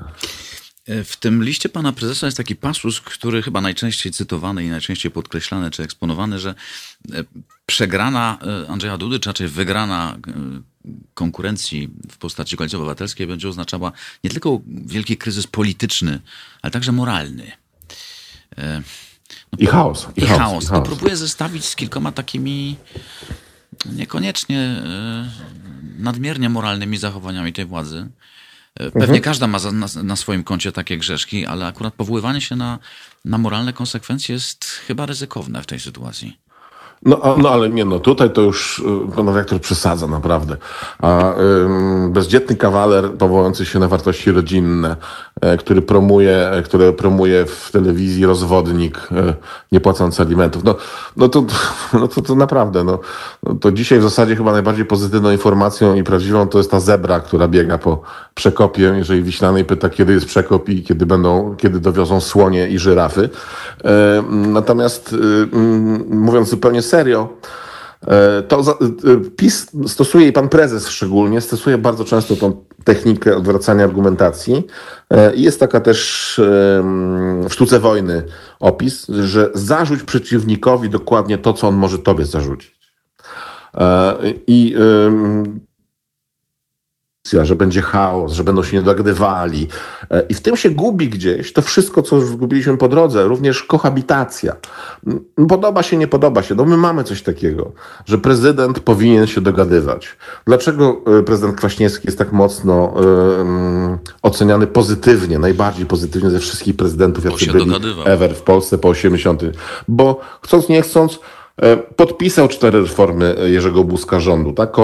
[0.87, 5.71] W tym liście pana prezesa jest taki pasus, który chyba najczęściej cytowany i najczęściej podkreślany
[5.71, 6.55] czy eksponowany, że
[7.13, 7.23] e,
[7.65, 10.31] przegrana e, Andrzeja Dudy, czy raczej wygrana e,
[11.13, 13.91] konkurencji w postaci Koalicji Obywatelskiej będzie oznaczała
[14.23, 16.19] nie tylko wielki kryzys polityczny,
[16.61, 17.51] ale także moralny.
[19.51, 20.07] No, I chaos.
[20.15, 20.39] I, i chaos.
[20.39, 20.63] chaos.
[20.63, 20.87] I chaos.
[20.87, 22.75] próbuję zestawić z kilkoma takimi
[23.85, 24.81] niekoniecznie
[25.97, 28.09] nadmiernie moralnymi zachowaniami tej władzy.
[28.79, 29.21] Pewnie mhm.
[29.21, 32.79] każda ma na, na, swoim koncie takie grzeszki, ale akurat powoływanie się na,
[33.25, 36.37] na moralne konsekwencje jest chyba ryzykowne w tej sytuacji.
[37.03, 40.57] No, no ale nie, no tutaj to już y, pan rektor przesadza naprawdę.
[40.99, 44.95] A ym, bezdzietny kawaler powołujący się na wartości rodzinne,
[45.41, 49.33] e, który promuje, e, które promuje w telewizji rozwodnik, e,
[49.71, 49.81] nie
[50.19, 50.63] alimentów.
[50.63, 50.75] No,
[51.17, 51.45] no, to,
[51.99, 52.99] no to, to naprawdę, no,
[53.43, 57.19] no, to dzisiaj w zasadzie chyba najbardziej pozytywną informacją i prawdziwą to jest ta zebra,
[57.19, 58.01] która biega po
[58.35, 63.29] przekopie, jeżeli Wiślanej pyta, kiedy jest przekop i kiedy będą, kiedy dowiozą słonie i żyrafy.
[63.83, 65.17] E, natomiast y,
[65.53, 67.37] mm, mówiąc zupełnie serio,
[68.07, 73.83] e, to e, PiS stosuje i pan prezes szczególnie stosuje bardzo często tą technikę odwracania
[73.83, 74.67] argumentacji.
[75.35, 76.41] I jest taka też
[77.49, 78.23] w sztuce wojny
[78.59, 82.75] opis, że zarzuć przeciwnikowi dokładnie to, co on może tobie zarzucić.
[84.47, 84.75] I
[87.43, 89.67] że będzie chaos, że będą się nie dogadywali.
[90.11, 93.63] E, I w tym się gubi gdzieś to wszystko, co już zgubiliśmy po drodze, również
[93.63, 94.55] kohabitacja.
[95.49, 96.55] Podoba się, nie podoba się.
[96.55, 97.71] No my mamy coś takiego,
[98.05, 100.17] że prezydent powinien się dogadywać.
[100.45, 107.25] Dlaczego e, prezydent Kwaśniewski jest tak mocno um, oceniany pozytywnie, najbardziej pozytywnie ze wszystkich prezydentów,
[107.25, 107.71] jacy byli
[108.05, 109.41] ever w Polsce po 80.
[109.87, 111.19] Bo chcąc, nie chcąc,
[111.95, 114.75] podpisał cztery reformy Jerzego Buzka rządu, tak?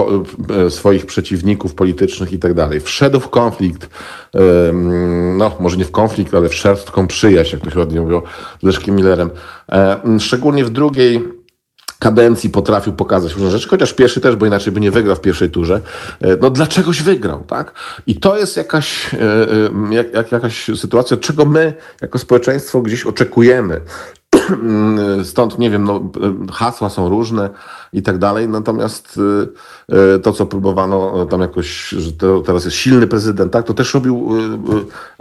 [0.66, 2.80] E, swoich przeciwników politycznych i tak dalej.
[2.80, 3.88] Wszedł w konflikt,
[5.34, 8.22] no może nie w konflikt, ale w taką przyjaźń, jak to się ładnie mówiło,
[8.62, 9.30] z Leszkiem Millerem.
[9.72, 11.42] E, szczególnie w drugiej
[11.98, 15.50] kadencji potrafił pokazać różne rzeczy, chociaż pierwszy też, bo inaczej by nie wygrał w pierwszej
[15.50, 15.80] turze.
[16.40, 17.72] No dlaczegoś wygrał, tak?
[18.06, 19.10] I to jest jakaś,
[19.90, 23.80] jak, jak, jakaś sytuacja, czego my jako społeczeństwo gdzieś oczekujemy.
[25.24, 26.00] Stąd, nie wiem, no,
[26.52, 27.50] hasła są różne
[27.92, 29.18] i tak dalej, natomiast
[29.90, 33.74] y, y, to, co próbowano tam jakoś, że to teraz jest silny prezydent, tak, to
[33.74, 34.28] też robił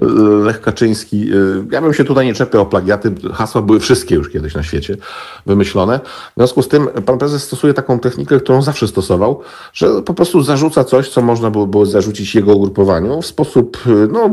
[0.01, 0.05] y,
[0.43, 1.29] Lech Kaczyński.
[1.71, 4.97] Ja bym się tutaj nie czepiał o plagiaty, hasła były wszystkie już kiedyś na świecie
[5.45, 5.99] wymyślone.
[6.31, 9.41] W związku z tym pan prezes stosuje taką technikę, którą zawsze stosował,
[9.73, 13.77] że po prostu zarzuca coś, co można było, było zarzucić jego ugrupowaniu w sposób,
[14.11, 14.29] no,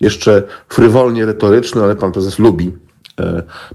[0.00, 2.83] jeszcze frywolnie retoryczny, ale pan prezes lubi E,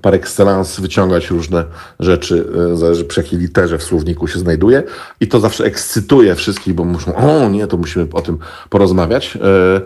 [0.02, 1.66] par excellence wyciągać różne
[2.00, 4.84] rzeczy, e, zależy przy jakiej literze w słowniku się znajduje.
[5.20, 8.38] I to zawsze ekscytuje wszystkich, bo muszą, o nie, to musimy o tym
[8.70, 9.82] porozmawiać, e,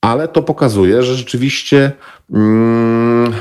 [0.00, 1.92] ale to pokazuje, że rzeczywiście
[2.32, 3.32] mm,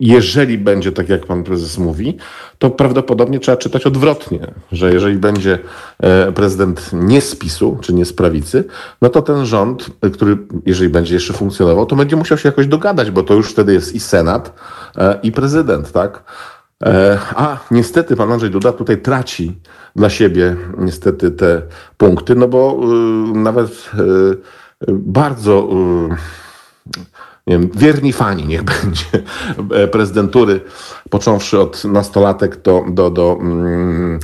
[0.00, 2.16] jeżeli będzie tak, jak pan prezes mówi,
[2.58, 5.58] to prawdopodobnie trzeba czytać odwrotnie, że jeżeli będzie
[5.98, 8.64] e, prezydent nie z PiSu, czy nie z prawicy,
[9.02, 13.10] no to ten rząd, który jeżeli będzie jeszcze funkcjonował, to będzie musiał się jakoś dogadać,
[13.10, 14.52] bo to już wtedy jest i Senat,
[14.96, 16.24] e, i prezydent, tak?
[16.84, 19.58] E, a niestety pan Andrzej Duda tutaj traci
[19.96, 21.62] dla siebie niestety te
[21.96, 22.80] punkty, no bo
[23.34, 23.90] nawet
[24.88, 25.68] bardzo
[27.50, 29.04] nie wiem, wierni fani niech będzie
[29.74, 30.60] e, prezydentury,
[31.10, 34.20] począwszy od nastolatek do, do, do mm,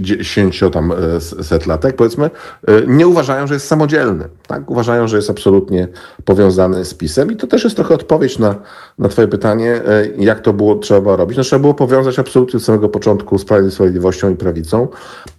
[0.00, 2.24] dziesięcio tam e, setlatek, powiedzmy,
[2.68, 4.28] e, nie uważają, że jest samodzielny.
[4.46, 4.70] Tak?
[4.70, 5.88] Uważają, że jest absolutnie
[6.24, 8.54] powiązany z PiSem i to też jest trochę odpowiedź na,
[8.98, 9.82] na twoje pytanie,
[10.18, 11.36] jak to było trzeba robić.
[11.36, 14.88] No, trzeba było powiązać absolutnie od samego początku z Prawem i Sprawiedliwością i Prawicą,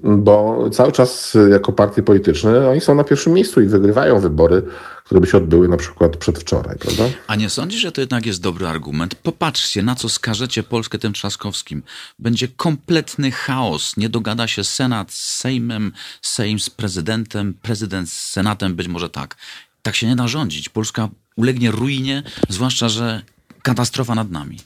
[0.03, 4.64] bo cały czas jako partie polityczne oni są na pierwszym miejscu i wygrywają wybory,
[5.11, 7.03] które by się odbyły na przykład przedwczoraj, prawda?
[7.27, 9.15] A nie sądzisz, że to jednak jest dobry argument?
[9.15, 11.84] Popatrzcie, na co skażecie Polskę tym Trzaskowskim.
[12.19, 13.98] Będzie kompletny chaos.
[13.98, 19.35] Nie dogada się Senat z Sejmem, Sejm z prezydentem, prezydent z Senatem, być może tak.
[19.81, 20.69] Tak się nie da rządzić.
[20.69, 23.21] Polska ulegnie ruinie, zwłaszcza, że
[23.61, 24.57] katastrofa nad nami.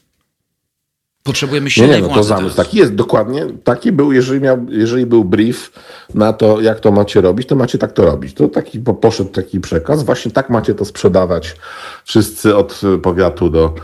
[1.22, 3.46] Potrzebujemy silnej nie, nie, no to zamysł taki jest, dokładnie.
[3.64, 5.72] Taki był, jeżeli, miał, jeżeli był brief
[6.14, 8.34] na to, jak to macie robić, to macie tak to robić.
[8.34, 10.02] To taki poszedł taki przekaz.
[10.02, 11.56] Właśnie tak macie to sprzedawać
[12.04, 13.74] wszyscy od powiatu do,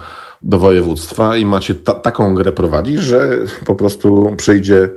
[0.42, 4.88] do województwa i macie ta, taką grę prowadzić, że po prostu przyjdzie e,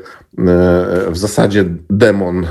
[1.11, 2.47] w zasadzie demon, e,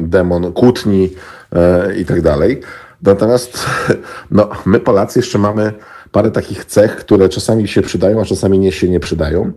[0.00, 1.10] demon kłótni
[1.52, 2.60] e, i tak dalej.
[3.02, 3.66] Natomiast
[4.30, 5.72] no, my Polacy jeszcze mamy
[6.12, 9.52] parę takich cech, które czasami się przydają, a czasami nie się nie przydają.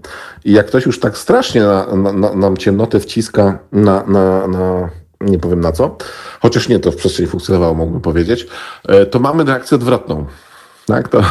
[0.45, 4.89] I jak ktoś już tak strasznie na, na, na, nam ciemnotę wciska na, na, na
[5.21, 5.97] nie powiem na co,
[6.41, 8.47] chociaż nie to w przestrzeni funkcjonowało, mógłbym powiedzieć,
[9.11, 10.25] to mamy reakcję odwrotną.
[10.85, 11.07] Tak?
[11.07, 11.23] To,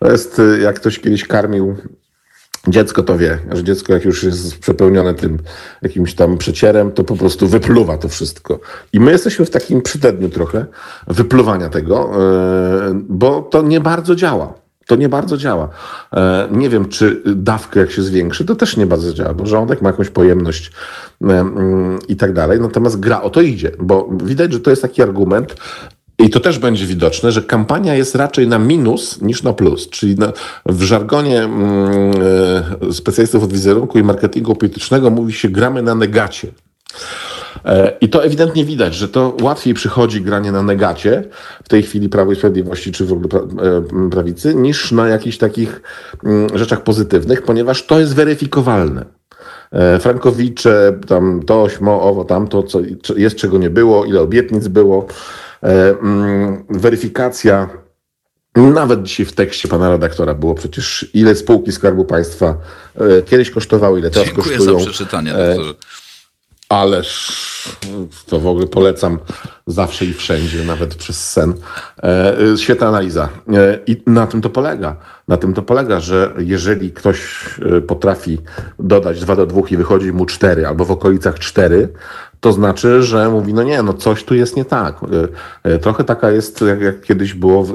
[0.00, 1.76] to jest, e, jak ktoś kiedyś karmił
[2.68, 5.38] Dziecko to wie, że dziecko jak już jest przepełnione tym
[5.82, 8.60] jakimś tam przecierem, to po prostu wypluwa to wszystko.
[8.92, 10.66] I my jesteśmy w takim przydedniu trochę
[11.06, 14.54] wypluwania tego, e, bo to nie bardzo działa.
[14.86, 15.68] To nie bardzo działa.
[16.12, 19.82] E, nie wiem, czy dawkę jak się zwiększy, to też nie bardzo działa, bo żołądek
[19.82, 20.72] ma jakąś pojemność
[21.22, 22.60] e, mm, i tak dalej.
[22.60, 25.54] Natomiast gra o to idzie, bo widać, że to jest taki argument,
[26.22, 29.88] i to też będzie widoczne, że kampania jest raczej na minus niż na plus.
[29.88, 30.32] Czyli na,
[30.66, 36.48] w żargonie e, specjalistów od wizerunku i marketingu politycznego mówi się gramy na negacie.
[37.64, 41.24] E, I to ewidentnie widać, że to łatwiej przychodzi granie na negacie
[41.64, 45.82] w tej chwili Prawo i Sprawiedliwości czy w ogóle e, prawicy, niż na jakichś takich
[46.24, 49.04] mm, rzeczach pozytywnych, ponieważ to jest weryfikowalne.
[50.00, 52.80] Frankowicze, tam to, śmo, owo, tamto, co
[53.16, 55.06] jest, czego nie było, ile obietnic było.
[55.62, 57.68] E, mm, weryfikacja
[58.56, 62.56] nawet dzisiaj w tekście pana redaktora było przecież ile spółki Skarbu Państwa
[62.94, 64.70] e, kiedyś kosztowały, ile teraz Dziękuję kosztują.
[64.70, 65.74] Dziękuję za przeczytanie, e, doktorze.
[66.68, 67.32] Ależ
[68.26, 69.18] to w ogóle polecam
[69.66, 71.54] zawsze i wszędzie, nawet przez sen.
[72.56, 73.28] Świetna analiza.
[73.86, 74.96] I na tym to polega.
[75.28, 77.44] Na tym to polega, że jeżeli ktoś
[77.86, 78.38] potrafi
[78.78, 81.88] dodać 2 do 2 i wychodzi mu 4 albo w okolicach 4,
[82.42, 84.96] to znaczy, że mówi, no nie, no coś tu jest nie tak.
[85.64, 87.66] E, e, trochę taka jest, jak, jak kiedyś było,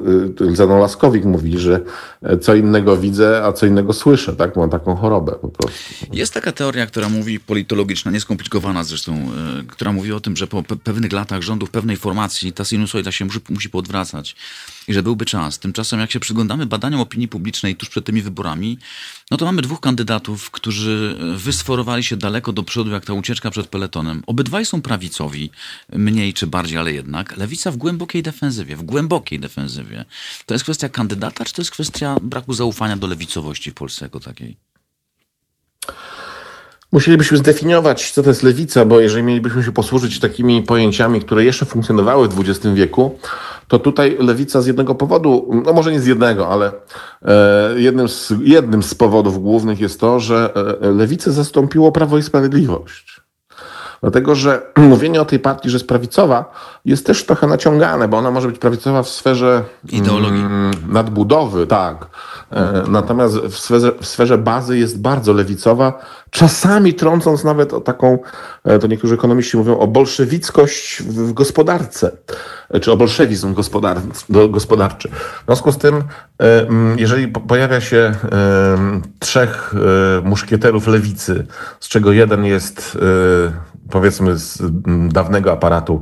[0.52, 1.80] e, Zenon Laskowik mówi, że
[2.42, 4.56] co innego widzę, a co innego słyszę, tak?
[4.56, 6.06] Mam taką chorobę po prostu.
[6.14, 9.30] Jest taka teoria, która mówi, politologiczna, nieskomplikowana zresztą,
[9.68, 13.40] która mówi o tym, że po pewnych latach rządów, pewnej formacji ta sinusoida się musi,
[13.50, 14.36] musi podwracać
[14.88, 15.60] i że byłby czas.
[15.60, 18.78] Tymczasem jak się przyglądamy badaniom opinii publicznej tuż przed tymi wyborami,
[19.32, 23.68] no to mamy dwóch kandydatów, którzy wysforowali się daleko do przodu, jak ta ucieczka przed
[23.68, 24.24] peletonem.
[24.28, 25.52] Obydwaj są prawicowi,
[25.94, 27.38] mniej czy bardziej, ale jednak.
[27.38, 30.06] Lewica w głębokiej defensywie, w głębokiej defensywie.
[30.46, 34.20] To jest kwestia kandydata, czy to jest kwestia braku zaufania do lewicowości w Polsce jako
[34.20, 34.58] takiej?
[36.92, 41.66] Musielibyśmy zdefiniować, co to jest lewica, bo jeżeli mielibyśmy się posłużyć takimi pojęciami, które jeszcze
[41.66, 43.20] funkcjonowały w XX wieku,
[43.68, 46.72] to tutaj lewica z jednego powodu, no może nie z jednego, ale
[47.26, 52.24] e, jednym z, jednym z powodów głównych jest to, że e, lewicę zastąpiło Prawo i
[52.24, 53.22] Sprawiedliwość.
[54.02, 56.54] Dlatego, że mówienie o tej partii, że jest prawicowa,
[56.86, 60.42] jest też trochę naciągane, bo ona może być prawicowa w sferze ideologii.
[60.42, 62.08] Mm, nadbudowy, tak.
[62.52, 66.00] E, natomiast w sferze, w sferze bazy jest bardzo lewicowa,
[66.30, 68.20] czasami trącąc nawet o taką,
[68.64, 72.12] e, to niektórzy ekonomiści mówią o bolszewickość w gospodarce,
[72.70, 73.56] e, czy o bolszewizm
[74.50, 75.10] gospodarczy.
[75.10, 76.04] W związku z tym,
[76.98, 78.12] jeżeli pojawia się
[79.20, 79.74] trzech
[80.24, 81.48] muszkieterów lewicy,
[81.80, 82.98] z czego jeden jest
[83.90, 84.62] powiedzmy z
[85.10, 86.02] dawnego aparatu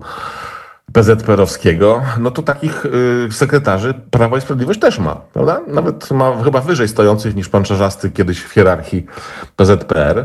[0.95, 5.61] PZPR-owskiego, no to takich y, sekretarzy Prawo i Sprawiedliwość też ma, prawda?
[5.67, 9.05] Nawet ma chyba wyżej stojących niż pan Czarzasty kiedyś w hierarchii
[9.55, 10.19] PZPR,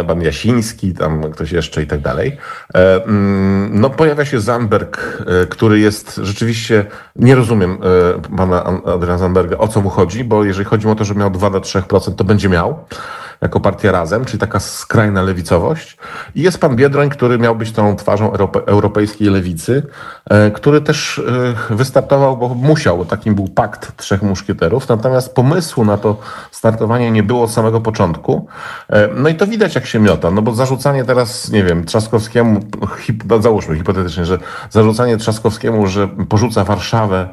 [0.00, 2.36] y, pan Jasiński, tam ktoś jeszcze i tak dalej.
[2.74, 6.86] E, mm, no pojawia się Zandberg, y, który jest rzeczywiście,
[7.16, 7.78] nie rozumiem
[8.36, 11.50] pana Adriana Zandberga, o co mu chodzi, bo jeżeli chodzi o to, że miał 2
[11.50, 12.84] do 3%, to będzie miał
[13.44, 15.96] jako partia Razem, czyli taka skrajna lewicowość.
[16.34, 18.32] I jest pan Biedroń, który miał być tą twarzą
[18.66, 19.82] europejskiej lewicy,
[20.30, 21.18] e, który też
[21.70, 26.16] e, wystartował, bo musiał, takim był pakt trzech muszkieterów, natomiast pomysłu na to
[26.50, 28.46] startowanie nie było od samego początku.
[28.88, 32.60] E, no i to widać, jak się miota, no bo zarzucanie teraz, nie wiem, Trzaskowskiemu,
[32.98, 34.38] hip, no załóżmy hipotetycznie, że
[34.70, 37.28] zarzucanie Trzaskowskiemu, że porzuca Warszawę,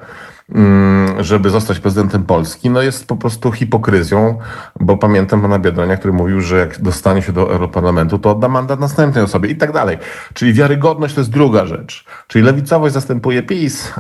[1.19, 4.37] żeby zostać prezydentem Polski, no jest po prostu hipokryzją,
[4.79, 8.79] bo pamiętam pana Biedronia, który mówił, że jak dostanie się do Europarlamentu, to odda mandat
[8.79, 9.97] następnej osobie i tak dalej.
[10.33, 12.05] Czyli wiarygodność to jest druga rzecz.
[12.27, 13.93] Czyli lewicowość zastępuje PiS,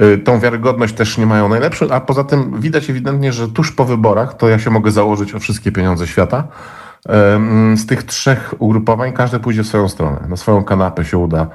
[0.00, 3.84] y, tą wiarygodność też nie mają najlepszą, a poza tym widać ewidentnie, że tuż po
[3.84, 6.48] wyborach, to ja się mogę założyć o wszystkie pieniądze świata,
[7.74, 10.20] z tych trzech ugrupowań każdy pójdzie w swoją stronę.
[10.28, 11.46] Na swoją kanapę się uda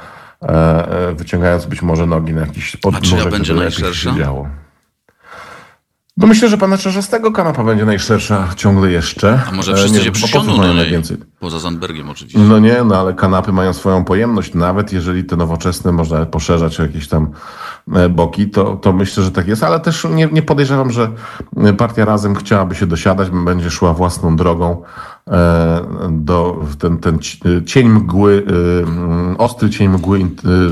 [1.15, 4.15] wyciągając być może nogi na jakiś podnóżek, A czyja będzie najszersza?
[6.17, 9.41] No myślę, że pana Czarzastego kanapa będzie najszersza ciągle jeszcze.
[9.49, 11.01] A może wszyscy nie, się przysiądą do niej,
[11.39, 12.39] poza Zandbergiem oczywiście.
[12.39, 16.83] No nie, no ale kanapy mają swoją pojemność, nawet jeżeli te nowoczesne można poszerzać o
[16.83, 17.31] jakieś tam
[17.93, 21.09] e, boki, to, to myślę, że tak jest, ale też nie, nie podejrzewam, że
[21.77, 24.83] partia Razem chciałaby się dosiadać, będzie szła własną drogą
[26.09, 27.19] do ten, ten
[27.65, 28.45] cień mgły,
[29.37, 30.27] ostry cień mgły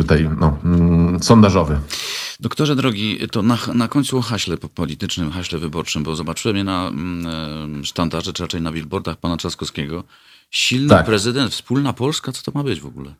[0.07, 0.57] tej, no,
[1.21, 1.79] sondażowy.
[2.41, 6.87] Doktorze drogi, to na, na końcu o haśle politycznym, haśle wyborczym, bo zobaczyłem je na
[6.87, 10.03] mm, sztandarze, czy raczej na billboardach pana Trzaskowskiego.
[10.51, 11.05] Silny tak.
[11.05, 13.13] prezydent, wspólna Polska, co to ma być w ogóle?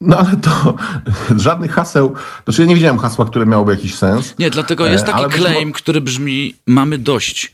[0.00, 0.76] No ale to
[1.36, 2.14] żadnych haseł,
[2.44, 4.34] znaczy ja nie widziałem hasła, które miałoby jakiś sens.
[4.38, 7.52] Nie, dlatego jest e, taki claim, który brzmi mamy dość.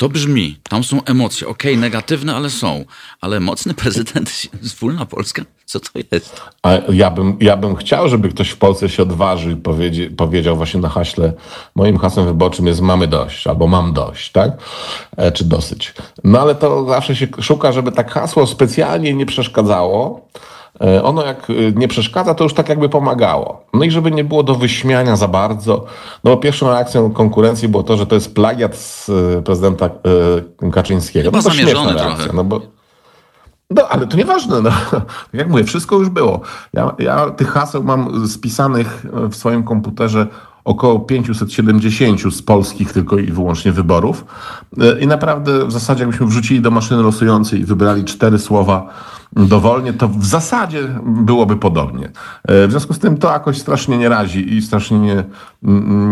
[0.00, 2.84] To brzmi, tam są emocje, okej, okay, negatywne, ale są.
[3.20, 4.30] Ale mocny prezydent,
[4.62, 6.40] wspólna Polska, co to jest?
[6.62, 10.56] A ja bym, ja bym chciał, żeby ktoś w Polsce się odważył i powiedzie, powiedział
[10.56, 11.32] właśnie na haśle,
[11.74, 14.50] moim hasłem wyborczym jest mamy dość, albo mam dość, tak?
[15.16, 15.94] E, czy dosyć.
[16.24, 20.28] No ale to zawsze się szuka, żeby tak hasło specjalnie nie przeszkadzało,
[21.02, 23.66] ono jak e, nie przeszkadza, to już tak jakby pomagało.
[23.74, 25.84] No i żeby nie było do wyśmiania za bardzo,
[26.24, 29.90] no bo pierwszą reakcją konkurencji było to, że to jest plagiat z e, prezydenta
[30.72, 31.30] Kaczyńskiego.
[31.30, 32.32] Chyba no to zamierzony trochę.
[32.32, 32.60] No bo,
[33.70, 34.60] no, ale to nieważne.
[34.62, 34.70] No.
[35.32, 36.40] Jak mówię, wszystko już było.
[36.72, 40.26] Ja, ja tych haseł mam spisanych w swoim komputerze
[40.64, 44.24] około 570 z polskich tylko i wyłącznie wyborów.
[45.00, 48.86] I naprawdę w zasadzie jakbyśmy wrzucili do maszyny losującej i wybrali cztery słowa,
[49.32, 52.10] dowolnie, to w zasadzie byłoby podobnie.
[52.44, 55.24] E, w związku z tym to jakoś strasznie nie razi i strasznie nie,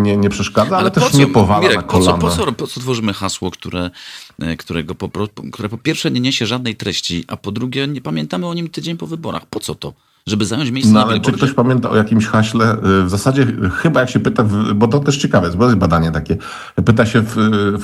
[0.02, 2.18] nie, nie przeszkadza, ale, ale też co, nie powala Mirek, na kolana.
[2.18, 3.90] Po co, po, co, po co tworzymy hasło, które,
[4.38, 5.10] e, którego po,
[5.52, 8.96] które po pierwsze nie niesie żadnej treści, a po drugie nie pamiętamy o nim tydzień
[8.96, 9.46] po wyborach?
[9.46, 9.92] Po co to?
[10.26, 12.76] Żeby zająć miejsce no, ale czy ktoś pamięta o jakimś haśle?
[13.00, 16.36] Y, w zasadzie chyba jak się pyta, bo to też ciekawe, bo jest badanie takie,
[16.84, 17.34] pyta się w,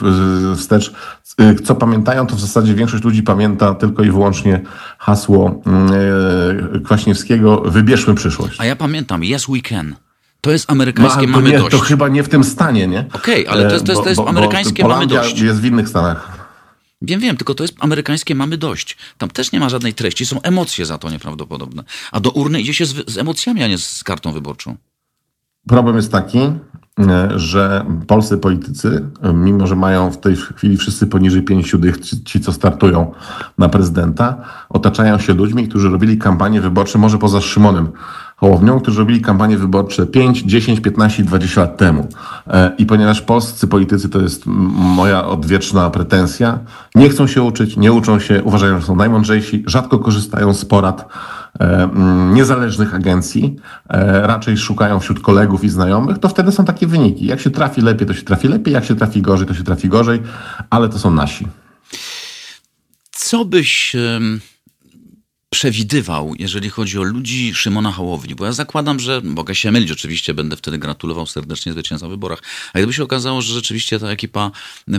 [0.00, 0.92] w, wstecz,
[1.40, 4.60] y, co pamiętają, to w zasadzie większość ludzi pamięta tylko i wyłącznie
[4.98, 5.62] hasło
[6.84, 8.60] Kwaśniewskiego wybierzmy przyszłość.
[8.60, 9.96] A ja pamiętam Yes We Can.
[10.44, 11.70] To jest amerykańskie no, mamy nie, dość.
[11.70, 13.04] To chyba nie w tym stanie, nie?
[13.12, 15.40] Okej, okay, ale to jest, to jest, to jest bo, amerykańskie mamy dość.
[15.40, 16.33] jest w innych stanach.
[17.04, 18.96] Wiem, wiem, tylko to jest amerykańskie mamy dość.
[19.18, 21.84] Tam też nie ma żadnej treści, są emocje za to nieprawdopodobne.
[22.12, 24.76] A do urny idzie się z, z emocjami, a nie z kartą wyborczą.
[25.68, 31.06] Problem jest taki, e, że polscy politycy, e, mimo że mają w tej chwili wszyscy
[31.06, 33.12] poniżej pięciu dych, ci co startują
[33.58, 37.92] na prezydenta, otaczają się ludźmi, którzy robili kampanię wyborcze może poza Szymonem
[38.44, 42.08] Hołownią, którzy robili kampanie wyborcze 5, 10, 15, 20 lat temu.
[42.46, 46.58] E, I ponieważ polscy politycy to jest moja odwieczna pretensja,
[46.94, 51.08] nie chcą się uczyć, nie uczą się, uważają, że są najmądrzejsi, rzadko korzystają z porad
[51.60, 51.88] e,
[52.32, 53.56] niezależnych agencji,
[53.88, 57.26] e, raczej szukają wśród kolegów i znajomych, to wtedy są takie wyniki.
[57.26, 59.88] Jak się trafi lepiej, to się trafi lepiej, jak się trafi gorzej, to się trafi
[59.88, 60.22] gorzej,
[60.70, 61.46] ale to są nasi.
[63.10, 63.96] Co byś
[65.54, 68.34] przewidywał, jeżeli chodzi o ludzi Szymona Hołowni?
[68.34, 72.42] Bo ja zakładam, że mogę się mylić, oczywiście będę wtedy gratulował serdecznie zwycięstwa w wyborach.
[72.72, 74.50] A gdyby się okazało, że rzeczywiście ta ekipa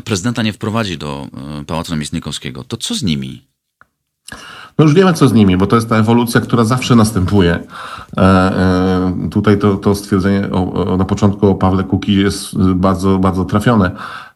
[0.04, 1.28] prezydenta nie wprowadzi do
[1.62, 3.42] e, Pałacu Namiestnikowskiego, to co z nimi?
[4.78, 7.60] No już wiemy, co z nimi, bo to jest ta ewolucja, która zawsze następuje.
[8.18, 13.20] E, e, tutaj to, to stwierdzenie o, o, na początku o Pawle Kuki jest bardzo,
[13.20, 13.92] bardzo trafione.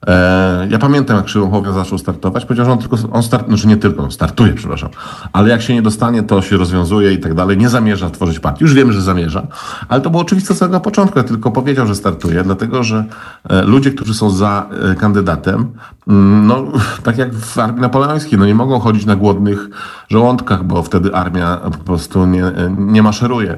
[0.08, 3.78] E, ja pamiętam, jak Hołownia zaczął startować, powiedział, że on tylko, on start, znaczy nie
[3.78, 4.90] tylko, on startuje, przepraszam,
[5.34, 7.58] ale jak się nie dostanie, to się rozwiązuje i tak dalej.
[7.58, 8.64] Nie zamierza tworzyć partii.
[8.64, 9.48] Już wiemy, że zamierza,
[9.90, 11.20] ale to było oczywiste z samego początku.
[11.20, 13.06] Ja tylko powiedział, że startuje, dlatego, że
[13.50, 15.72] e, ludzie, którzy są za e, kandydatem,
[16.08, 16.64] mm, no,
[17.04, 19.70] tak jak w armii napoleońskiej, no nie mogą chodzić na głodnych
[20.10, 23.58] żołądkach, bo wtedy armia po prostu nie, nie maszeruje.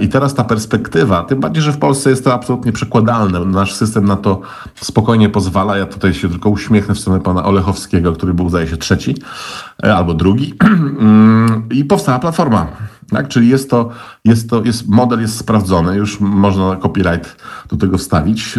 [0.00, 3.40] I teraz ta perspektywa, tym bardziej, że w Polsce jest to absolutnie przekładalne.
[3.40, 4.40] Nasz system na to
[4.74, 8.76] spokojnie pozwala, ja tutaj się tylko uśmiechnę w stronę pana Olechowskiego, który był, zdaje się,
[8.76, 9.14] trzeci
[9.84, 10.54] e, albo drugi.
[11.02, 12.66] Mm, I powstała platforma.
[13.12, 13.28] Tak?
[13.28, 13.90] Czyli jest to,
[14.24, 17.36] jest to, jest, model jest sprawdzony, już można copyright
[17.68, 18.58] do tego wstawić.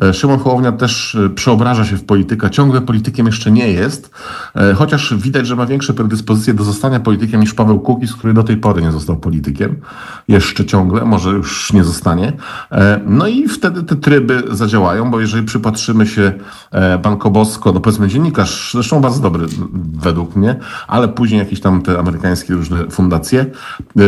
[0.00, 4.10] E, e, Szymon Hołownia też przeobraża się w politykę, ciągle politykiem jeszcze nie jest,
[4.74, 8.56] chociaż widać, że ma większe predyspozycje do zostania politykiem niż Paweł Kukiz, który do tej
[8.56, 9.76] pory nie został politykiem.
[10.28, 12.32] Jeszcze ciągle, może już nie zostanie.
[13.06, 16.32] No i wtedy te tryby zadziałają, bo jeżeli przypatrzymy się
[16.72, 16.98] e,
[17.30, 19.46] Bosko, no powiedzmy dziennikarz, zresztą bardzo dobry
[19.94, 20.56] według mnie,
[20.88, 23.46] ale później jakieś tam te amerykańskie różne fundacje,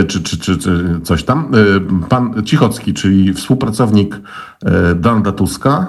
[0.09, 1.53] czy, czy, czy, czy coś tam.
[2.03, 4.21] E, pan Cichocki, czyli współpracownik
[4.97, 5.87] Donalda Tuska,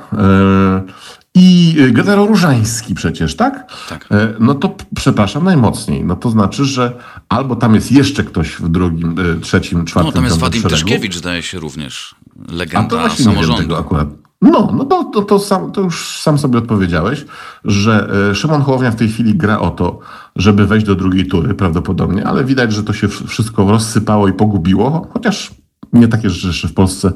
[1.36, 3.74] i generał Różański przecież, tak?
[3.90, 4.10] Tak.
[4.40, 6.04] No to przepraszam najmocniej.
[6.04, 6.94] No to znaczy, że
[7.30, 10.10] albo tam jest jeszcze ktoś w drugim, trzecim, czwartym.
[10.10, 12.16] No tam jest Wadim Tyszkiewicz, zdaje się również.
[12.50, 13.62] Legenda A to samorządu.
[13.62, 14.08] tego akurat.
[14.42, 17.26] No, no to, to, to, sam, to już sam sobie odpowiedziałeś,
[17.66, 20.00] że e, Szymon Hołownia w tej chwili gra o to,
[20.36, 25.08] żeby wejść do drugiej tury prawdopodobnie, ale widać, że to się wszystko rozsypało i pogubiło,
[25.14, 25.52] chociaż
[25.94, 27.12] nie takie rzeczy w Polsce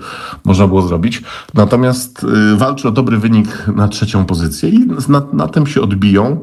[0.46, 1.24] można było zrobić.
[1.54, 6.42] Natomiast y, walczy o dobry wynik na trzecią pozycję i na, na tym się odbiją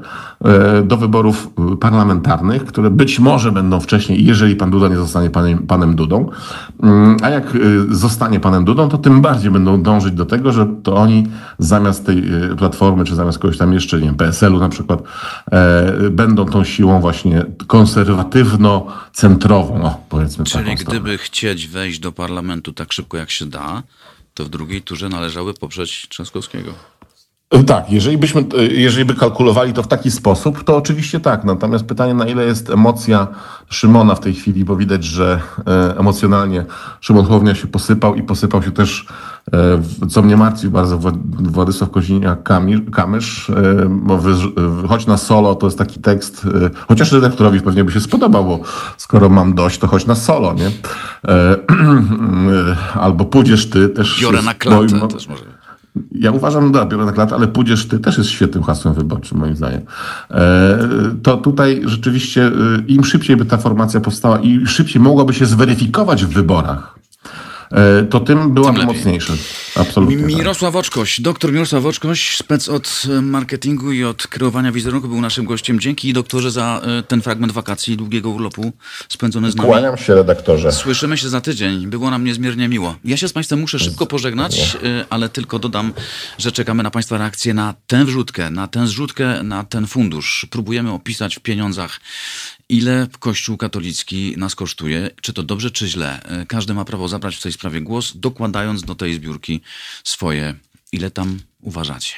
[0.84, 5.58] do wyborów y, parlamentarnych, które być może będą wcześniej, jeżeli pan Duda nie zostanie panem,
[5.58, 6.30] panem Dudą.
[7.22, 7.58] A jak
[7.90, 11.26] zostanie panem Dudą, to tym bardziej będą dążyć do tego, że to oni
[11.58, 12.22] zamiast tej
[12.58, 15.02] platformy, czy zamiast kogoś tam jeszcze, nie wiem, PSL-u na przykład,
[16.10, 22.92] będą tą siłą właśnie konserwatywno-centrową, o, powiedzmy Czyli gdyby chcieć wejść do parlamentu, parlamentu tak
[22.92, 23.82] szybko jak się da,
[24.34, 26.74] to w drugiej turze należały poprzeć Trzaskowskiego.
[27.50, 31.44] E, tak, jeżeli byśmy, e, jeżeli by kalkulowali to w taki sposób, to oczywiście tak.
[31.44, 33.26] Natomiast pytanie, na ile jest emocja
[33.68, 36.64] Szymona w tej chwili, bo widać, że e, emocjonalnie
[37.00, 39.06] Szymon Hołownia się posypał i posypał się też,
[40.10, 40.98] co mnie martwi bardzo,
[41.28, 43.52] Władysław Koziniak-Kamysz,
[43.88, 44.20] bo
[44.88, 46.46] chodź na solo, to jest taki tekst,
[46.88, 48.60] chociaż redaktorowi pewnie by się spodobał, bo
[48.96, 50.70] skoro mam dość, to chodź na solo, nie?
[53.04, 54.20] Albo pójdziesz ty też.
[54.22, 55.55] Biorę na klatę moim, też może.
[56.12, 59.56] Ja uważam, da, biorę na klatę, ale pójdziesz ty też jest świetnym hasłem wyborczym, moim
[59.56, 59.80] zdaniem.
[60.30, 60.78] E,
[61.22, 62.52] to tutaj rzeczywiście e,
[62.88, 66.98] im szybciej by ta formacja powstała i szybciej mogłaby się zweryfikować w wyborach,
[68.10, 69.32] to tym byłaby tym mocniejsza.
[69.76, 70.16] Absolutnie.
[70.16, 70.26] Tak.
[70.26, 70.80] Mirosław tak.
[70.80, 75.80] Oczkoś, doktor Mirosław Oczkoś, spec od e, marketingu i od kreowania wizerunku był naszym gościem.
[75.80, 78.72] Dzięki doktorze za e, ten fragment wakacji długiego urlopu
[79.08, 79.68] spędzony z nami.
[79.68, 80.72] Kłaniam się redaktorze.
[80.72, 81.86] Słyszymy się za tydzień.
[81.86, 82.96] Było nam niezmiernie miło.
[83.04, 84.76] Ja się z Państwem muszę szybko pożegnać,
[85.10, 85.92] ale tylko dodam,
[86.38, 90.46] że czekamy na Państwa reakcję na tę wrzutkę, na tę zrzutkę, na ten fundusz.
[90.50, 92.00] Próbujemy opisać w pieniądzach
[92.68, 96.22] ile Kościół katolicki nas kosztuje, czy to dobrze, czy źle.
[96.22, 99.60] E, każdy ma prawo zabrać w tej sprawie głos, dokładając do tej zbiórki
[100.04, 100.54] swoje,
[100.92, 102.14] ile tam uważacie.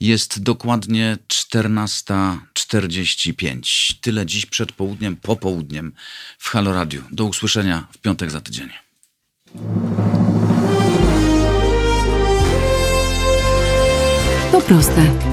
[0.00, 3.94] Jest dokładnie 14.45.
[4.00, 5.92] Tyle dziś przed południem, popołudniem
[6.38, 7.02] w Halo Radio.
[7.10, 8.68] Do usłyszenia w piątek za tydzień.
[14.52, 15.29] To proste.